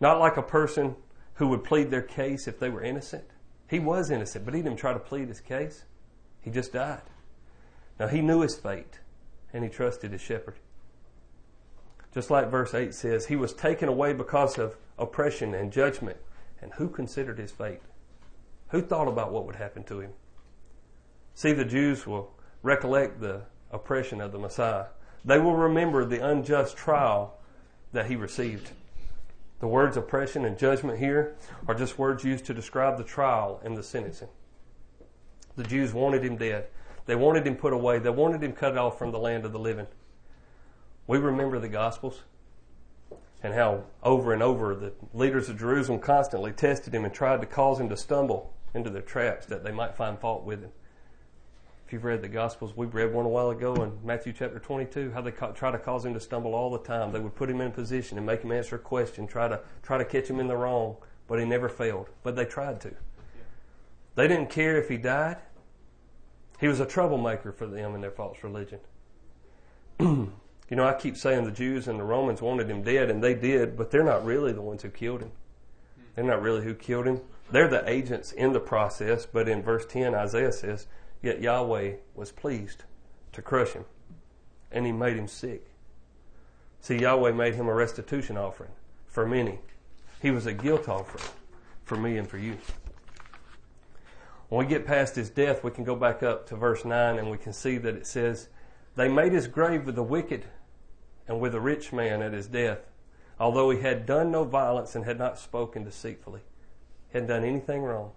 Not 0.00 0.20
like 0.20 0.36
a 0.36 0.42
person 0.42 0.96
who 1.34 1.48
would 1.48 1.64
plead 1.64 1.90
their 1.90 2.02
case 2.02 2.46
if 2.46 2.58
they 2.58 2.68
were 2.68 2.82
innocent. 2.82 3.24
He 3.68 3.78
was 3.78 4.10
innocent, 4.10 4.44
but 4.44 4.54
he 4.54 4.62
didn't 4.62 4.78
try 4.78 4.92
to 4.92 4.98
plead 4.98 5.28
his 5.28 5.40
case. 5.40 5.84
He 6.40 6.50
just 6.50 6.72
died. 6.72 7.02
Now 7.98 8.08
he 8.08 8.20
knew 8.20 8.40
his 8.40 8.56
fate 8.56 9.00
and 9.52 9.64
he 9.64 9.70
trusted 9.70 10.12
his 10.12 10.20
shepherd. 10.20 10.56
Just 12.12 12.30
like 12.30 12.50
verse 12.50 12.74
8 12.74 12.94
says, 12.94 13.26
he 13.26 13.36
was 13.36 13.52
taken 13.52 13.88
away 13.88 14.12
because 14.12 14.58
of 14.58 14.76
oppression 14.98 15.54
and 15.54 15.72
judgment. 15.72 16.18
And 16.60 16.72
who 16.74 16.88
considered 16.88 17.38
his 17.38 17.50
fate? 17.50 17.82
Who 18.68 18.80
thought 18.80 19.08
about 19.08 19.32
what 19.32 19.46
would 19.46 19.56
happen 19.56 19.84
to 19.84 20.00
him? 20.00 20.12
See, 21.34 21.52
the 21.52 21.64
Jews 21.64 22.06
will 22.06 22.32
recollect 22.62 23.20
the 23.20 23.42
oppression 23.70 24.20
of 24.20 24.32
the 24.32 24.38
Messiah. 24.38 24.86
They 25.24 25.38
will 25.38 25.56
remember 25.56 26.04
the 26.04 26.24
unjust 26.24 26.76
trial 26.76 27.38
that 27.94 28.06
he 28.06 28.16
received. 28.16 28.70
The 29.60 29.66
words 29.66 29.96
oppression 29.96 30.44
and 30.44 30.58
judgment 30.58 30.98
here 30.98 31.36
are 31.66 31.74
just 31.74 31.98
words 31.98 32.22
used 32.22 32.44
to 32.46 32.54
describe 32.54 32.98
the 32.98 33.04
trial 33.04 33.60
and 33.64 33.76
the 33.76 33.82
sentencing. 33.82 34.28
The 35.56 35.64
Jews 35.64 35.94
wanted 35.94 36.22
him 36.22 36.36
dead. 36.36 36.66
They 37.06 37.14
wanted 37.14 37.46
him 37.46 37.56
put 37.56 37.72
away. 37.72 37.98
They 37.98 38.10
wanted 38.10 38.42
him 38.42 38.52
cut 38.52 38.76
off 38.76 38.98
from 38.98 39.12
the 39.12 39.18
land 39.18 39.44
of 39.44 39.52
the 39.52 39.58
living. 39.58 39.86
We 41.06 41.18
remember 41.18 41.58
the 41.58 41.68
Gospels 41.68 42.22
and 43.42 43.54
how 43.54 43.84
over 44.02 44.32
and 44.32 44.42
over 44.42 44.74
the 44.74 44.92
leaders 45.12 45.48
of 45.48 45.58
Jerusalem 45.58 46.00
constantly 46.00 46.52
tested 46.52 46.94
him 46.94 47.04
and 47.04 47.14
tried 47.14 47.40
to 47.42 47.46
cause 47.46 47.78
him 47.78 47.88
to 47.90 47.96
stumble 47.96 48.54
into 48.74 48.90
their 48.90 49.02
traps 49.02 49.46
that 49.46 49.62
they 49.62 49.70
might 49.70 49.96
find 49.96 50.18
fault 50.18 50.44
with 50.44 50.62
him. 50.62 50.70
If 51.86 51.92
you've 51.92 52.04
read 52.04 52.22
the 52.22 52.28
Gospels, 52.28 52.74
we 52.74 52.86
read 52.86 53.12
one 53.12 53.26
a 53.26 53.28
while 53.28 53.50
ago 53.50 53.74
in 53.74 53.98
Matthew 54.02 54.32
chapter 54.32 54.58
22, 54.58 55.12
how 55.12 55.20
they 55.20 55.30
try 55.30 55.70
to 55.70 55.78
cause 55.78 56.04
him 56.04 56.14
to 56.14 56.20
stumble 56.20 56.54
all 56.54 56.70
the 56.70 56.78
time. 56.78 57.12
They 57.12 57.20
would 57.20 57.34
put 57.34 57.50
him 57.50 57.60
in 57.60 57.72
position 57.72 58.16
and 58.16 58.26
make 58.26 58.40
him 58.40 58.52
answer 58.52 58.76
a 58.76 58.78
question, 58.78 59.26
try 59.26 59.48
to 59.48 59.60
try 59.82 59.98
to 59.98 60.04
catch 60.04 60.28
him 60.28 60.40
in 60.40 60.48
the 60.48 60.56
wrong, 60.56 60.96
but 61.28 61.38
he 61.38 61.44
never 61.44 61.68
failed. 61.68 62.08
But 62.22 62.36
they 62.36 62.46
tried 62.46 62.80
to. 62.82 62.94
They 64.14 64.28
didn't 64.28 64.48
care 64.48 64.78
if 64.78 64.88
he 64.88 64.96
died. 64.96 65.36
He 66.58 66.68
was 66.68 66.80
a 66.80 66.86
troublemaker 66.86 67.52
for 67.52 67.66
them 67.66 67.94
in 67.94 68.00
their 68.00 68.10
false 68.10 68.38
religion. 68.42 68.80
you 70.00 70.32
know, 70.70 70.86
I 70.86 70.94
keep 70.94 71.18
saying 71.18 71.44
the 71.44 71.50
Jews 71.50 71.86
and 71.86 71.98
the 72.00 72.04
Romans 72.04 72.40
wanted 72.40 72.70
him 72.70 72.82
dead, 72.82 73.10
and 73.10 73.22
they 73.22 73.34
did, 73.34 73.76
but 73.76 73.90
they're 73.90 74.04
not 74.04 74.24
really 74.24 74.52
the 74.52 74.62
ones 74.62 74.82
who 74.82 74.88
killed 74.88 75.20
him. 75.20 75.32
They're 76.14 76.24
not 76.24 76.40
really 76.40 76.64
who 76.64 76.74
killed 76.74 77.06
him. 77.06 77.20
They're 77.50 77.68
the 77.68 77.88
agents 77.88 78.32
in 78.32 78.54
the 78.54 78.60
process, 78.60 79.26
but 79.26 79.48
in 79.48 79.62
verse 79.62 79.84
10, 79.84 80.14
Isaiah 80.14 80.52
says, 80.52 80.86
Yet 81.24 81.40
Yahweh 81.40 81.92
was 82.14 82.32
pleased 82.32 82.84
to 83.32 83.40
crush 83.40 83.72
him, 83.72 83.86
and 84.70 84.84
he 84.84 84.92
made 84.92 85.16
him 85.16 85.26
sick. 85.26 85.70
See, 86.82 86.98
Yahweh 86.98 87.32
made 87.32 87.54
him 87.54 87.66
a 87.66 87.72
restitution 87.72 88.36
offering 88.36 88.72
for 89.06 89.26
many. 89.26 89.60
He 90.20 90.30
was 90.30 90.44
a 90.44 90.52
guilt 90.52 90.86
offering 90.86 91.24
for 91.82 91.96
me 91.96 92.18
and 92.18 92.28
for 92.28 92.36
you. 92.36 92.58
When 94.50 94.66
we 94.66 94.70
get 94.70 94.86
past 94.86 95.16
his 95.16 95.30
death, 95.30 95.64
we 95.64 95.70
can 95.70 95.82
go 95.82 95.96
back 95.96 96.22
up 96.22 96.46
to 96.48 96.56
verse 96.56 96.84
9 96.84 97.18
and 97.18 97.30
we 97.30 97.38
can 97.38 97.54
see 97.54 97.78
that 97.78 97.94
it 97.94 98.06
says, 98.06 98.48
They 98.94 99.08
made 99.08 99.32
his 99.32 99.46
grave 99.46 99.86
with 99.86 99.94
the 99.94 100.02
wicked 100.02 100.44
and 101.26 101.40
with 101.40 101.54
a 101.54 101.60
rich 101.60 101.90
man 101.90 102.20
at 102.20 102.34
his 102.34 102.48
death, 102.48 102.80
although 103.40 103.70
he 103.70 103.80
had 103.80 104.04
done 104.04 104.30
no 104.30 104.44
violence 104.44 104.94
and 104.94 105.06
had 105.06 105.18
not 105.18 105.38
spoken 105.38 105.84
deceitfully. 105.84 106.42
He 107.08 107.14
hadn't 107.14 107.28
done 107.28 107.44
anything 107.44 107.82
wrong. 107.82 108.12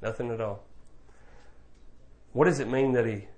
Nothing 0.00 0.30
at 0.30 0.40
all. 0.40 0.63
What 2.34 2.46
does 2.46 2.58
it 2.58 2.68
mean 2.68 2.92
that 2.92 3.06
he 3.06 3.28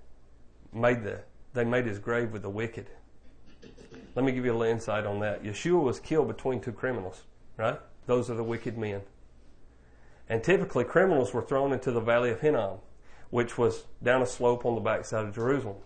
made 0.73 1.03
the, 1.03 1.21
they 1.53 1.63
made 1.63 1.85
his 1.85 1.99
grave 1.99 2.33
with 2.33 2.41
the 2.41 2.49
wicked? 2.49 2.87
Let 4.15 4.25
me 4.25 4.31
give 4.31 4.43
you 4.43 4.51
a 4.51 4.57
little 4.57 4.73
insight 4.73 5.05
on 5.05 5.19
that. 5.19 5.43
Yeshua 5.43 5.83
was 5.83 5.99
killed 5.99 6.27
between 6.27 6.59
two 6.59 6.71
criminals, 6.71 7.21
right? 7.57 7.79
Those 8.07 8.31
are 8.31 8.33
the 8.33 8.43
wicked 8.43 8.75
men. 8.75 9.01
And 10.27 10.43
typically, 10.43 10.83
criminals 10.83 11.31
were 11.31 11.43
thrown 11.43 11.73
into 11.73 11.91
the 11.91 12.01
Valley 12.01 12.31
of 12.31 12.41
Hinnom, 12.41 12.79
which 13.29 13.55
was 13.55 13.85
down 14.01 14.23
a 14.23 14.25
slope 14.25 14.65
on 14.65 14.73
the 14.73 14.81
backside 14.81 15.25
of 15.25 15.35
Jerusalem. 15.35 15.77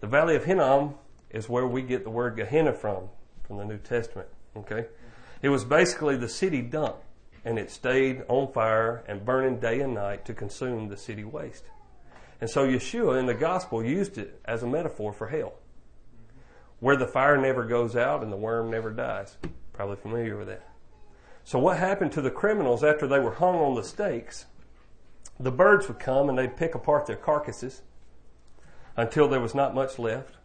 The 0.00 0.06
Valley 0.06 0.34
of 0.34 0.46
Hinnom 0.46 0.94
is 1.28 1.46
where 1.46 1.66
we 1.66 1.82
get 1.82 2.04
the 2.04 2.10
word 2.10 2.36
Gehenna 2.36 2.72
from, 2.72 3.10
from 3.46 3.58
the 3.58 3.66
New 3.66 3.76
Testament. 3.76 4.28
Okay? 4.56 4.86
It 5.42 5.50
was 5.50 5.66
basically 5.66 6.16
the 6.16 6.28
city 6.28 6.62
dump, 6.62 6.96
and 7.44 7.58
it 7.58 7.70
stayed 7.70 8.24
on 8.28 8.50
fire 8.50 9.04
and 9.06 9.26
burning 9.26 9.60
day 9.60 9.80
and 9.80 9.92
night 9.92 10.24
to 10.24 10.32
consume 10.32 10.88
the 10.88 10.96
city 10.96 11.24
waste. 11.24 11.64
And 12.40 12.48
so 12.48 12.66
Yeshua 12.66 13.18
in 13.18 13.26
the 13.26 13.34
gospel 13.34 13.84
used 13.84 14.16
it 14.16 14.40
as 14.44 14.62
a 14.62 14.66
metaphor 14.66 15.12
for 15.12 15.28
hell, 15.28 15.54
where 16.78 16.96
the 16.96 17.06
fire 17.06 17.36
never 17.36 17.64
goes 17.64 17.94
out 17.94 18.22
and 18.22 18.32
the 18.32 18.36
worm 18.36 18.70
never 18.70 18.90
dies. 18.90 19.36
Probably 19.72 19.96
familiar 19.96 20.36
with 20.36 20.48
that. 20.48 20.66
So 21.44 21.58
what 21.58 21.78
happened 21.78 22.12
to 22.12 22.22
the 22.22 22.30
criminals 22.30 22.84
after 22.84 23.06
they 23.06 23.18
were 23.18 23.34
hung 23.34 23.56
on 23.56 23.74
the 23.74 23.82
stakes? 23.82 24.46
The 25.38 25.50
birds 25.50 25.88
would 25.88 25.98
come 25.98 26.28
and 26.28 26.38
they'd 26.38 26.56
pick 26.56 26.74
apart 26.74 27.06
their 27.06 27.16
carcasses 27.16 27.82
until 28.96 29.28
there 29.28 29.40
was 29.40 29.54
not 29.54 29.74
much 29.74 29.98
left. 29.98 30.36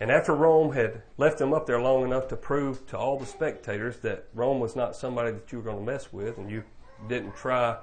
And 0.00 0.10
after 0.10 0.34
Rome 0.34 0.72
had 0.72 1.02
left 1.16 1.38
them 1.38 1.54
up 1.54 1.66
there 1.66 1.80
long 1.80 2.04
enough 2.04 2.28
to 2.28 2.36
prove 2.36 2.86
to 2.88 2.98
all 2.98 3.18
the 3.18 3.26
spectators 3.26 3.98
that 3.98 4.26
Rome 4.34 4.58
was 4.58 4.74
not 4.74 4.96
somebody 4.96 5.30
that 5.30 5.50
you 5.52 5.58
were 5.58 5.64
going 5.64 5.78
to 5.84 5.92
mess 5.92 6.12
with 6.12 6.36
and 6.36 6.50
you 6.50 6.64
didn't 7.08 7.36
try 7.36 7.78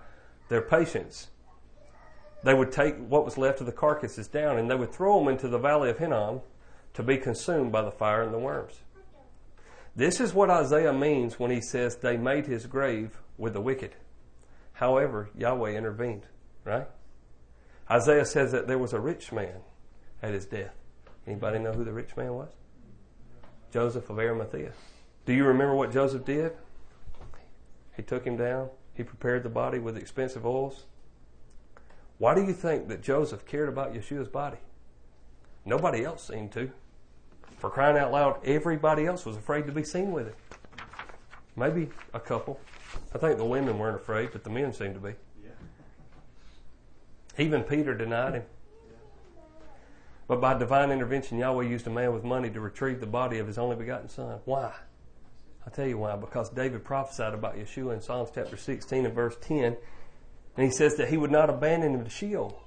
their 0.50 0.62
patience, 0.62 1.31
they 2.44 2.54
would 2.54 2.72
take 2.72 2.98
what 2.98 3.26
was 3.26 3.38
left 3.38 3.60
of 3.60 3.66
the 3.66 3.72
carcasses 3.72 4.28
down 4.28 4.58
and 4.58 4.70
they 4.70 4.76
would 4.76 4.92
throw 4.92 5.20
them 5.20 5.28
into 5.28 5.48
the 5.48 5.60
valley 5.60 5.90
of 5.90 5.98
Hinnom 5.98 6.42
to 6.94 7.04
be 7.04 7.18
consumed 7.18 7.72
by 7.72 7.82
the 7.82 7.92
fire 7.92 8.24
and 8.24 8.34
the 8.34 8.40
worms. 8.40 8.80
This 9.96 10.20
is 10.20 10.34
what 10.34 10.50
Isaiah 10.50 10.94
means 10.94 11.40
when 11.40 11.52
he 11.52 11.62
says 11.62 11.98
they 11.98 12.18
made 12.18 12.46
his 12.46 12.66
grave 12.66 13.18
with 13.38 13.54
the 13.54 13.62
wicked. 13.62 13.96
However, 14.74 15.30
Yahweh 15.38 15.72
intervened, 15.72 16.28
right? 16.64 16.88
Isaiah 17.90 18.26
says 18.26 18.52
that 18.54 18.68
there 18.68 18.78
was 18.78 18.94
a 18.94 19.00
rich 19.00 19.32
man 19.32 19.62
at 20.24 20.34
his 20.34 20.46
death. 20.46 20.74
Anybody 21.28 21.60
know 21.60 21.74
who 21.74 21.84
the 21.84 21.92
rich 21.92 22.16
man 22.16 22.34
was? 22.34 22.52
Joseph 23.72 24.10
of 24.10 24.18
Arimathea. 24.18 24.72
Do 25.26 25.34
you 25.34 25.46
remember 25.46 25.76
what 25.76 25.92
Joseph 25.92 26.26
did? 26.26 26.54
He 27.96 28.02
took 28.02 28.26
him 28.26 28.38
down. 28.38 28.70
He 28.94 29.04
prepared 29.04 29.44
the 29.44 29.50
body 29.50 29.80
with 29.80 29.98
expensive 29.98 30.46
oils. 30.46 30.86
Why 32.22 32.36
do 32.36 32.44
you 32.44 32.54
think 32.54 32.88
that 32.90 33.02
Joseph 33.02 33.48
cared 33.48 33.68
about 33.68 33.96
Yeshua's 33.96 34.28
body? 34.28 34.58
Nobody 35.66 36.06
else 36.06 36.28
seemed 36.28 36.52
to. 36.52 36.70
For 37.58 37.72
crying 37.72 37.98
out 37.98 38.12
loud, 38.12 38.46
everybody 38.46 39.08
else 39.08 39.26
was 39.26 39.38
afraid 39.38 39.66
to 39.66 39.72
be 39.72 39.84
seen 39.84 40.12
with 40.12 40.28
it. 40.28 40.36
Maybe 41.56 41.90
a 42.14 42.20
couple. 42.20 42.60
I 43.16 43.18
think 43.18 43.40
the 43.40 43.44
women 43.44 43.80
weren't 43.80 43.96
afraid, 43.96 44.30
but 44.34 44.44
the 44.44 44.52
men 44.52 44.72
seemed 44.72 44.94
to 44.94 45.00
be. 45.00 45.16
Yeah. 45.44 45.50
Even 47.40 47.64
Peter 47.64 47.96
denied 47.96 48.36
him. 48.36 48.44
But 50.28 50.40
by 50.40 50.56
divine 50.56 50.92
intervention, 50.92 51.40
Yahweh 51.40 51.66
used 51.66 51.88
a 51.88 51.90
man 51.90 52.14
with 52.14 52.24
money 52.24 52.52
to 52.52 52.60
retrieve 52.60 53.00
the 53.00 53.08
body 53.08 53.40
of 53.40 53.48
his 53.48 53.58
only 53.58 53.78
begotten 53.78 54.10
son. 54.10 54.42
Why? 54.46 54.72
I'll 55.66 55.74
tell 55.74 55.88
you 55.88 55.98
why. 55.98 56.16
Because 56.18 56.52
David 56.52 56.84
prophesied 56.84 57.34
about 57.34 57.58
Yeshua 57.58 57.96
in 57.96 58.02
Psalms 58.02 58.30
chapter 58.32 58.58
16 58.58 59.08
and 59.08 59.16
verse 59.16 59.38
10. 59.42 59.76
And 60.56 60.66
he 60.66 60.72
says 60.72 60.96
that 60.96 61.10
he 61.10 61.18
would 61.18 61.32
not 61.32 61.50
abandon 61.50 61.94
him 61.96 62.04
to 62.04 62.10
Sheol, 62.10 62.62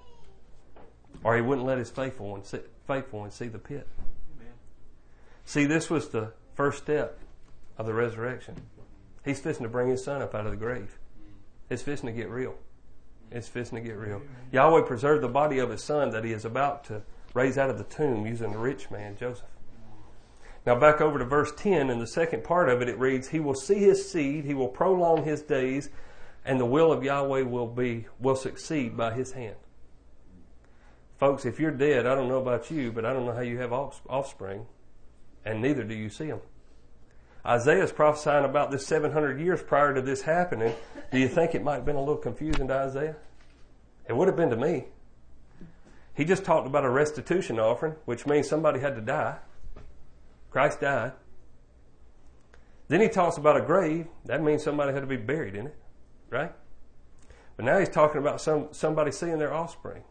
or 1.22 1.36
he 1.36 1.42
wouldn't 1.42 1.66
let 1.66 1.78
his 1.78 1.90
faithful 1.90 2.28
one 2.30 2.44
see, 2.44 2.60
faithful 2.86 3.20
one 3.20 3.30
see 3.30 3.48
the 3.48 3.58
pit. 3.58 3.86
See, 5.44 5.66
this 5.66 5.90
was 5.90 6.08
the 6.08 6.32
first 6.54 6.78
step 6.78 7.18
of 7.76 7.86
the 7.86 7.94
resurrection. 7.94 8.56
He's 9.24 9.40
fixing 9.40 9.64
to 9.64 9.68
bring 9.68 9.88
his 9.88 10.02
son 10.02 10.22
up 10.22 10.34
out 10.34 10.46
of 10.46 10.52
the 10.52 10.56
grave. 10.56 10.98
It's 11.68 11.82
fixing 11.82 12.06
to 12.06 12.12
get 12.12 12.30
real. 12.30 12.54
It's 13.30 13.48
fixing 13.48 13.76
to 13.76 13.84
get 13.84 13.96
real. 13.96 14.22
Yahweh 14.52 14.82
preserved 14.82 15.22
the 15.22 15.28
body 15.28 15.58
of 15.58 15.70
his 15.70 15.82
son 15.82 16.10
that 16.10 16.24
he 16.24 16.32
is 16.32 16.44
about 16.44 16.84
to 16.84 17.02
raise 17.34 17.58
out 17.58 17.70
of 17.70 17.78
the 17.78 17.84
tomb 17.84 18.26
using 18.26 18.52
the 18.52 18.58
rich 18.58 18.90
man, 18.90 19.16
Joseph. 19.16 19.46
Now 20.66 20.78
back 20.78 21.00
over 21.00 21.18
to 21.18 21.24
verse 21.24 21.52
10, 21.56 21.90
in 21.90 21.98
the 21.98 22.06
second 22.06 22.44
part 22.44 22.68
of 22.68 22.80
it, 22.80 22.88
it 22.88 22.98
reads, 22.98 23.28
He 23.28 23.40
will 23.40 23.54
see 23.54 23.80
his 23.80 24.10
seed, 24.10 24.44
he 24.44 24.54
will 24.54 24.68
prolong 24.68 25.24
his 25.24 25.42
days, 25.42 25.90
and 26.44 26.60
the 26.60 26.66
will 26.66 26.92
of 26.92 27.02
Yahweh 27.02 27.42
will 27.42 27.66
be, 27.66 28.06
will 28.20 28.36
succeed 28.36 28.96
by 28.96 29.12
his 29.14 29.32
hand. 29.32 29.56
Folks, 31.18 31.44
if 31.44 31.58
you're 31.60 31.70
dead, 31.70 32.06
I 32.06 32.14
don't 32.14 32.28
know 32.28 32.40
about 32.40 32.70
you, 32.70 32.92
but 32.92 33.04
I 33.04 33.12
don't 33.12 33.24
know 33.24 33.34
how 33.34 33.40
you 33.40 33.58
have 33.58 33.72
offspring, 33.72 34.66
and 35.44 35.62
neither 35.62 35.84
do 35.84 35.94
you 35.94 36.08
see 36.08 36.26
them. 36.26 36.40
Isaiah's 37.46 37.92
prophesying 37.92 38.44
about 38.44 38.70
this 38.70 38.86
700 38.86 39.38
years 39.38 39.62
prior 39.62 39.94
to 39.94 40.02
this 40.02 40.22
happening. 40.22 40.74
Do 41.12 41.18
you 41.18 41.28
think 41.28 41.54
it 41.54 41.62
might 41.62 41.76
have 41.76 41.84
been 41.84 41.96
a 41.96 42.00
little 42.00 42.16
confusing 42.16 42.68
to 42.68 42.74
Isaiah? 42.74 43.16
It 44.08 44.16
would 44.16 44.28
have 44.28 44.36
been 44.36 44.50
to 44.50 44.56
me. 44.56 44.86
He 46.14 46.24
just 46.24 46.44
talked 46.44 46.66
about 46.66 46.84
a 46.84 46.90
restitution 46.90 47.58
offering, 47.58 47.96
which 48.04 48.26
means 48.26 48.48
somebody 48.48 48.80
had 48.80 48.94
to 48.94 49.00
die. 49.00 49.36
Christ 50.50 50.80
died. 50.80 51.12
Then 52.88 53.00
he 53.00 53.08
talks 53.08 53.36
about 53.36 53.56
a 53.56 53.62
grave. 53.62 54.06
That 54.24 54.42
means 54.42 54.62
somebody 54.62 54.92
had 54.92 55.00
to 55.00 55.06
be 55.06 55.16
buried 55.16 55.54
in 55.54 55.66
it, 55.66 55.76
right? 56.34 56.52
But 57.56 57.64
now 57.64 57.78
he's 57.78 57.88
talking 57.88 58.20
about 58.20 58.40
some, 58.40 58.68
somebody 58.72 59.12
seeing 59.12 59.38
their 59.38 59.54
offspring. 59.54 60.02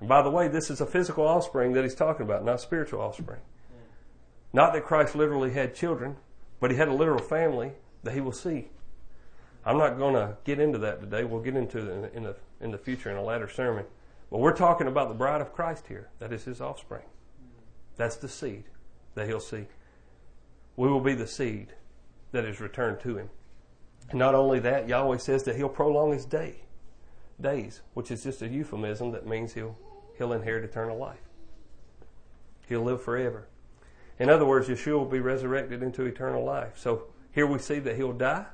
And 0.00 0.08
by 0.08 0.22
the 0.22 0.30
way, 0.30 0.48
this 0.48 0.70
is 0.70 0.80
a 0.80 0.86
physical 0.86 1.26
offspring 1.26 1.72
that 1.74 1.84
he's 1.84 1.94
talking 1.94 2.22
about, 2.22 2.44
not 2.44 2.60
spiritual 2.60 3.02
offspring. 3.02 3.40
Not 4.52 4.72
that 4.72 4.84
Christ 4.84 5.14
literally 5.14 5.52
had 5.52 5.74
children, 5.74 6.16
but 6.58 6.70
he 6.70 6.76
had 6.76 6.88
a 6.88 6.94
literal 6.94 7.22
family 7.22 7.72
that 8.02 8.14
he 8.14 8.20
will 8.20 8.32
see. 8.32 8.70
I'm 9.64 9.76
not 9.76 9.98
going 9.98 10.14
to 10.14 10.38
get 10.44 10.58
into 10.58 10.78
that 10.78 11.00
today. 11.00 11.24
We'll 11.24 11.42
get 11.42 11.54
into 11.54 11.78
it 11.78 11.92
in 11.92 12.02
the, 12.02 12.16
in 12.16 12.22
the, 12.22 12.36
in 12.60 12.70
the 12.70 12.78
future 12.78 13.10
in 13.10 13.16
a 13.16 13.24
later 13.24 13.48
sermon. 13.48 13.84
But 14.30 14.38
we're 14.38 14.56
talking 14.56 14.86
about 14.86 15.08
the 15.08 15.14
bride 15.14 15.42
of 15.42 15.52
Christ 15.52 15.86
here. 15.88 16.08
That 16.18 16.32
is 16.32 16.44
his 16.44 16.62
offspring. 16.62 17.04
That's 17.96 18.16
the 18.16 18.28
seed 18.28 18.64
that 19.14 19.26
he'll 19.26 19.38
see. 19.38 19.66
We 20.76 20.88
will 20.88 21.00
be 21.00 21.14
the 21.14 21.26
seed 21.26 21.74
that 22.32 22.46
is 22.46 22.60
returned 22.60 23.00
to 23.00 23.18
him. 23.18 23.28
Not 24.12 24.34
only 24.34 24.58
that, 24.60 24.88
Yahweh 24.88 25.18
says 25.18 25.44
that 25.44 25.56
he'll 25.56 25.68
prolong 25.68 26.12
his 26.12 26.24
day, 26.24 26.56
days, 27.40 27.80
which 27.94 28.10
is 28.10 28.22
just 28.22 28.42
a 28.42 28.48
euphemism 28.48 29.12
that 29.12 29.26
means 29.26 29.54
he'll 29.54 29.76
he'll 30.20 30.32
inherit 30.34 30.64
eternal 30.64 30.98
life. 30.98 31.18
He'll 32.68 32.82
live 32.82 33.02
forever. 33.02 33.48
In 34.18 34.28
other 34.28 34.44
words, 34.44 34.68
Yeshua 34.68 34.98
will 34.98 35.06
be 35.06 35.20
resurrected 35.20 35.82
into 35.82 36.04
eternal 36.04 36.44
life. 36.44 36.76
So 36.76 37.04
here 37.32 37.46
we 37.46 37.58
see 37.58 37.78
that 37.78 37.96
he'll 37.96 38.12
die. 38.12 38.44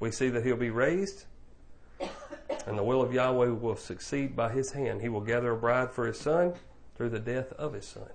We 0.00 0.10
see 0.10 0.28
that 0.30 0.44
he'll 0.44 0.56
be 0.56 0.70
raised. 0.70 1.26
And 2.66 2.76
the 2.76 2.82
will 2.82 3.00
of 3.00 3.14
Yahweh 3.14 3.50
will 3.50 3.76
succeed 3.76 4.34
by 4.34 4.50
his 4.50 4.72
hand. 4.72 5.00
He 5.00 5.08
will 5.08 5.20
gather 5.20 5.52
a 5.52 5.56
bride 5.56 5.92
for 5.92 6.06
his 6.06 6.18
son 6.18 6.54
through 6.96 7.10
the 7.10 7.20
death 7.20 7.52
of 7.52 7.72
his 7.72 7.86
son. 7.86 8.10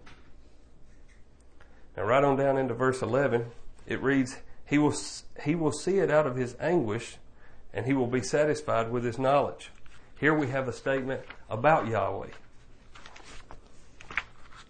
Now, 1.95 2.03
right 2.03 2.23
on 2.23 2.36
down 2.36 2.57
into 2.57 2.73
verse 2.73 3.01
11, 3.01 3.45
it 3.88 4.01
reads, 4.01 4.38
he 4.66 4.78
will, 4.78 4.95
he 5.43 5.55
will 5.55 5.72
see 5.72 5.99
it 5.99 6.09
out 6.09 6.26
of 6.26 6.36
his 6.36 6.55
anguish, 6.59 7.18
and 7.74 7.86
he 7.86 7.93
will 7.93 8.07
be 8.07 8.22
satisfied 8.22 8.91
with 8.91 9.03
his 9.03 9.20
knowledge. 9.20 9.72
Here 10.20 10.34
we 10.34 10.47
have 10.47 10.68
a 10.68 10.74
statement 10.74 11.22
about 11.49 11.88
Yahweh. 11.88 12.30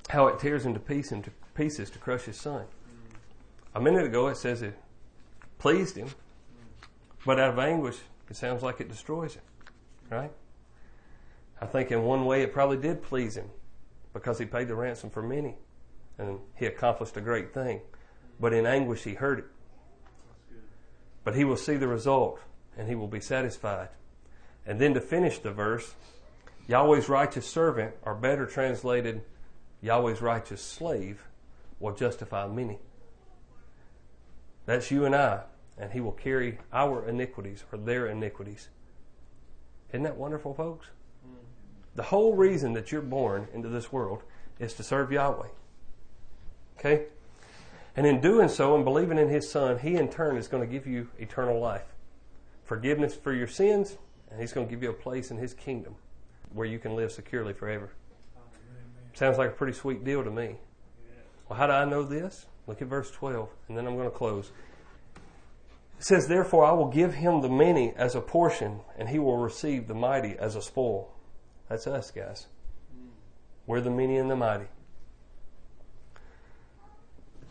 How 0.10 0.28
it 0.28 0.40
tears 0.40 0.66
into 0.66 0.80
pieces 0.80 1.90
to 1.90 2.00
crush 2.00 2.24
his 2.24 2.40
son. 2.40 2.66
A 3.76 3.82
minute 3.82 4.06
ago 4.06 4.28
it 4.28 4.38
says 4.38 4.62
it 4.62 4.78
pleased 5.58 5.96
him, 5.96 6.10
but 7.26 7.40
out 7.40 7.50
of 7.50 7.60
anguish 7.60 7.98
it 8.30 8.36
sounds 8.36 8.64
like 8.64 8.80
it 8.80 8.90
destroys 8.90 9.36
him. 9.36 9.44
Right? 10.10 10.32
I 11.62 11.66
think 11.66 11.92
in 11.92 12.04
one 12.04 12.26
way 12.26 12.42
it 12.42 12.54
probably 12.54 12.78
did 12.78 13.02
please 13.02 13.38
him 13.38 13.50
because 14.14 14.38
he 14.38 14.46
paid 14.46 14.68
the 14.68 14.76
ransom 14.76 15.10
for 15.10 15.24
many 15.24 15.56
and 16.18 16.40
he 16.56 16.66
accomplished 16.66 17.18
a 17.18 17.22
great 17.22 17.54
thing. 17.54 17.82
But 18.40 18.54
in 18.54 18.66
anguish 18.66 19.04
he 19.04 19.14
heard 19.14 19.40
it. 19.40 19.46
But 21.24 21.36
he 21.36 21.44
will 21.44 21.58
see 21.58 21.76
the 21.76 21.88
result 21.88 22.40
and 22.78 22.88
he 22.88 22.96
will 22.96 23.08
be 23.08 23.20
satisfied. 23.20 23.90
And 24.66 24.80
then 24.80 24.94
to 24.94 25.02
finish 25.02 25.40
the 25.40 25.52
verse, 25.52 25.94
Yahweh's 26.68 27.10
righteous 27.10 27.46
servant, 27.46 27.94
or 28.04 28.16
better 28.16 28.46
translated, 28.46 29.22
Yahweh's 29.82 30.22
righteous 30.22 30.62
slave, 30.62 31.22
will 31.80 31.94
justify 31.94 32.48
many. 32.48 32.80
That's 34.66 34.90
you 34.90 35.06
and 35.06 35.14
I, 35.14 35.42
and 35.78 35.92
he 35.92 36.00
will 36.00 36.14
carry 36.14 36.60
our 36.72 37.08
iniquities 37.08 37.66
or 37.72 37.78
their 37.78 38.08
iniquities. 38.08 38.70
Isn't 39.90 40.04
that 40.04 40.16
wonderful, 40.16 40.54
folks? 40.54 40.88
Mm-hmm. 41.28 41.38
The 41.96 42.04
whole 42.04 42.34
reason 42.36 42.74
that 42.74 42.92
you're 42.92 43.02
born 43.02 43.50
into 43.54 43.68
this 43.68 43.92
world 43.92 44.24
is 44.60 44.74
to 44.76 44.84
serve 44.84 45.12
Yahweh. 45.12 45.50
Okay? 46.80 47.06
And 47.96 48.08
in 48.08 48.22
doing 48.22 48.50
so 48.50 48.76
and 48.76 48.84
believing 48.84 49.18
in 49.18 49.30
His 49.30 49.52
Son, 49.52 49.80
He 49.80 49.96
in 49.96 50.10
turn 50.10 50.38
is 50.38 50.48
going 50.48 50.68
to 50.68 50.72
give 50.72 50.88
you 50.88 51.10
eternal 51.20 51.60
life, 51.60 51.94
forgiveness 52.66 53.16
for 53.16 53.34
your 53.34 53.48
sins, 53.48 53.98
and 54.32 54.40
He's 54.40 54.54
going 54.54 54.68
to 54.68 54.72
give 54.72 54.82
you 54.82 54.90
a 54.90 54.94
place 54.94 55.30
in 55.32 55.38
His 55.38 55.54
kingdom 55.54 55.96
where 56.54 56.68
you 56.68 56.80
can 56.80 56.96
live 56.96 57.12
securely 57.12 57.54
forever. 57.54 57.92
Sounds 59.14 59.38
like 59.38 59.50
a 59.50 59.54
pretty 59.54 59.74
sweet 59.74 60.04
deal 60.04 60.24
to 60.24 60.32
me. 60.32 60.58
Well, 61.48 61.60
how 61.60 61.68
do 61.68 61.74
I 61.74 61.86
know 61.86 62.04
this? 62.04 62.48
Look 62.66 62.82
at 62.82 62.88
verse 62.88 63.12
12, 63.12 63.50
and 63.68 63.78
then 63.78 63.86
I'm 63.86 63.96
going 63.96 64.10
to 64.10 64.16
close. 64.16 64.52
It 66.00 66.06
says, 66.06 66.28
Therefore 66.28 66.66
I 66.66 66.72
will 66.72 66.90
give 66.90 67.14
him 67.14 67.42
the 67.42 67.50
many 67.50 67.94
as 67.96 68.16
a 68.16 68.22
portion, 68.22 68.80
and 68.98 69.10
he 69.10 69.20
will 69.20 69.38
receive 69.38 69.88
the 69.88 69.94
mighty 69.94 70.36
as 70.40 70.56
a 70.56 70.62
spoil. 70.62 71.14
That's 71.70 71.88
us, 71.88 72.12
guys. 72.12 72.48
We're 73.68 73.82
the 73.82 73.90
many 73.92 74.18
and 74.18 74.30
the 74.30 74.36
mighty. 74.36 74.66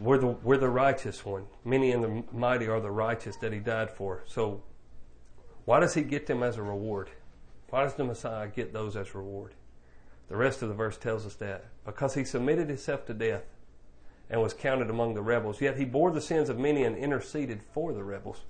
We're 0.02 0.18
the, 0.18 0.26
we're 0.26 0.58
the 0.58 0.68
righteous 0.68 1.24
one. 1.24 1.46
Many 1.64 1.92
and 1.92 2.02
the 2.02 2.24
mighty 2.36 2.66
are 2.66 2.80
the 2.80 2.90
righteous 2.90 3.36
that 3.36 3.52
he 3.52 3.60
died 3.60 3.88
for. 3.88 4.24
So, 4.26 4.62
why 5.64 5.78
does 5.78 5.94
he 5.94 6.02
get 6.02 6.26
them 6.26 6.42
as 6.42 6.56
a 6.56 6.62
reward? 6.62 7.10
Why 7.70 7.84
does 7.84 7.94
the 7.94 8.04
Messiah 8.04 8.48
get 8.48 8.72
those 8.72 8.96
as 8.96 9.14
reward? 9.14 9.54
The 10.28 10.36
rest 10.36 10.60
of 10.60 10.68
the 10.68 10.74
verse 10.74 10.98
tells 10.98 11.24
us 11.24 11.36
that. 11.36 11.66
Because 11.84 12.14
he 12.14 12.24
submitted 12.24 12.68
himself 12.68 13.06
to 13.06 13.14
death 13.14 13.44
and 14.28 14.42
was 14.42 14.54
counted 14.54 14.90
among 14.90 15.14
the 15.14 15.22
rebels, 15.22 15.60
yet 15.60 15.78
he 15.78 15.84
bore 15.84 16.10
the 16.10 16.20
sins 16.20 16.48
of 16.48 16.58
many 16.58 16.82
and 16.82 16.96
interceded 16.96 17.60
for 17.72 17.92
the 17.92 18.02
rebels. 18.02 18.40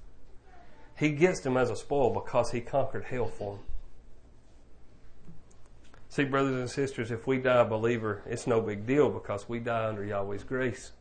He 0.97 1.11
gets 1.11 1.41
them 1.41 1.59
as 1.59 1.69
a 1.69 1.77
spoil 1.77 2.15
because 2.15 2.53
he 2.53 2.63
conquered 2.63 3.05
hell 3.05 3.27
for 3.27 3.57
them. 3.57 3.65
See, 6.09 6.25
brothers 6.25 6.57
and 6.57 6.71
sisters, 6.71 7.11
if 7.11 7.27
we 7.27 7.39
die 7.39 7.61
a 7.61 7.65
believer, 7.65 8.23
it's 8.27 8.47
no 8.47 8.61
big 8.61 8.87
deal 8.87 9.11
because 9.11 9.49
we 9.49 9.59
die 9.59 9.89
under 9.89 10.05
Yahweh's 10.05 10.45
grace. 10.45 10.93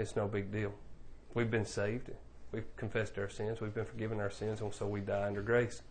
It's 0.00 0.16
no 0.16 0.26
big 0.26 0.50
deal. 0.50 0.72
We've 1.34 1.50
been 1.50 1.66
saved. 1.66 2.10
We've 2.52 2.74
confessed 2.76 3.18
our 3.18 3.28
sins. 3.28 3.60
We've 3.60 3.74
been 3.74 3.84
forgiven 3.84 4.18
our 4.18 4.30
sins, 4.30 4.62
and 4.62 4.72
so 4.72 4.86
we 4.86 5.00
die 5.00 5.26
under 5.26 5.42
grace. 5.42 5.82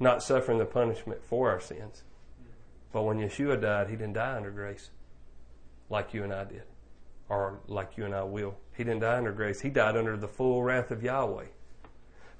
Not 0.00 0.24
suffering 0.24 0.58
the 0.58 0.64
punishment 0.64 1.22
for 1.22 1.50
our 1.50 1.60
sins. 1.60 2.02
But 2.92 3.02
when 3.02 3.18
Yeshua 3.18 3.60
died, 3.60 3.90
he 3.90 3.96
didn't 3.96 4.14
die 4.14 4.36
under 4.36 4.50
grace 4.50 4.90
like 5.88 6.12
you 6.12 6.24
and 6.24 6.32
I 6.32 6.44
did, 6.44 6.64
or 7.28 7.60
like 7.68 7.96
you 7.96 8.04
and 8.04 8.14
I 8.14 8.24
will. 8.24 8.56
He 8.76 8.82
didn't 8.82 9.00
die 9.00 9.16
under 9.16 9.32
grace. 9.32 9.60
He 9.60 9.70
died 9.70 9.96
under 9.96 10.16
the 10.16 10.28
full 10.28 10.64
wrath 10.64 10.90
of 10.90 11.02
Yahweh 11.02 11.46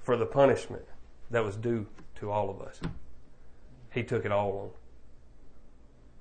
for 0.01 0.17
the 0.17 0.25
punishment 0.25 0.85
that 1.29 1.45
was 1.45 1.55
due 1.55 1.87
to 2.15 2.29
all 2.29 2.49
of 2.49 2.61
us. 2.61 2.81
He 3.93 4.03
took 4.03 4.25
it 4.25 4.33
all 4.33 4.51
on. 4.57 4.69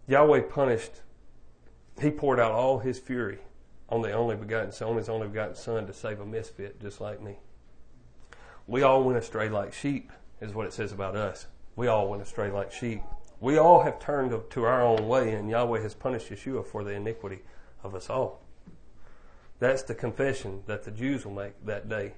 Yahweh 0.06 0.42
punished, 0.42 1.02
he 2.00 2.10
poured 2.10 2.38
out 2.38 2.52
all 2.52 2.78
his 2.78 3.00
fury 3.00 3.38
on 3.90 4.02
the 4.02 4.12
only 4.12 4.36
begotten 4.36 4.72
Son, 4.72 4.96
his 4.96 5.08
only 5.08 5.26
begotten 5.26 5.56
Son, 5.56 5.86
to 5.86 5.92
save 5.92 6.20
a 6.20 6.26
misfit 6.26 6.80
just 6.80 7.00
like 7.00 7.20
me. 7.20 7.38
We 8.66 8.82
all 8.82 9.02
went 9.02 9.18
astray 9.18 9.48
like 9.48 9.72
sheep, 9.72 10.12
is 10.40 10.54
what 10.54 10.66
it 10.66 10.72
says 10.72 10.92
about 10.92 11.16
us. 11.16 11.46
We 11.74 11.88
all 11.88 12.08
went 12.08 12.22
astray 12.22 12.50
like 12.50 12.72
sheep. 12.72 13.02
We 13.40 13.58
all 13.58 13.82
have 13.82 13.98
turned 13.98 14.32
to 14.50 14.64
our 14.64 14.82
own 14.82 15.08
way, 15.08 15.32
and 15.32 15.50
Yahweh 15.50 15.80
has 15.80 15.94
punished 15.94 16.30
Yeshua 16.30 16.64
for 16.64 16.84
the 16.84 16.92
iniquity 16.92 17.40
of 17.82 17.94
us 17.94 18.08
all. 18.08 18.42
That's 19.58 19.82
the 19.82 19.94
confession 19.94 20.62
that 20.66 20.84
the 20.84 20.90
Jews 20.90 21.24
will 21.24 21.34
make 21.34 21.64
that 21.66 21.88
day. 21.88 22.14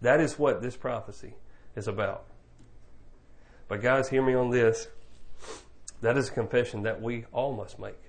That 0.00 0.20
is 0.20 0.38
what 0.38 0.60
this 0.60 0.76
prophecy 0.76 1.34
is 1.74 1.88
about. 1.88 2.26
But 3.68 3.80
guys, 3.80 4.08
hear 4.08 4.22
me 4.22 4.34
on 4.34 4.50
this. 4.50 4.88
That 6.02 6.18
is 6.18 6.28
a 6.28 6.32
confession 6.32 6.82
that 6.82 7.00
we 7.00 7.24
all 7.32 7.54
must 7.54 7.78
make 7.78 8.00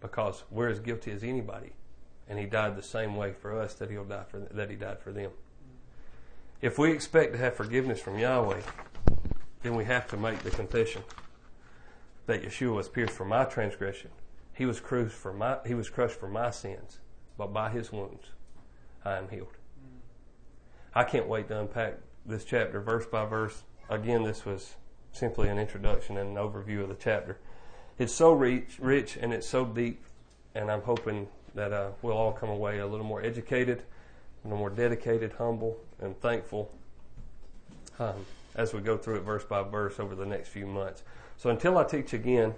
because 0.00 0.42
we're 0.50 0.68
as 0.68 0.80
guilty 0.80 1.12
as 1.12 1.22
anybody 1.22 1.72
and 2.30 2.38
he 2.38 2.46
died 2.46 2.76
the 2.76 2.82
same 2.82 3.16
way 3.16 3.32
for 3.32 3.60
us 3.60 3.74
that 3.74 3.90
he'll 3.90 4.04
die 4.04 4.22
for 4.28 4.38
that 4.38 4.70
he 4.70 4.76
died 4.76 5.00
for 5.00 5.12
them. 5.12 5.32
If 6.62 6.78
we 6.78 6.92
expect 6.92 7.32
to 7.32 7.38
have 7.38 7.56
forgiveness 7.56 8.00
from 8.00 8.18
Yahweh, 8.18 8.60
then 9.62 9.74
we 9.74 9.84
have 9.84 10.06
to 10.08 10.16
make 10.16 10.38
the 10.38 10.50
confession 10.50 11.02
that 12.26 12.42
Yeshua 12.42 12.76
was 12.76 12.88
pierced 12.88 13.14
for 13.14 13.24
my 13.24 13.44
transgression. 13.44 14.10
He 14.54 14.64
was 14.64 14.78
crushed 14.78 15.12
for 15.12 15.32
my 15.32 15.58
he 15.66 15.74
was 15.74 15.90
crushed 15.90 16.20
for 16.20 16.28
my 16.28 16.50
sins, 16.50 17.00
but 17.36 17.52
by 17.52 17.68
his 17.70 17.90
wounds 17.90 18.28
I 19.04 19.16
am 19.16 19.28
healed. 19.28 19.56
I 20.94 21.02
can't 21.02 21.26
wait 21.26 21.48
to 21.48 21.58
unpack 21.58 21.94
this 22.24 22.44
chapter 22.44 22.80
verse 22.80 23.06
by 23.06 23.26
verse. 23.26 23.64
Again, 23.88 24.22
this 24.22 24.44
was 24.44 24.76
simply 25.10 25.48
an 25.48 25.58
introduction 25.58 26.16
and 26.16 26.30
an 26.30 26.36
overview 26.36 26.82
of 26.82 26.90
the 26.90 26.94
chapter. 26.94 27.38
It's 27.98 28.14
so 28.14 28.32
rich, 28.32 28.78
rich 28.78 29.18
and 29.20 29.32
it's 29.32 29.48
so 29.48 29.64
deep, 29.64 30.04
and 30.54 30.70
I'm 30.70 30.82
hoping 30.82 31.26
that 31.54 31.72
uh, 31.72 31.90
we'll 32.02 32.16
all 32.16 32.32
come 32.32 32.48
away 32.48 32.78
a 32.78 32.86
little 32.86 33.06
more 33.06 33.22
educated, 33.22 33.82
a 34.44 34.48
little 34.48 34.58
more 34.58 34.70
dedicated, 34.70 35.32
humble, 35.38 35.76
and 36.00 36.18
thankful 36.20 36.70
um, 37.98 38.24
as 38.54 38.72
we 38.72 38.80
go 38.80 38.96
through 38.96 39.16
it 39.16 39.22
verse 39.22 39.44
by 39.44 39.62
verse 39.62 40.00
over 40.00 40.14
the 40.14 40.26
next 40.26 40.48
few 40.48 40.66
months. 40.66 41.02
So 41.36 41.50
until 41.50 41.78
I 41.78 41.84
teach 41.84 42.12
again, 42.12 42.54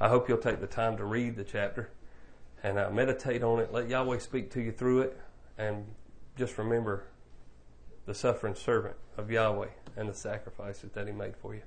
I 0.00 0.08
hope 0.08 0.28
you'll 0.28 0.38
take 0.38 0.60
the 0.60 0.66
time 0.66 0.96
to 0.96 1.04
read 1.04 1.36
the 1.36 1.44
chapter 1.44 1.90
and 2.62 2.78
uh, 2.78 2.90
meditate 2.90 3.42
on 3.42 3.60
it. 3.60 3.72
Let 3.72 3.88
Yahweh 3.88 4.18
speak 4.18 4.50
to 4.52 4.60
you 4.60 4.72
through 4.72 5.02
it, 5.02 5.20
and 5.58 5.84
just 6.36 6.58
remember 6.58 7.04
the 8.06 8.14
suffering 8.14 8.54
servant 8.54 8.96
of 9.16 9.30
Yahweh 9.30 9.68
and 9.96 10.08
the 10.08 10.14
sacrifices 10.14 10.90
that 10.92 11.06
He 11.06 11.12
made 11.12 11.36
for 11.36 11.54
you. 11.54 11.62